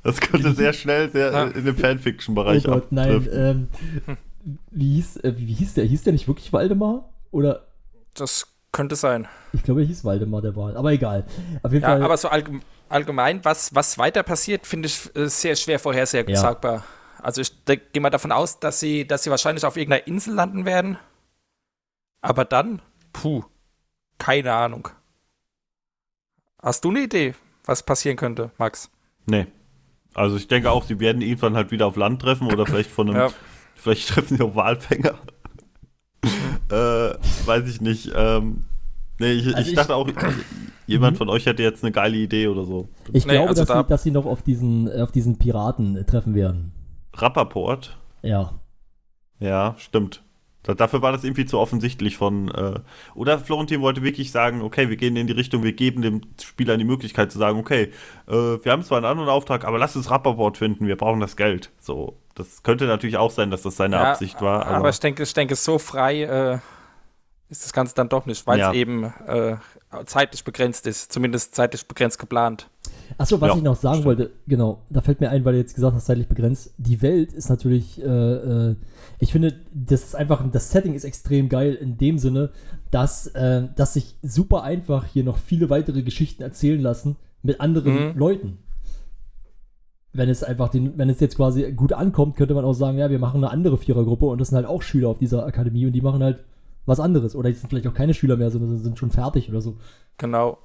[0.04, 1.44] Das könnte sehr schnell sehr Ja.
[1.46, 3.28] in den oh Fanfiction-Bereich Gott, nein.
[3.34, 3.68] Ähm,
[4.70, 5.86] wie, hieß, äh, wie hieß der?
[5.86, 7.10] Hieß der nicht wirklich Waldemar?
[7.32, 7.66] Oder
[8.14, 9.28] Das könnte sein.
[9.54, 10.78] ich glaube, er hieß Waldemar, der Wahl.
[10.78, 11.26] Aber egal.
[11.64, 12.04] Auf jeden Ja, Fall.
[12.04, 16.84] aber so allgem allgemein, was, was weiter passiert, finde ich äh, sehr schwer vorhersagbar.
[17.22, 20.66] Also ich gehe mal davon aus, dass sie, dass sie wahrscheinlich auf irgendeiner Insel landen
[20.66, 20.98] werden.
[22.22, 22.82] Aber dann,
[23.14, 23.44] puh,
[24.18, 24.90] keine Ahnung.
[26.62, 28.90] Hast du eine Idee, was passieren könnte, Max?
[29.26, 29.48] Nee.
[30.14, 33.10] Also ich denke auch, sie werden irgendwann halt wieder auf Land treffen oder vielleicht von
[33.10, 33.30] einem, Ja.
[33.76, 35.16] vielleicht treffen sie auch Walfänger.
[36.70, 37.16] äh,
[37.46, 38.12] weiß ich nicht.
[38.16, 38.66] Ähm,
[39.20, 40.08] nee, ich, Also ich ich- dachte auch,
[40.88, 41.18] jemand Mhm.
[41.18, 42.88] von euch hätte jetzt eine geile Idee oder so.
[43.14, 45.38] ich Nee, glaube, also dass, da- sie, dass sie noch auf diesen, äh, auf diesen
[45.38, 46.72] Piraten äh, treffen werden.
[47.14, 48.54] Rappaport, Ja.
[49.40, 50.22] ja, stimmt.
[50.64, 52.50] Da, dafür war das irgendwie zu offensichtlich von.
[52.50, 52.80] Äh,
[53.14, 56.76] oder Florentin wollte wirklich sagen, okay, wir gehen in die Richtung, wir geben dem Spieler
[56.76, 57.92] die Möglichkeit zu sagen, okay,
[58.28, 61.36] äh, wir haben zwar einen anderen Auftrag, aber lass uns Rappaport finden, wir brauchen das
[61.38, 61.70] Geld.
[61.80, 64.66] So, das könnte natürlich auch sein, dass das seine Ja, Absicht war.
[64.66, 66.58] Aber, ich denke, ich denke, so frei äh,
[67.50, 68.72] ist das Ganze dann doch nicht, weil Ja.
[68.72, 69.56] es eben äh,
[70.06, 72.70] zeitlich begrenzt ist, zumindest zeitlich begrenzt geplant.
[73.18, 74.06] Achso, was Ja, ich noch sagen stimmt.
[74.08, 76.74] wollte, genau, da fällt mir ein, weil du jetzt gesagt hast, zeitlich begrenzt.
[76.78, 78.06] Die Welt ist natürlich, äh,
[78.72, 78.76] äh,
[79.20, 82.50] ich finde, das ist einfach, das Setting ist extrem geil in dem Sinne,
[82.92, 88.12] dass, äh, dass sich super einfach hier noch viele weitere Geschichten erzählen lassen mit anderen
[88.14, 88.18] Mhm.
[88.18, 88.58] Leuten.
[90.14, 93.10] Wenn es einfach, den, wenn es jetzt quasi gut ankommt, könnte man auch sagen, ja,
[93.10, 95.92] wir machen eine andere Vierergruppe und das sind halt auch Schüler auf dieser Akademie und
[95.92, 96.44] die machen halt
[96.86, 97.36] was anderes.
[97.36, 99.78] Oder die sind vielleicht auch keine Schüler mehr, sondern sind schon fertig oder so.
[100.18, 100.58] Genau,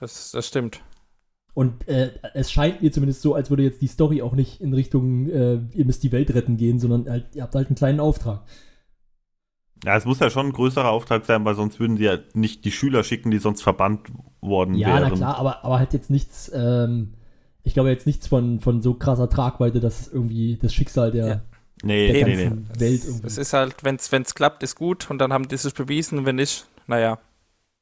[0.00, 0.80] das, das stimmt.
[1.54, 4.72] Und äh, es scheint mir zumindest so, als würde jetzt die Story auch nicht in
[4.72, 8.00] Richtung, äh, ihr müsst die Welt retten gehen, sondern halt, ihr habt halt einen kleinen
[8.00, 8.42] Auftrag.
[9.84, 12.64] Ja, es muss ja schon ein größerer Auftrag sein, weil sonst würden sie ja nicht
[12.64, 14.08] die Schüler schicken, die sonst verbannt
[14.40, 15.02] worden Ja, wären.
[15.02, 17.14] na klar, aber, aber halt jetzt nichts, ähm,
[17.64, 21.42] ich glaube jetzt nichts von, von so krasser Tragweite, dass irgendwie das Schicksal der, Ja.
[21.82, 22.50] Nee, der nee, nee.
[22.78, 23.26] Welt irgendwie.
[23.26, 26.26] Es ist halt, wenn es klappt, ist gut und dann haben die sich bewiesen und
[26.26, 27.18] wenn nicht, naja,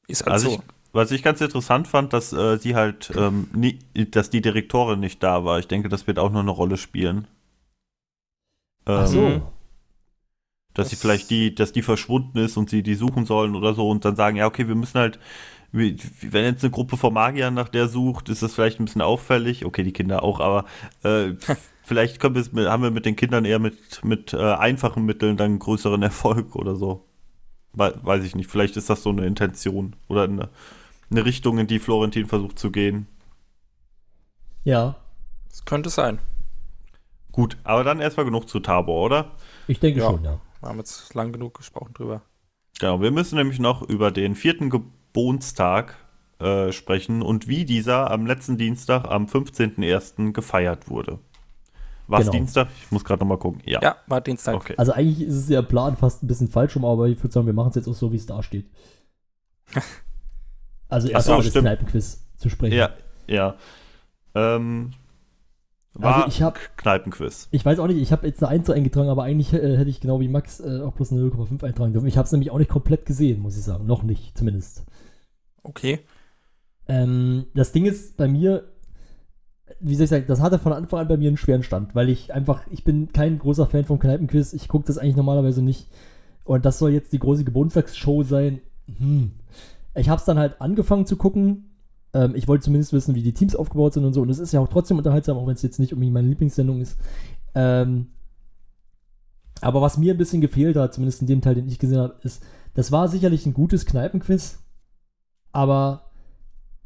[0.08, 0.54] ist halt Also so.
[0.56, 0.60] ich,
[0.92, 3.78] was ich ganz interessant fand, dass äh, sie halt, ähm, nie,
[4.10, 5.58] dass die Direktorin nicht da war.
[5.58, 7.26] Ich denke, das wird auch noch eine Rolle spielen.
[8.86, 9.52] Ähm, Ach so.
[10.74, 13.74] Dass sie Das- vielleicht die, dass die verschwunden ist und sie die suchen sollen oder
[13.74, 15.18] so und dann sagen, ja, okay, wir müssen halt,
[15.72, 19.02] wie- wenn jetzt eine Gruppe von Magiern nach der sucht, ist das vielleicht ein bisschen
[19.02, 19.64] auffällig.
[19.64, 20.64] Okay, die Kinder auch, aber
[21.02, 21.34] äh,
[21.90, 25.58] vielleicht können wir haben wir mit den Kindern eher mit, mit äh, einfachen Mitteln dann
[25.58, 27.04] größeren Erfolg oder so.
[27.74, 28.50] We weiß ich nicht.
[28.50, 30.50] Vielleicht ist das so eine Intention oder eine,
[31.10, 33.08] eine Richtung, in die Florentin versucht zu gehen.
[34.64, 34.96] Ja,
[35.50, 36.18] Das könnte sein.
[37.32, 39.32] Gut, aber dann erstmal genug zu Tabor, oder?
[39.66, 40.06] ich denke Ja.
[40.06, 40.40] schon, ja.
[40.60, 42.22] Wir haben jetzt lang genug gesprochen drüber.
[42.78, 45.96] Genau, wir müssen nämlich noch über den vierten Geburtstag
[46.40, 50.32] äh, sprechen und wie dieser am letzten Dienstag, am 15.01.
[50.32, 51.18] gefeiert wurde.
[52.10, 52.32] Was Genau.
[52.32, 52.68] Dienstag?
[52.84, 53.62] Ich muss gerade nochmal gucken.
[53.64, 53.80] Ja.
[53.82, 54.54] Ja, war Dienstag.
[54.56, 54.74] Okay.
[54.76, 57.46] Also eigentlich ist es ja Plan fast ein bisschen falsch rum, aber ich würde sagen,
[57.46, 58.66] wir machen es jetzt auch so, wie es da steht.
[60.88, 61.52] Also Ach erst so, mal das.
[61.54, 62.76] Kneipenquiz zu sprechen.
[62.76, 62.90] Ja,
[63.28, 63.54] ja.
[64.34, 64.90] Ähm,
[65.94, 67.46] war Also ich hab- Kneipenquiz.
[67.52, 70.00] Ich weiß auch nicht, ich habe jetzt eine 1 eingetragen, aber eigentlich äh, hätte ich
[70.00, 72.08] genau wie Max äh, auch bloß eine 0,5 eintragen dürfen.
[72.08, 73.86] Ich habe es nämlich auch nicht komplett gesehen, muss ich sagen.
[73.86, 74.82] Noch nicht, zumindest.
[75.62, 76.00] Okay.
[76.88, 78.64] Ähm, das Ding ist bei mir,
[79.80, 82.08] wie soll ich sagen, das hatte von Anfang an bei mir einen schweren Stand, weil
[82.08, 84.52] ich einfach, ich bin kein großer Fan vom Kneipenquiz.
[84.52, 85.88] Ich gucke das eigentlich normalerweise nicht.
[86.44, 88.60] Und das soll jetzt die große Geburtstagsshow sein.
[88.98, 89.32] Hm.
[89.94, 91.70] Ich habe es dann halt angefangen zu gucken.
[92.12, 94.22] Ähm, ich wollte zumindest wissen, wie die Teams aufgebaut sind und so.
[94.22, 96.80] Und es ist ja auch trotzdem unterhaltsam, auch wenn es jetzt nicht unbedingt meine Lieblingssendung
[96.80, 96.98] ist.
[97.54, 98.08] Ähm,
[99.60, 102.16] aber was mir ein bisschen gefehlt hat, zumindest in dem Teil, den ich gesehen habe,
[102.22, 102.42] ist,
[102.74, 104.58] das war sicherlich ein gutes Kneipenquiz,
[105.52, 106.09] aber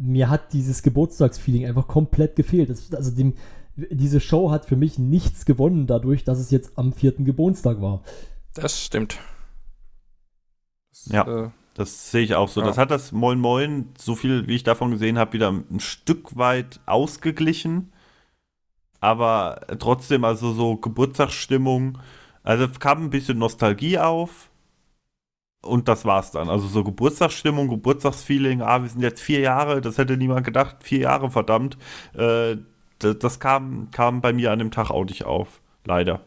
[0.04, 2.70] mir hat dieses Geburtstagsfeeling einfach komplett gefehlt.
[2.70, 3.34] Das, also dem,
[3.76, 8.02] diese Show hat für mich nichts gewonnen dadurch, dass es jetzt am vierten Geburtstag war.
[8.54, 9.18] Das stimmt.
[10.90, 11.46] Das, Ja.
[11.46, 12.60] Äh, Das sehe ich auch so.
[12.60, 12.66] Ja.
[12.66, 16.36] Das hat das Moin Moin, so viel wie ich davon gesehen habe, wieder ein Stück
[16.36, 17.92] weit ausgeglichen.
[19.00, 21.98] Aber trotzdem, also so Geburtstagsstimmung.
[22.42, 24.50] Also kam ein bisschen Nostalgie auf.
[25.64, 26.48] Und das war's dann.
[26.48, 28.62] Also so Geburtstagsstimmung, Geburtstagsfeeling.
[28.62, 29.80] Ah, wir sind jetzt vier Jahre.
[29.80, 30.76] Das hätte niemand gedacht.
[30.80, 31.76] Vier Jahre, verdammt.
[32.14, 32.56] Äh,
[32.98, 35.60] das das kam, kam bei mir an dem Tag auch nicht auf.
[35.86, 36.20] Leider.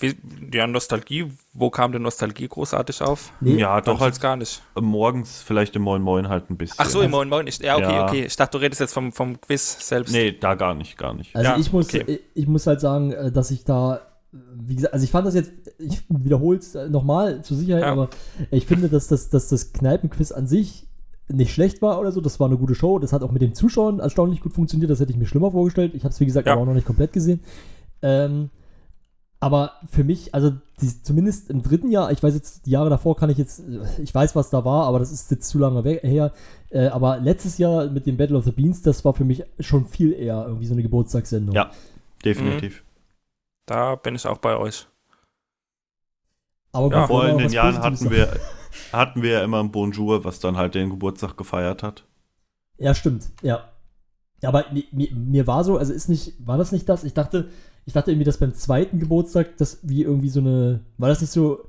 [0.00, 0.14] wie,
[0.52, 1.26] ja, Nostalgie.
[1.54, 3.32] Wo kam denn Nostalgie großartig auf?
[3.40, 4.62] Nee, ja, doch ich halt gar nicht.
[4.78, 6.76] morgens vielleicht im Moin Moin halt ein bisschen.
[6.78, 7.46] Ach so, im Moin Moin.
[7.46, 8.04] Ich, ja, okay, Ja.
[8.04, 8.24] okay.
[8.26, 10.12] Ich dachte, du redest jetzt vom, vom Quiz selbst.
[10.12, 11.34] Nee, da gar nicht, gar nicht.
[11.34, 12.04] Also Ja, ich muss, okay.
[12.06, 14.00] ich, ich muss halt sagen, äh, dass ich da,
[14.32, 17.92] wie gesagt, also ich fand das jetzt, ich wiederhole es nochmal zur Sicherheit, Ja.
[17.92, 18.08] aber
[18.50, 20.86] ich finde, dass das, dass das Kneipenquiz an sich
[21.28, 22.20] nicht schlecht war oder so.
[22.20, 22.98] Das war eine gute Show.
[22.98, 24.90] Das hat auch mit den Zuschauern erstaunlich gut funktioniert.
[24.90, 25.92] Das hätte ich mir schlimmer vorgestellt.
[25.94, 26.52] Ich habe es, wie gesagt, Ja.
[26.54, 27.40] aber auch noch nicht komplett gesehen.
[28.02, 28.50] Ähm,
[29.40, 33.16] aber für mich, also die, zumindest im dritten Jahr, ich weiß jetzt, die Jahre davor
[33.16, 33.62] kann ich jetzt,
[34.02, 36.32] ich weiß, was da war, aber das ist jetzt zu lange weg, her.
[36.70, 39.86] Äh, aber letztes Jahr mit dem Battle of the Beans, das war für mich schon
[39.86, 41.54] viel eher irgendwie so eine Geburtstagssendung.
[41.54, 41.70] Ja.
[42.24, 42.84] Definitiv.
[43.66, 44.86] Da bin ich auch bei euch.
[46.72, 48.28] Aber Ja, Vor in den Jahren hatten wir,
[48.92, 52.04] hatten wir ja immer ein Bonjour, was dann halt den Geburtstag gefeiert hat.
[52.78, 53.68] Ja, stimmt, ja.
[54.40, 57.04] Ja, Aber mi- mir, mir war so, also ist nicht, war das nicht das?
[57.04, 57.48] Ich dachte,
[57.84, 61.30] ich dachte irgendwie, dass beim zweiten Geburtstag, das wie irgendwie so eine, war das nicht
[61.30, 61.64] so,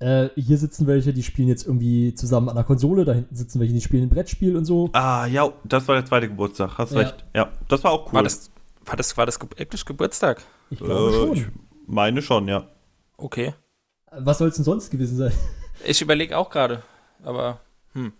[0.00, 3.60] äh, hier sitzen welche, die spielen jetzt irgendwie zusammen an der Konsole, da hinten sitzen
[3.60, 4.90] welche, die spielen ein Brettspiel und so.
[4.92, 6.98] Ah, ja, das war der zweite Geburtstag, hast Ja.
[7.00, 7.24] recht.
[7.34, 8.14] Ja, das war auch cool.
[8.14, 8.50] War das,
[8.86, 10.42] war das, war das wirklich Geburtstag?
[10.70, 11.32] Ich glaube äh, schon.
[11.36, 11.44] ich
[11.86, 12.68] meine schon, ja.
[13.16, 13.54] Okay.
[14.10, 15.32] Was soll es denn sonst gewesen sein?
[15.84, 16.82] Ich überlege auch gerade,
[17.24, 17.58] aber
[17.94, 18.12] hm.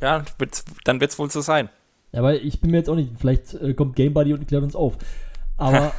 [0.00, 1.68] Ja, wird's, dann wird es wohl so sein.
[2.12, 4.62] Ja, aber ich bin mir jetzt auch nicht, vielleicht äh, kommt Game Buddy und klärt
[4.64, 4.96] uns auf.
[5.56, 5.92] Aber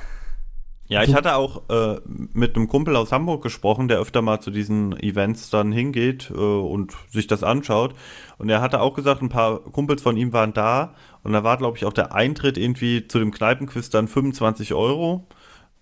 [0.88, 4.40] Ja, ich So- hatte auch äh, mit einem Kumpel aus Hamburg gesprochen, der öfter mal
[4.42, 7.94] zu diesen Events dann hingeht äh, und sich das anschaut.
[8.40, 10.96] Und er hatte auch gesagt, ein paar Kumpels von ihm waren da.
[11.24, 15.28] Und da war, glaube ich, auch der Eintritt irgendwie zu dem Kneipenquiz dann 25 Euro.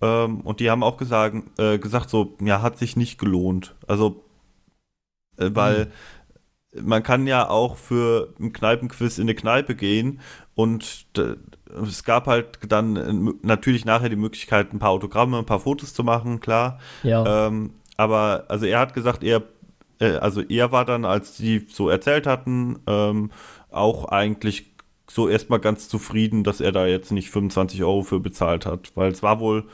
[0.02, 3.76] Ähm, und die haben auch gesagt, äh, gesagt so, ja, hat sich nicht gelohnt.
[3.88, 4.24] Also,
[5.38, 5.92] äh, weil
[6.82, 10.20] man kann ja auch für ein Kneipenquiz in eine Kneipe gehen
[10.56, 11.36] und äh,
[11.84, 15.94] es gab halt dann äh, natürlich nachher die Möglichkeit, ein paar Autogramme, ein paar Fotos
[15.94, 16.80] zu machen, klar.
[17.04, 19.44] ja, Ähm, aber also er hat gesagt, er,
[20.00, 23.32] äh, also er war dann, als die so erzählt hatten, ähm,
[23.72, 24.77] auch eigentlich
[25.10, 29.12] so erstmal ganz zufrieden, dass er da jetzt nicht 25 Euro für bezahlt hat, weil
[29.12, 29.66] es war wohl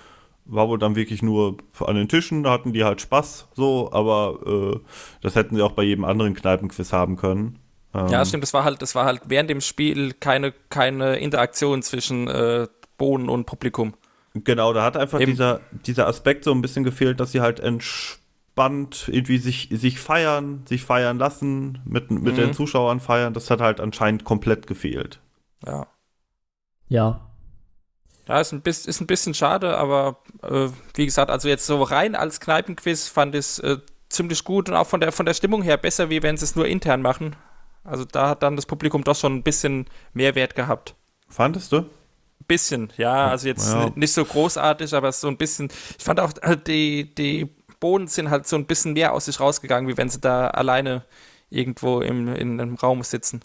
[0.46, 4.74] war wohl dann wirklich nur an den Tischen, da hatten die halt Spaß, so, aber
[4.76, 4.80] äh,
[5.22, 7.60] das hätten sie auch bei jedem anderen Kneipenquiz haben können.
[7.94, 11.82] Ähm, Ja, stimmt, das war halt, das war halt während dem Spiel keine, keine Interaktion
[11.82, 12.68] zwischen äh,
[12.98, 13.94] Bohnen und Publikum.
[14.34, 15.32] Genau, da hat einfach Eben.
[15.32, 18.23] dieser, dieser Aspekt so ein bisschen gefehlt, dass sie halt entspannt
[18.56, 22.38] irgendwie sich, sich feiern, sich feiern lassen, mit, mit Mhm.
[22.38, 23.34] den Zuschauern feiern.
[23.34, 25.20] Das hat halt anscheinend komplett gefehlt.
[25.66, 25.88] Ja.
[26.88, 27.22] ja.
[28.28, 31.84] Ja, ist ein, bisschen, ist ein bisschen schade, aber äh, wie gesagt, also jetzt so
[31.84, 35.34] rein als Kneipenquiz fand ich es äh, ziemlich gut und auch von der, von der
[35.34, 37.36] Stimmung her besser, wie wenn sie es nur intern machen.
[37.84, 40.96] Also da hat dann das Publikum doch schon ein bisschen Mehrwert gehabt.
[41.28, 41.84] Fandest du?
[42.48, 43.90] Bisschen, ja, also jetzt Ja.
[43.96, 45.70] nicht so großartig, aber so ein bisschen.
[45.98, 47.50] Ich fand auch, äh, die, die
[47.84, 51.04] Bohnen sind halt so ein bisschen mehr aus sich rausgegangen, wie wenn sie da alleine
[51.50, 53.42] irgendwo im, in einem Raum sitzen.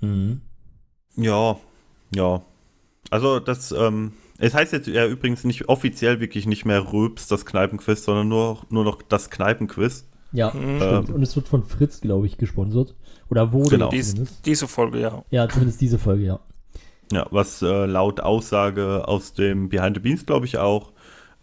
[0.00, 0.40] Mhm.
[1.16, 1.56] Ja,
[2.14, 2.42] ja.
[3.10, 7.46] Also das, ähm, Es heißt jetzt ja übrigens nicht offiziell wirklich nicht mehr Röps, das
[7.46, 10.06] Kneipenquiz, sondern nur, nur noch das Kneipenquiz.
[10.32, 10.76] Ja, Mhm.
[10.76, 11.10] stimmt.
[11.10, 12.94] Und es wird von Fritz, glaube ich, gesponsert.
[13.30, 13.88] Oder wurde Genau.
[13.88, 14.14] Dies,
[14.44, 15.24] diese Folge, ja.
[15.30, 16.40] Ja, zumindest diese Folge, ja.
[17.12, 20.92] Ja, was äh, laut Aussage aus dem Behind the Beans, glaube ich, auch,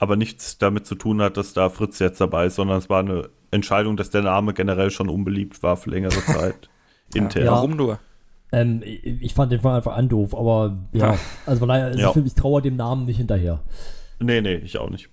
[0.04, 3.00] aber nichts damit zu tun hat, dass da Fritz jetzt dabei ist, sondern es war
[3.00, 6.70] eine Entscheidung, dass der Name generell schon unbeliebt war für längere Zeit.
[7.16, 7.46] intern.
[7.46, 7.52] Ja.
[7.54, 8.00] Warum nur?
[8.52, 11.18] Ähm, ich ich fand den Fall einfach an doof, aber ja,
[11.48, 12.12] also von daher, also Ja.
[12.16, 13.62] ich, ich traue dem Namen nicht hinterher.
[14.20, 15.10] Nee, nee, ich auch nicht.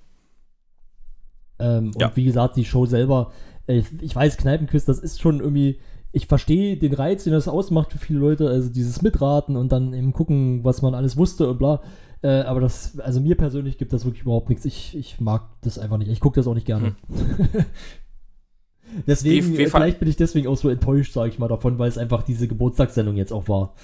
[1.58, 2.08] Ähm, Ja.
[2.08, 3.32] Und wie gesagt, die Show selber,
[3.66, 5.78] äh, ich weiß, Kneipenquiz, das ist schon irgendwie,
[6.12, 9.92] ich verstehe den Reiz, den das ausmacht für viele Leute, also dieses Mitraten und dann
[9.94, 11.80] eben gucken, was man alles wusste und bla.
[12.22, 14.64] Äh, aber das, also mir persönlich gibt das wirklich überhaupt nichts.
[14.66, 16.10] Ich, ich mag das einfach nicht.
[16.10, 16.94] Ich gucke das auch nicht gerne.
[19.06, 21.78] deswegen, Wie- wie äh, vielleicht bin ich deswegen auch so enttäuscht, sage ich mal, davon,
[21.78, 23.74] weil es einfach diese Geburtstagssendung jetzt auch war.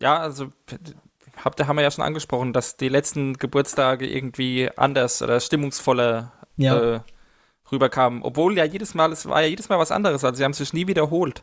[0.00, 0.48] Ja, also
[1.44, 6.32] habt ihr, haben wir ja schon angesprochen, dass die letzten Geburtstage irgendwie anders oder stimmungsvoller
[6.56, 6.94] Ja.
[6.96, 7.00] äh,
[7.70, 8.22] rüberkamen.
[8.22, 10.24] Obwohl ja jedes Mal, es war ja jedes Mal was anderes.
[10.24, 11.42] Also sie haben sich nie wiederholt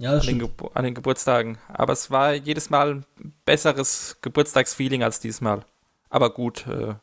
[0.00, 1.58] Ja, an den, an den Geburtstagen.
[1.68, 3.04] Aber es war jedes Mal ein
[3.44, 5.62] besseres Geburtstagsfeeling als diesmal.
[6.08, 6.94] Aber gut, äh,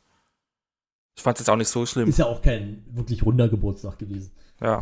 [1.15, 2.10] ich fand es jetzt auch nicht so schlimm.
[2.10, 4.32] Ist ja auch kein wirklich runder Geburtstag gewesen.
[4.60, 4.82] Ja.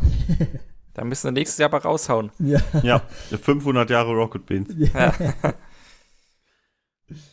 [0.94, 2.32] Da müssen wir nächstes Jahr aber raushauen.
[2.38, 2.58] Ja.
[2.82, 3.02] Ja,
[3.38, 4.74] 500 Jahre Rocket Beans.
[4.76, 5.14] Ja.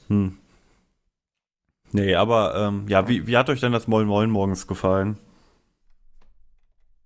[0.08, 0.38] Hm.
[1.94, 5.18] Nee, aber ähm, ja, wie, wie hat euch denn das Moin Moin morgens gefallen?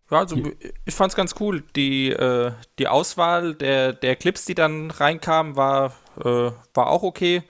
[0.09, 0.37] Ja, also
[0.85, 1.63] ich fand's ganz cool.
[1.75, 5.93] Die, äh, die Auswahl der, der Clips, die dann reinkamen, war,
[6.23, 7.43] äh, war auch okay.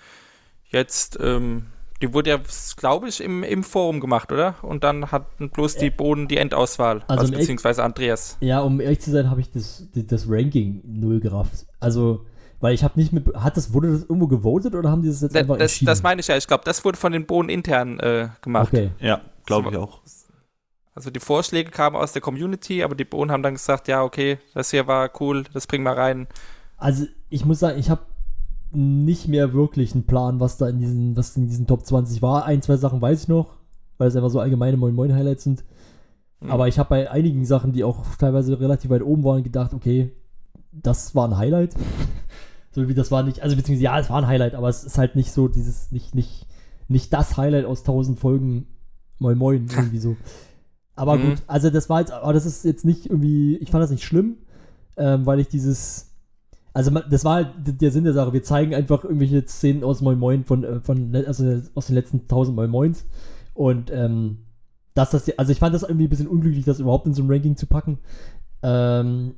[0.70, 1.68] Jetzt, ähm,
[2.02, 2.40] die wurde ja,
[2.76, 4.56] glaube ich, im, im Forum gemacht, oder?
[4.62, 7.04] Und dann hatten bloß die Boden die Endauswahl.
[7.08, 8.38] Also Also, beziehungsweise Andreas.
[8.40, 11.66] Ja, um ehrlich zu sein, habe ich das, das Ranking null gerafft.
[11.80, 12.26] Also,
[12.60, 13.28] weil ich habe nicht mit.
[13.36, 15.86] Hat das, wurde das irgendwo gewotet oder haben die das jetzt Da- einfach Das, entschieden?
[15.88, 16.38] das meine ich ja.
[16.38, 18.70] Ich glaube, das wurde von den Bohnen intern äh, gemacht.
[18.74, 18.90] Okay.
[19.00, 20.02] Ja, glaube ich auch.
[20.98, 24.40] Also die Vorschläge kamen aus der Community, aber die Bohnen haben dann gesagt, ja, okay,
[24.56, 26.26] das hier war cool, das bringen wir rein.
[26.76, 28.02] Also, ich muss sagen, ich habe
[28.72, 32.46] nicht mehr wirklich einen Plan, was da in diesen, was in diesen Top 20 war.
[32.46, 33.58] Ein, zwei Sachen weiß ich noch,
[34.00, 35.64] weil es einfach so allgemeine Moin Moin Highlights sind.
[36.40, 36.50] Mhm.
[36.50, 40.12] Aber ich habe bei einigen Sachen, die auch teilweise relativ weit oben waren, gedacht, okay,
[40.72, 41.76] das war ein Highlight.
[42.72, 44.98] so wie das war nicht, also beziehungsweise ja, es war ein Highlight, aber es ist
[44.98, 46.48] halt nicht so dieses, nicht, nicht,
[46.88, 48.66] nicht das Highlight aus tausend Folgen
[49.20, 50.18] Moin Moin, irgendwie so.
[50.98, 51.30] Aber Mhm.
[51.30, 54.04] gut, also das war jetzt, aber das ist jetzt nicht irgendwie, ich fand das nicht
[54.04, 54.38] schlimm,
[54.98, 56.12] ähm, weil ich dieses,
[56.74, 60.18] also das war halt der Sinn der Sache, wir zeigen einfach irgendwelche Szenen aus Moin
[60.20, 63.06] Moin von, äh, von also aus den letzten tausend Moin Moins
[63.54, 64.40] und ähm,
[64.96, 67.32] dass das, also ich fand das irgendwie ein bisschen unglücklich, das überhaupt in so ein
[67.32, 68.00] Ranking zu packen.
[68.64, 69.36] Ähm,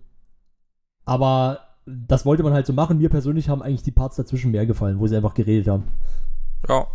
[1.04, 3.00] aber das wollte man halt so machen.
[3.00, 5.84] Mir persönlich haben eigentlich die Parts dazwischen mehr gefallen, wo sie einfach geredet haben.
[6.70, 6.88] Ja.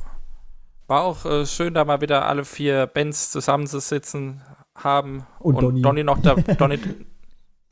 [0.87, 4.43] War auch äh, schön, da mal wieder alle vier Bands zusammenzusitzen
[4.75, 5.27] haben.
[5.41, 6.03] Und Donny.
[6.05, 6.35] noch da.
[6.59, 6.79] Donny,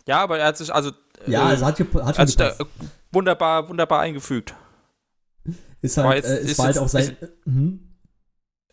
[0.07, 0.91] ja, aber er hat sich also,
[1.27, 1.79] äh, es hat,
[2.19, 2.55] hat sich da äh,
[3.13, 4.55] wunderbar, wunderbar eingefügt.
[5.81, 7.17] Ist halt, jetzt- äh, ist war halt auch sein.
[7.45, 7.81] Mhm.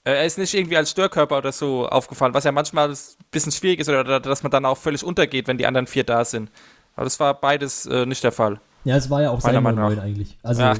[0.03, 2.97] Äh, Er ist nicht irgendwie als Störkörper oder so aufgefallen, was ja manchmal ein
[3.31, 6.23] bisschen schwierig ist, oder dass man dann auch völlig untergeht, wenn die anderen vier da
[6.23, 6.51] sind.
[6.95, 8.59] Aber das war beides äh, nicht der Fall.
[8.85, 9.97] Ja, es war ja auch sein nach.
[9.97, 10.37] eigentlich.
[10.41, 10.73] Also Ja.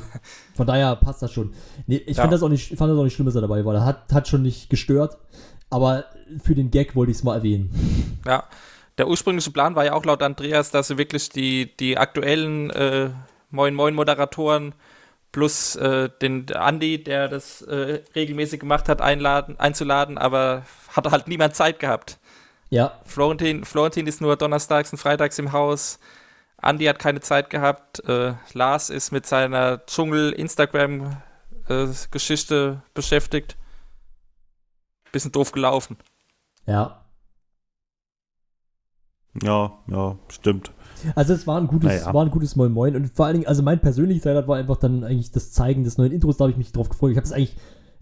[0.55, 1.53] von daher passt das schon.
[1.85, 2.23] Nee, ich Ja.
[2.23, 3.73] find das auch nicht, ich fand das auch nicht schlimm, dass er dabei war.
[3.75, 5.17] Er hat, hat schon nicht gestört.
[5.69, 6.05] Aber
[6.43, 8.19] für den Gag wollte ich es mal erwähnen.
[8.25, 8.45] Ja.
[8.97, 13.11] Der ursprüngliche Plan war ja auch laut Andreas, dass sie wirklich die, die aktuellen äh,
[13.49, 14.73] Moin Moin Moderatoren
[15.31, 21.27] plus äh, den Andi, der das äh, regelmäßig gemacht hat, einladen, einzuladen, aber hat halt
[21.27, 22.17] niemand Zeit gehabt.
[22.69, 25.99] Ja, Florentin, Florentin ist nur donnerstags und freitags im Haus.
[26.57, 28.03] Andi hat keine Zeit gehabt.
[28.07, 33.55] Äh, Lars ist mit seiner Dschungel-Instagram-Geschichte beschäftigt.
[35.11, 35.97] Bisschen doof gelaufen.
[36.65, 37.05] ja.
[39.43, 40.71] Ja, ja, stimmt.
[41.15, 42.13] Also es war ein gutes, Naja.
[42.13, 44.77] war ein gutes Moin Moin und vor allen Dingen, also mein persönliches Highlight war einfach
[44.77, 47.11] dann eigentlich das Zeigen des neuen Intros, da habe ich mich drauf gefreut.
[47.11, 47.55] Ich habe es eigentlich,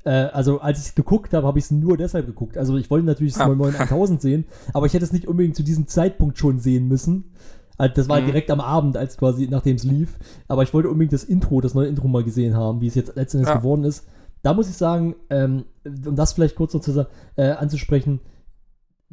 [0.06, 2.58] äh, also als ich es geguckt habe, habe ich es nur deshalb geguckt.
[2.58, 3.48] Also ich wollte natürlich das Ah.
[3.48, 6.88] Moin Moin 1000 sehen, aber ich hätte es nicht unbedingt zu diesem Zeitpunkt schon sehen
[6.88, 7.34] müssen.
[7.78, 8.26] Also das war Mhm.
[8.28, 10.18] direkt am Abend, als quasi, nachdem es lief.
[10.48, 13.16] Aber ich wollte unbedingt das Intro, das neue Intro mal gesehen haben, wie es jetzt
[13.16, 13.58] letztendlich Ja.
[13.58, 14.08] geworden ist.
[14.44, 18.20] Da muss ich sagen, ähm, um das vielleicht kurz noch zu, äh, anzusprechen,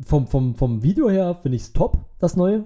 [0.05, 2.65] vom, vom, vom Video her finde ich es top, das neue.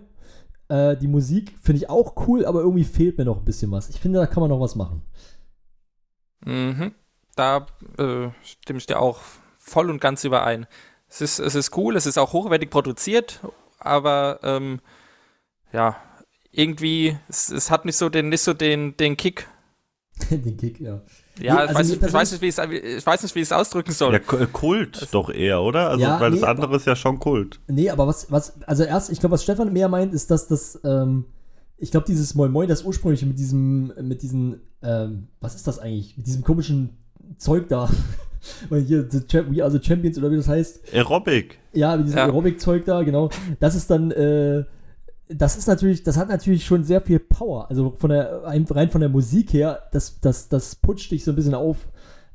[0.69, 3.89] Äh, die Musik finde ich auch cool, aber irgendwie fehlt mir noch ein bisschen was.
[3.91, 5.03] Ich finde, da kann man noch was machen.
[6.45, 6.95] Mhm.
[7.37, 7.67] Da
[7.99, 9.21] äh, stimme ich dir auch
[9.59, 10.67] voll und ganz überein.
[11.09, 13.41] Es ist, es ist cool, es ist auch hochwertig produziert,
[13.79, 14.81] aber ähm,
[15.73, 15.97] ja,
[16.51, 19.49] irgendwie, es, es hat nicht so den, nicht so den, den Kick.
[20.31, 21.01] Den Kick, ja.
[21.41, 23.41] Ja, Nee, ich, also weiß ich, weiß nicht, wie ich, es, ich weiß nicht, wie
[23.41, 24.13] ich es ausdrücken soll.
[24.13, 25.91] Ja, K- Kult doch eher, oder?
[25.91, 27.61] Also, Ja, weil das nee, andere ist ja schon Kult.
[27.69, 30.81] Nee, aber was, was, also erst, ich glaube, was Stefan mehr meint, ist, dass das,
[30.85, 31.25] ähm,
[31.77, 35.79] ich glaube, dieses Moin Moin, das ursprüngliche mit diesem, mit diesen, ähm, was ist das
[35.79, 36.17] eigentlich?
[36.17, 36.91] Mit diesem komischen
[37.39, 37.89] Zeug da.
[38.69, 39.21] Weil hier, the
[39.51, 40.93] We Are the Champions oder wie das heißt.
[40.95, 41.59] Aerobic.
[41.73, 42.25] Ja, mit diesem Ja.
[42.27, 43.31] Aerobic-Zeug da, genau.
[43.61, 44.65] Das ist dann, äh,
[45.29, 47.69] das ist natürlich, das hat natürlich schon sehr viel Power.
[47.69, 51.37] Also von der, rein von der Musik her, das, das, das putscht dich so ein
[51.37, 51.89] bisschen auf,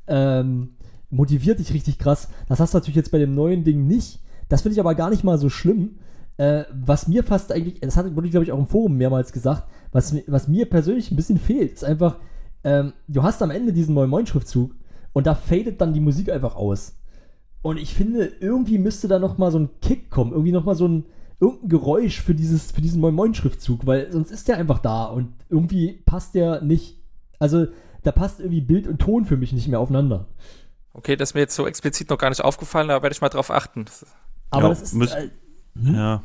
[0.06, 0.74] ähm,
[1.10, 2.28] motiviert dich richtig krass.
[2.48, 4.20] Das hast du natürlich jetzt bei dem neuen Ding nicht.
[4.48, 5.98] Das finde ich aber gar nicht mal so schlimm.
[6.36, 9.32] Äh, was mir fast eigentlich, das hatte, wurde ich glaube ich auch im Forum mehrmals
[9.32, 12.18] gesagt, was, was mir persönlich ein bisschen fehlt, ist einfach,
[12.64, 14.72] ähm, du hast am Ende diesen Moin Moin Schriftzug
[15.12, 16.96] und da fadet dann die Musik einfach aus.
[17.62, 20.74] Und ich finde, irgendwie müsste da noch mal so ein Kick kommen, irgendwie noch mal
[20.74, 21.04] so ein
[21.44, 25.04] irgendein Geräusch für dieses für diesen Moin Moin Schriftzug, weil sonst ist der einfach da
[25.04, 26.98] und irgendwie passt der nicht.
[27.38, 27.66] Also
[28.02, 30.26] da passt irgendwie Bild und Ton für mich nicht mehr aufeinander.
[30.92, 33.28] Okay, das ist mir jetzt so explizit noch gar nicht aufgefallen, da werde ich mal
[33.28, 33.84] drauf achten.
[34.50, 35.30] Aber Ja, das ist müsst- äh,
[35.80, 36.22] Ja.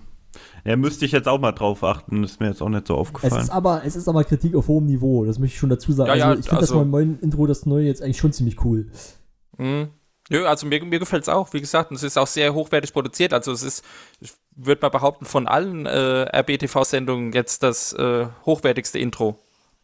[0.64, 2.24] Ja, müsste ich jetzt auch mal drauf achten.
[2.24, 3.42] Ist mir jetzt auch nicht so es aufgefallen.
[3.42, 6.10] ist aber es ist aber Kritik auf hohem Niveau, das möchte ich schon dazu sagen.
[6.10, 8.32] Ja, ja, also ich finde das also- Moin Moin Intro das neue jetzt eigentlich schon
[8.32, 8.92] ziemlich cool.
[9.58, 9.88] Mhm.
[10.30, 12.94] Nö, also mir, mir gefällt es auch, wie gesagt, und es ist auch sehr hochwertig
[12.94, 13.34] produziert.
[13.34, 13.84] Also es ist,
[14.20, 14.32] ich
[14.66, 19.38] würde mal behaupten, von allen äh, RBTV-Sendungen jetzt das äh, hochwertigste Intro.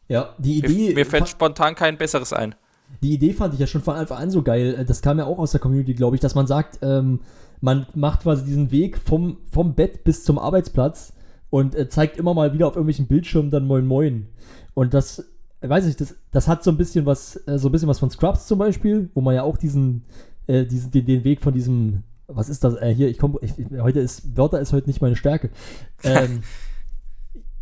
[0.08, 2.56] Ja, die Mir, Idee mir fällt fa- spontan kein besseres ein.
[3.02, 4.76] Die Idee fand ich ja schon von Anfang an so geil.
[4.80, 7.22] Äh, Das kam ja auch aus der Community, glaube ich, dass man sagt, ähm,
[7.62, 11.14] man macht quasi diesen Weg vom, vom Bett bis zum Arbeitsplatz
[11.50, 14.28] und äh, zeigt immer mal wieder auf irgendwelchen Bildschirmen dann Moin Moin.
[14.76, 15.20] Und das,
[15.62, 17.98] äh, weiß ich, das, das hat so ein bisschen was, äh, so ein bisschen was
[18.00, 20.04] von Scrubs zum Beispiel, wo man ja auch diesen,
[20.48, 23.40] äh, diesen den, den Weg von diesem, was ist das, äh, hier, ich komme,
[23.80, 25.50] heute ist, Wörter ist heute nicht meine Stärke.
[26.04, 26.42] Ähm,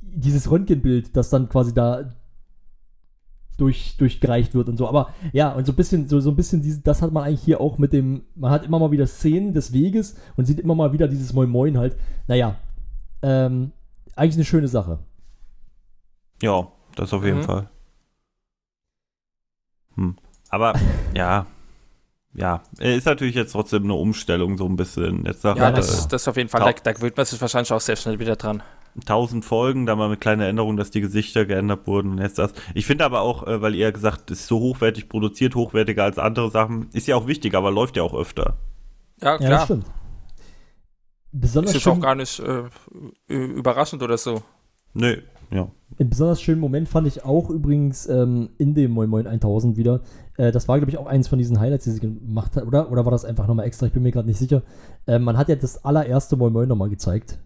[0.02, 2.12] dieses Röntgenbild, das dann quasi da
[3.58, 4.88] durch, durchgereicht wird und so.
[4.88, 7.42] Aber ja, und so ein bisschen, so, so ein bisschen diese, das hat man eigentlich
[7.44, 10.76] hier auch mit dem, man hat immer mal wieder Szenen des Weges und sieht immer
[10.76, 11.96] mal wieder dieses Moin Moin halt.
[12.28, 12.56] Naja,
[13.22, 13.72] ähm,
[14.16, 15.00] eigentlich eine schöne Sache.
[16.42, 17.44] Ja, das auf jeden Mhm.
[17.44, 17.70] Fall.
[19.96, 20.16] Hm.
[20.50, 20.74] Aber
[21.16, 21.46] ja,
[22.36, 25.26] ja, ist natürlich jetzt trotzdem eine Umstellung so ein bisschen.
[25.26, 26.62] Jetzt nach Ja, äh, das, das auf jeden Fall.
[26.62, 28.64] Da, da gewöhnt man sich wahrscheinlich auch sehr schnell wieder dran.
[29.02, 32.54] 1000 Folgen, da mal mit kleiner Änderung, dass die Gesichter geändert wurden und jetzt das.
[32.76, 36.20] Ich finde aber auch, äh, weil ihr gesagt, es ist so hochwertig produziert, hochwertiger als
[36.20, 38.58] andere Sachen, ist ja auch wichtig, aber läuft ja auch öfter.
[39.22, 39.66] Ja, Ja, das klar.
[39.66, 39.86] stimmt.
[41.32, 42.64] Besonders ist auch gar nicht äh,
[43.28, 44.44] überraschend oder so.
[44.94, 45.18] Nö,
[45.50, 45.68] ja.
[46.00, 50.02] Einen besonders schönen Moment fand ich auch übrigens ähm, in dem Moin Moin 1000 wieder.
[50.38, 52.92] Äh, das war, glaube ich, auch eins von diesen Highlights, die sie gemacht hat, oder?
[52.92, 53.86] Oder war das einfach nochmal extra?
[53.86, 54.64] Ich bin mir gerade nicht sicher.
[55.06, 57.40] Äh, man hat ja das allererste Moin Moin nochmal gezeigt.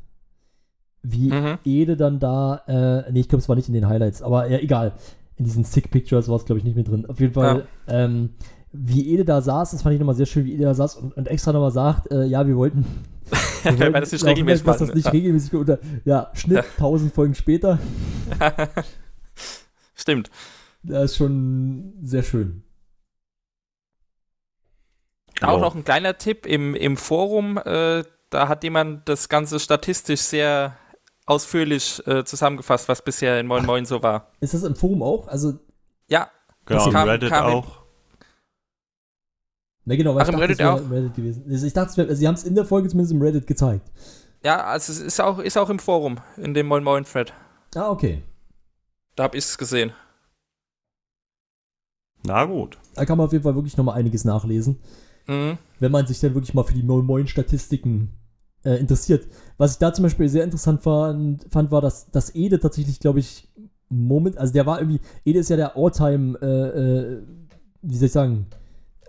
[1.04, 1.60] Wie Mhm.
[1.64, 4.60] Ede dann da, äh, nee, ich glaube, es war nicht in den Highlights, aber ja,
[4.60, 4.94] egal.
[5.36, 7.06] In diesen Sick Pictures war es, glaube ich, nicht mehr drin.
[7.06, 8.32] Auf jeden Fall, ähm,
[8.72, 11.16] wie Ede da saß, das fand ich nochmal sehr schön, wie Ede da saß und,
[11.18, 12.86] und extra nochmal sagt, äh, ja, wir wollten.
[13.64, 14.96] wir wollten das nicht regelmäßig dass das machen.
[14.98, 15.12] nicht Ja.
[15.12, 17.80] regelmäßig unter, ja, Schnitt 1000 Folgen später.
[19.96, 20.30] Stimmt.
[20.84, 22.64] Das ist schon sehr schön.
[25.42, 30.22] Auch noch ein kleiner Tipp im, im Forum, äh, da hat jemand das Ganze statistisch
[30.22, 30.76] sehr
[31.26, 34.32] ausführlich äh, zusammengefasst, was bisher in Moin Moin so war.
[34.40, 35.28] Ist das im Forum auch?
[35.28, 35.54] Also,
[36.08, 36.30] Ja,
[36.66, 37.77] Genau, kam- Reddit kam auch.
[39.88, 40.82] Na genau, weil Ach, ich im dachte, Reddit auch?
[40.82, 41.44] im Reddit gewesen.
[41.66, 43.90] Ich dachte, es wär, sie haben es in der Folge zumindest im Reddit gezeigt.
[44.44, 47.32] ja, also es ist auch, ist auch im Forum, in dem Moin Moin Thread.
[47.76, 48.22] Ah, okay.
[49.16, 49.94] Da habe ich es gesehen.
[52.26, 52.78] Na gut.
[52.96, 54.78] Da kann man auf jeden Fall wirklich nochmal einiges nachlesen,
[55.28, 55.58] Mhm.
[55.80, 58.10] wenn man sich dann wirklich mal für die Moin Moin Statistiken
[58.64, 59.28] äh, interessiert.
[59.58, 63.20] Was ich da zum Beispiel sehr interessant fand, fand war, dass, dass Ede tatsächlich, glaube
[63.20, 63.48] ich,
[63.90, 66.46] Moment, also der war irgendwie, Ede ist ja der All-Time, äh,
[66.80, 67.24] äh,
[67.84, 68.48] wie soll ich sagen,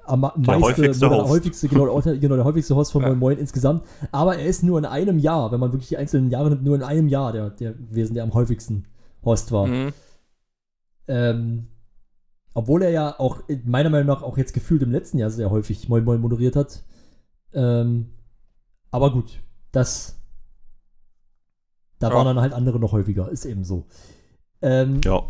[0.08, 1.32] am meiste, häufigste oder der Host.
[1.32, 3.08] häufigste, genau, der, genau, der häufigste Host von Ja.
[3.08, 3.82] Moin Moin insgesamt.
[4.12, 6.74] Aber er ist nur in einem Jahr, wenn man wirklich die einzelnen Jahre nimmt, nur
[6.76, 8.86] in einem Jahr der, der gewesen, der am häufigsten
[9.24, 9.66] Host war.
[9.66, 9.92] Mhm.
[11.06, 11.68] Ähm,
[12.54, 15.88] obwohl er ja auch, meiner Meinung nach, auch jetzt gefühlt im letzten Jahr sehr häufig
[15.88, 16.82] Moin Moin moderiert hat.
[17.52, 18.10] Ähm,
[18.90, 19.40] aber gut,
[19.72, 20.16] das.
[21.98, 22.14] Da Ja.
[22.14, 23.86] waren dann halt andere noch häufiger, ist eben so.
[24.62, 25.22] Ähm, Ja.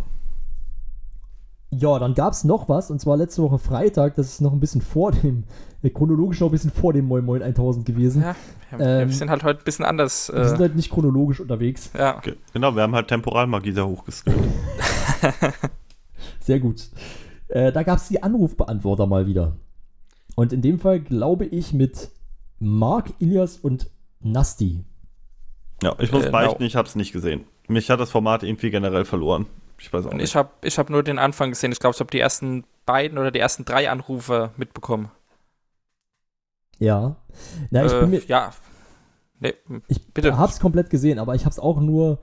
[1.70, 4.60] Ja, dann gab es noch was, und zwar letzte Woche Freitag, das ist noch ein
[4.60, 5.44] bisschen vor dem,
[5.82, 8.22] äh, chronologisch noch ein bisschen vor dem Moin Moin 1000 gewesen.
[8.22, 8.36] Ja,
[8.72, 10.30] ja, Ähm, wir sind halt heute ein bisschen anders.
[10.34, 11.90] Wir sind Äh, halt nicht chronologisch unterwegs.
[11.98, 12.20] ja.
[12.20, 14.36] Ge- Genau, wir haben halt Temporalmagie sehr hochgeskillt.
[16.40, 16.88] Sehr gut.
[17.48, 19.56] Äh, da gab es die Anrufbeantworter mal wieder.
[20.34, 22.10] Und in dem Fall glaube ich mit
[22.58, 23.90] Mark, Ilias und
[24.20, 24.84] Nasti.
[25.82, 26.32] Ja, ich muss Genau.
[26.32, 27.44] beichten, ich habe es nicht gesehen.
[27.68, 29.46] Mich hat das Format irgendwie generell verloren.
[29.80, 30.30] Ich weiß auch Und nicht.
[30.30, 31.72] ich habe ich hab nur den Anfang gesehen.
[31.72, 35.10] Ich glaube, ich habe die ersten beiden oder die ersten drei Anrufe mitbekommen.
[36.78, 37.16] Ja.
[37.70, 38.52] Na, ich äh, bin mir, ja.
[39.40, 39.54] Nee,
[39.86, 40.36] ich bitte.
[40.36, 42.18] hab's komplett gesehen, aber ich hab's auch nur,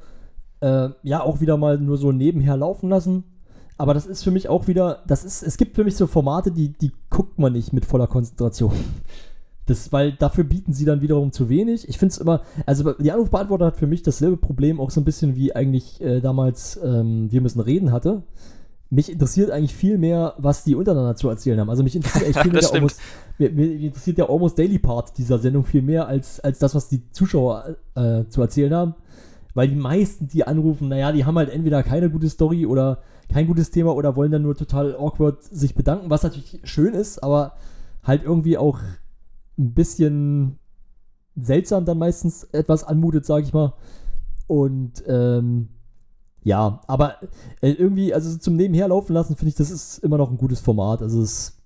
[0.60, 3.24] äh, ja, auch wieder mal nur so nebenher laufen lassen.
[3.78, 6.52] Aber das ist für mich auch wieder, das ist, es gibt für mich so Formate,
[6.52, 8.74] die, die guckt man nicht mit voller Konzentration.
[9.68, 11.90] Das, weil dafür bieten sie dann wiederum zu wenig.
[11.90, 15.06] Ich finde es immer, also die Anrufbeantworter hat für mich dasselbe Problem, auch so ein
[15.06, 18.24] bisschen wie eigentlich äh, damals ähm, Wir müssen reden hatte.
[18.92, 21.72] Mich interessiert eigentlich viel mehr, was die untereinander zu erzählen haben.
[21.72, 23.00] Also mich interessiert eigentlich viel mehr der Almost,
[23.40, 26.88] mir, mir interessiert der Almost Daily Part dieser Sendung viel mehr als, als das, was
[26.88, 28.96] die Zuschauer äh, zu erzählen haben.
[29.56, 33.48] Weil die meisten, die anrufen, naja, die haben halt entweder keine gute Story oder kein
[33.48, 37.54] gutes Thema oder wollen dann nur total awkward sich bedanken, was natürlich schön ist, aber
[38.04, 38.80] halt irgendwie auch
[39.58, 40.60] ein bisschen
[41.36, 43.74] seltsam dann meistens etwas anmutet, sag ich mal.
[44.48, 45.70] Und ähm,
[46.44, 47.18] ja, aber
[47.62, 50.60] äh, irgendwie, also zum Nebenher laufen lassen, finde ich, das ist immer noch ein gutes
[50.60, 51.02] Format.
[51.02, 51.58] Also es,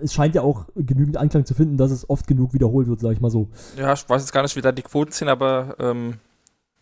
[0.00, 3.12] es scheint ja auch genügend Anklang zu finden, dass es oft genug wiederholt wird, sag
[3.12, 3.48] ich mal so.
[3.76, 6.14] Ja, ich weiß jetzt gar nicht, wie da die Quoten sind, aber ähm,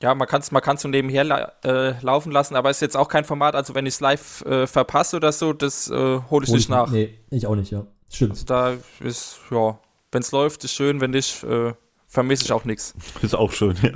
[0.01, 2.97] ja, man kann es man kann's so nebenher la äh, laufen lassen, aber ist jetzt
[2.97, 5.95] auch kein Format, also wenn ich es live äh, verpasse oder so, das äh,
[6.31, 6.91] hole ich Hol nicht nach.
[6.91, 7.85] Nee, ich auch nicht, ja.
[8.11, 8.31] Stimmt.
[8.33, 9.77] Also da ist, ja,
[10.13, 11.75] wenn es läuft, ist schön, wenn nicht, äh,
[12.07, 12.95] vermisse ich auch nichts.
[13.23, 13.91] Ist auch schön, ja.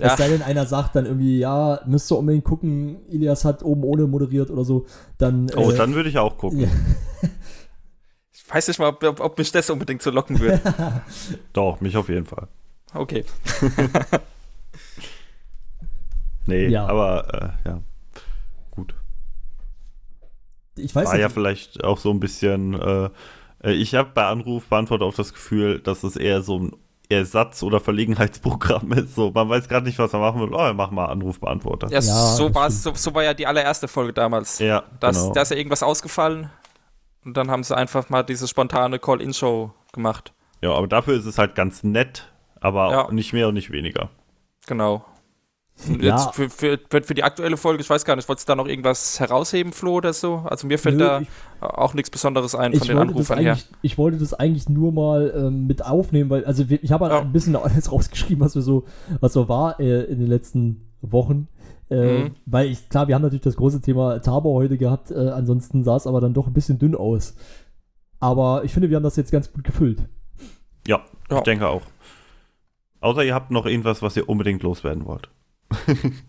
[0.00, 0.12] Ja.
[0.12, 3.82] Es sei denn, einer sagt dann irgendwie, ja, müsst ihr unbedingt gucken, Ilias hat oben
[3.82, 4.86] ohne moderiert oder so,
[5.18, 5.50] dann.
[5.56, 6.60] Oh, äh, dann würde ich auch gucken.
[6.60, 6.68] ja.
[8.32, 10.60] Ich weiß nicht mal, ob, ob, ob mich das unbedingt so locken würde.
[11.52, 12.46] Doch, mich auf jeden Fall.
[12.94, 13.24] Okay.
[16.46, 16.86] Nee, Ja.
[16.86, 17.80] aber äh, ja.
[18.70, 18.94] Gut.
[20.76, 21.20] Ich weiß War nicht.
[21.22, 22.74] ja vielleicht auch so ein bisschen.
[22.74, 23.10] Äh,
[23.62, 26.72] ich habe bei Anrufbeantworter auch das Gefühl, dass es eher so ein
[27.10, 29.14] Ersatz- oder Verlegenheitsprogramm ist.
[29.14, 30.50] So, man weiß gerade nicht, was man machen will.
[30.52, 31.88] Oh, mach mal Anrufbeantworter.
[31.88, 34.58] Ja, Ja, so, so, so war ja die allererste Folge damals.
[34.58, 35.32] Ja, Da ist- genau.
[35.32, 36.50] da ist ja irgendwas ausgefallen
[37.24, 40.32] und dann haben sie einfach mal diese spontane Call-In-Show gemacht.
[40.60, 42.30] ja, aber dafür ist es halt ganz nett,
[42.60, 43.10] aber Ja.
[43.12, 44.10] nicht mehr und nicht weniger.
[44.66, 45.04] Genau.
[45.86, 46.16] Und Ja.
[46.16, 48.56] jetzt für, für, für für die aktuelle Folge, ich weiß gar nicht, wolltest du da
[48.56, 50.42] noch irgendwas herausheben, Flo, oder so?
[50.44, 51.28] Also mir fällt Nö, da ich-
[51.60, 53.52] auch nichts Besonderes ein ich von den wollte, das Anrufern her.
[53.52, 57.14] eigentlich, ich wollte das eigentlich nur mal ähm, mit aufnehmen, weil, also ich habe halt
[57.14, 57.20] Ja.
[57.20, 58.84] ein bisschen alles rausgeschrieben, was wir so,
[59.20, 61.46] was so war äh, in den letzten Wochen.
[61.90, 62.34] Äh, Mhm.
[62.44, 65.96] Weil ich, klar, wir haben natürlich das große Thema Tabor heute gehabt, äh, ansonsten sah
[65.96, 67.34] es aber dann doch ein bisschen dünn aus.
[68.20, 70.02] Aber ich finde, wir haben das jetzt ganz gut gefüllt.
[70.86, 71.00] Ja,
[71.30, 71.36] Ja.
[71.38, 71.82] ich denke auch.
[73.00, 75.30] Außer ihr habt noch irgendwas, was ihr unbedingt loswerden wollt.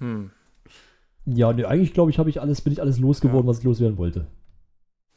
[0.00, 0.30] Hm.
[1.26, 3.98] Ja, nee, eigentlich glaube ich, habe ich alles, bin ich alles losgeworden, was ich loswerden
[3.98, 4.26] wollte.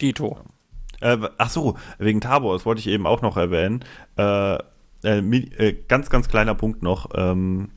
[0.01, 0.37] Dito.
[0.99, 3.83] Äh, ach so, wegen Tabor, das wollte ich eben auch noch erwähnen.
[4.17, 4.55] Äh,
[5.03, 7.09] äh, äh, ganz, ganz kleiner Punkt noch.
[7.15, 7.71] Ähm,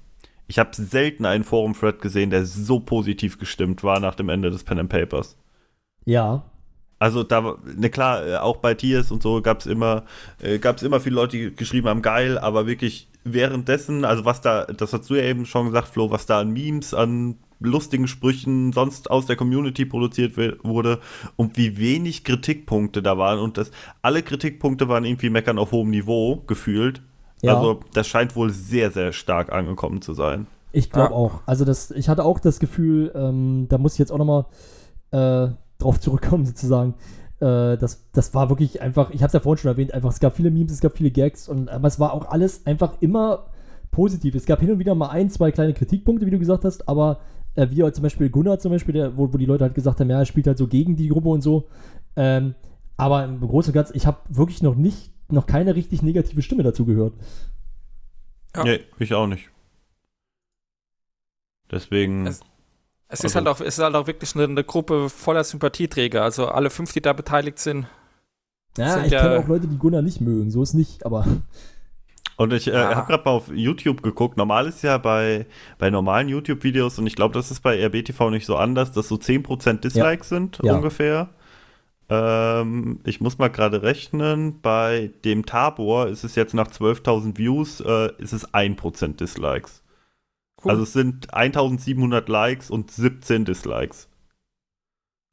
[0.46, 4.64] ich habe selten einen Forum-Thread gesehen, der so positiv gestimmt war nach dem Ende des
[4.64, 5.38] Pen and Papers.
[6.06, 6.44] Ja,
[6.98, 10.04] Also da, war- ne klar, äh, auch bei Tiers und so gab es immer,
[10.40, 14.64] äh, gab's immer viele Leute, die geschrieben haben, geil, aber wirklich währenddessen, also was da,
[14.64, 18.72] das hast du ja eben schon gesagt, Flo, was da an Memes, an lustigen Sprüchen
[18.72, 21.00] sonst aus der Community produziert wurde
[21.36, 23.70] und wie wenig Kritikpunkte da waren und das,
[24.02, 27.00] alle Kritikpunkte waren irgendwie meckern auf hohem Niveau gefühlt.
[27.42, 27.56] Ja.
[27.56, 30.46] Also das scheint wohl sehr, sehr stark angekommen zu sein.
[30.72, 31.16] Ich glaube Ja.
[31.16, 31.40] auch.
[31.46, 34.46] Also das, ich hatte auch das Gefühl, ähm, da muss ich jetzt auch nochmal
[35.12, 36.94] äh, drauf zurückkommen, sozusagen.
[37.44, 40.18] Äh, das, das war wirklich einfach, ich habe es ja vorhin schon erwähnt, einfach, es
[40.20, 43.50] gab viele Memes, es gab viele Gags, und, aber es war auch alles einfach immer
[43.90, 44.34] positiv.
[44.34, 47.20] Es gab hin und wieder mal ein, zwei kleine Kritikpunkte, wie du gesagt hast, aber
[47.54, 50.08] äh, wie zum Beispiel Gunnar zum Beispiel, der, wo, wo die Leute halt gesagt haben,
[50.08, 51.68] ja, er spielt halt so gegen die Gruppe und so.
[52.16, 52.54] Ähm,
[52.96, 56.62] aber im Großen und Ganzen, ich habe wirklich noch nicht, noch keine richtig negative Stimme
[56.62, 57.12] dazu gehört.
[58.56, 58.64] Ja.
[58.64, 59.50] Nee, ich auch nicht.
[61.70, 62.26] Deswegen.
[62.26, 62.40] Es-
[63.14, 66.22] Es Also- ist, halt auch, es ist halt auch wirklich eine, eine Gruppe voller Sympathieträger.
[66.22, 67.86] Also alle fünf, die da beteiligt sind.
[68.76, 71.24] Ja, Sind ich ja- kenne auch Leute, die Gunnar nicht mögen, so ist nicht, aber
[72.36, 72.96] Und ich äh, Ah.
[72.96, 74.36] habe gerade mal auf YouTube geguckt.
[74.36, 75.46] Normal ist ja bei,
[75.78, 79.14] bei normalen YouTube-Videos, und ich glaube, das ist bei RBTV nicht so anders, dass so
[79.16, 80.74] 10% Dislikes sind Ja.
[80.74, 81.28] ungefähr.
[82.08, 84.60] Ähm, ich muss mal gerade rechnen.
[84.60, 89.83] Bei dem Tabor ist es jetzt nach 12.000 Views, äh, ist es 1% Dislikes.
[90.64, 90.70] Cool.
[90.70, 94.08] Also es sind 1700 Likes und 17 Dislikes.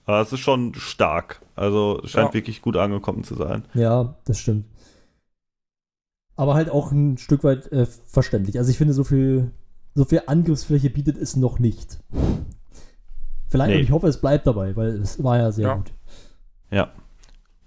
[0.06, 1.42] Aber es ist schon stark.
[1.56, 2.34] Also es scheint Ja.
[2.34, 3.64] wirklich gut angekommen zu sein.
[3.74, 4.66] ja, das stimmt.
[6.36, 8.58] Aber halt auch ein Stück weit äh, verständlich.
[8.58, 9.52] Also ich finde, so viel,
[9.94, 12.00] so viel Angriffsfläche bietet es noch nicht.
[13.48, 13.78] Vielleicht, Nee.
[13.78, 15.74] und ich hoffe, es bleibt dabei, weil es war ja sehr Ja.
[15.76, 15.92] gut.
[16.72, 16.92] Ja.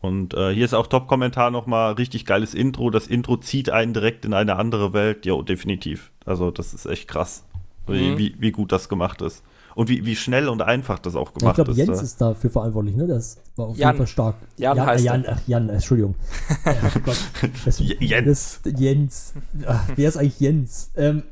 [0.01, 2.91] Und äh, hier ist auch Top-Kommentar nochmal, richtig geiles Intro.
[2.91, 5.25] Das Intro zieht einen direkt in eine andere Welt.
[5.25, 6.13] Jo, definitiv.
[6.27, 7.45] Also das ist echt krass,
[7.87, 8.19] Mhm.
[8.19, 9.43] wie, wie gut das gemacht ist.
[9.75, 11.77] Und wie, wie schnell und einfach das auch Ja, ich gemacht glaube, ist.
[11.79, 12.03] Jens da.
[12.05, 13.09] ist dafür verantwortlich, ne?
[13.09, 13.89] Das war auf Jan.
[13.89, 14.37] jeden Fall stark.
[14.57, 15.33] Jan Jan, heißt Jan, er.
[15.33, 16.15] ach, Jan, Entschuldigung.
[16.65, 17.17] Ach Gott.
[17.65, 18.61] Das, Jens.
[18.63, 19.35] Das, Jens.
[19.67, 20.91] Ach, wer ist eigentlich Jens?
[20.95, 21.25] Ähm,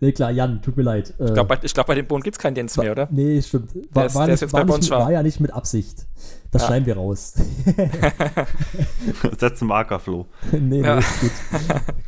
[0.00, 1.14] ne, klar, Jan, tut mir leid.
[1.18, 3.08] Äh, Ich glaube, bei, ich glaub, bei dem Bohnen gibt es keinen Jens mehr, oder?
[3.10, 3.70] Nee, stimmt.
[3.94, 6.06] War, ist- war, der ist nicht, jetzt war, bei nicht, war ja nicht mit Absicht.
[6.50, 6.68] Das Ja.
[6.68, 7.32] schneiden wir raus.
[9.38, 10.26] Setz einen Marker, Flo.
[10.52, 10.98] nee, nee, Ja.
[10.98, 11.30] ist gut.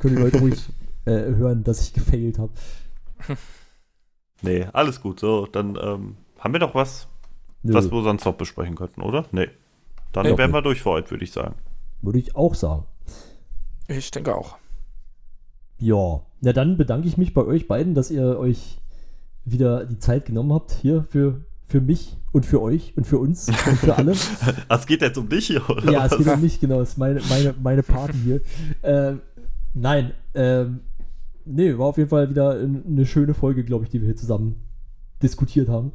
[0.00, 0.60] Können die Leute ruhig
[1.06, 2.52] äh, hören, dass ich gefailt habe.
[4.42, 5.20] Nee, alles gut.
[5.20, 7.08] So, dann ähm, haben wir doch was,
[7.62, 9.26] Nö, was wir sonst noch besprechen könnten, oder?
[9.32, 9.48] Nee.
[10.12, 10.38] Dann Nee.
[10.38, 11.54] wären wir durch für heute, würde ich sagen.
[12.02, 12.84] würde ich auch sagen.
[13.88, 14.56] Ich denke auch.
[15.78, 18.78] Ja, na dann bedanke ich mich bei euch beiden, dass ihr euch
[19.44, 23.48] wieder die Zeit genommen habt hier für, für mich und für euch und für uns
[23.48, 24.12] und für alle.
[24.68, 25.90] Es geht jetzt um dich hier, oder?
[25.90, 26.80] ja, es geht um mich, genau.
[26.80, 28.40] Es ist meine, meine, meine Party hier.
[28.82, 29.20] Ähm,
[29.74, 30.80] nein, ähm,
[31.48, 34.16] nee, war auf jeden Fall wieder ein- eine schöne Folge, glaube ich, die wir hier
[34.16, 34.56] zusammen
[35.22, 35.92] diskutiert haben.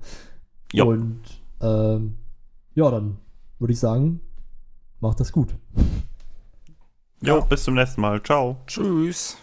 [0.73, 0.87] Jo.
[0.89, 1.21] Und
[1.61, 2.15] ähm,
[2.75, 3.17] ja, dann
[3.59, 4.19] würde ich sagen,
[4.99, 5.55] macht das gut.
[7.21, 8.21] Jo, bis zum nächsten Mal.
[8.21, 8.57] Ciao.
[8.67, 9.37] Tschüss.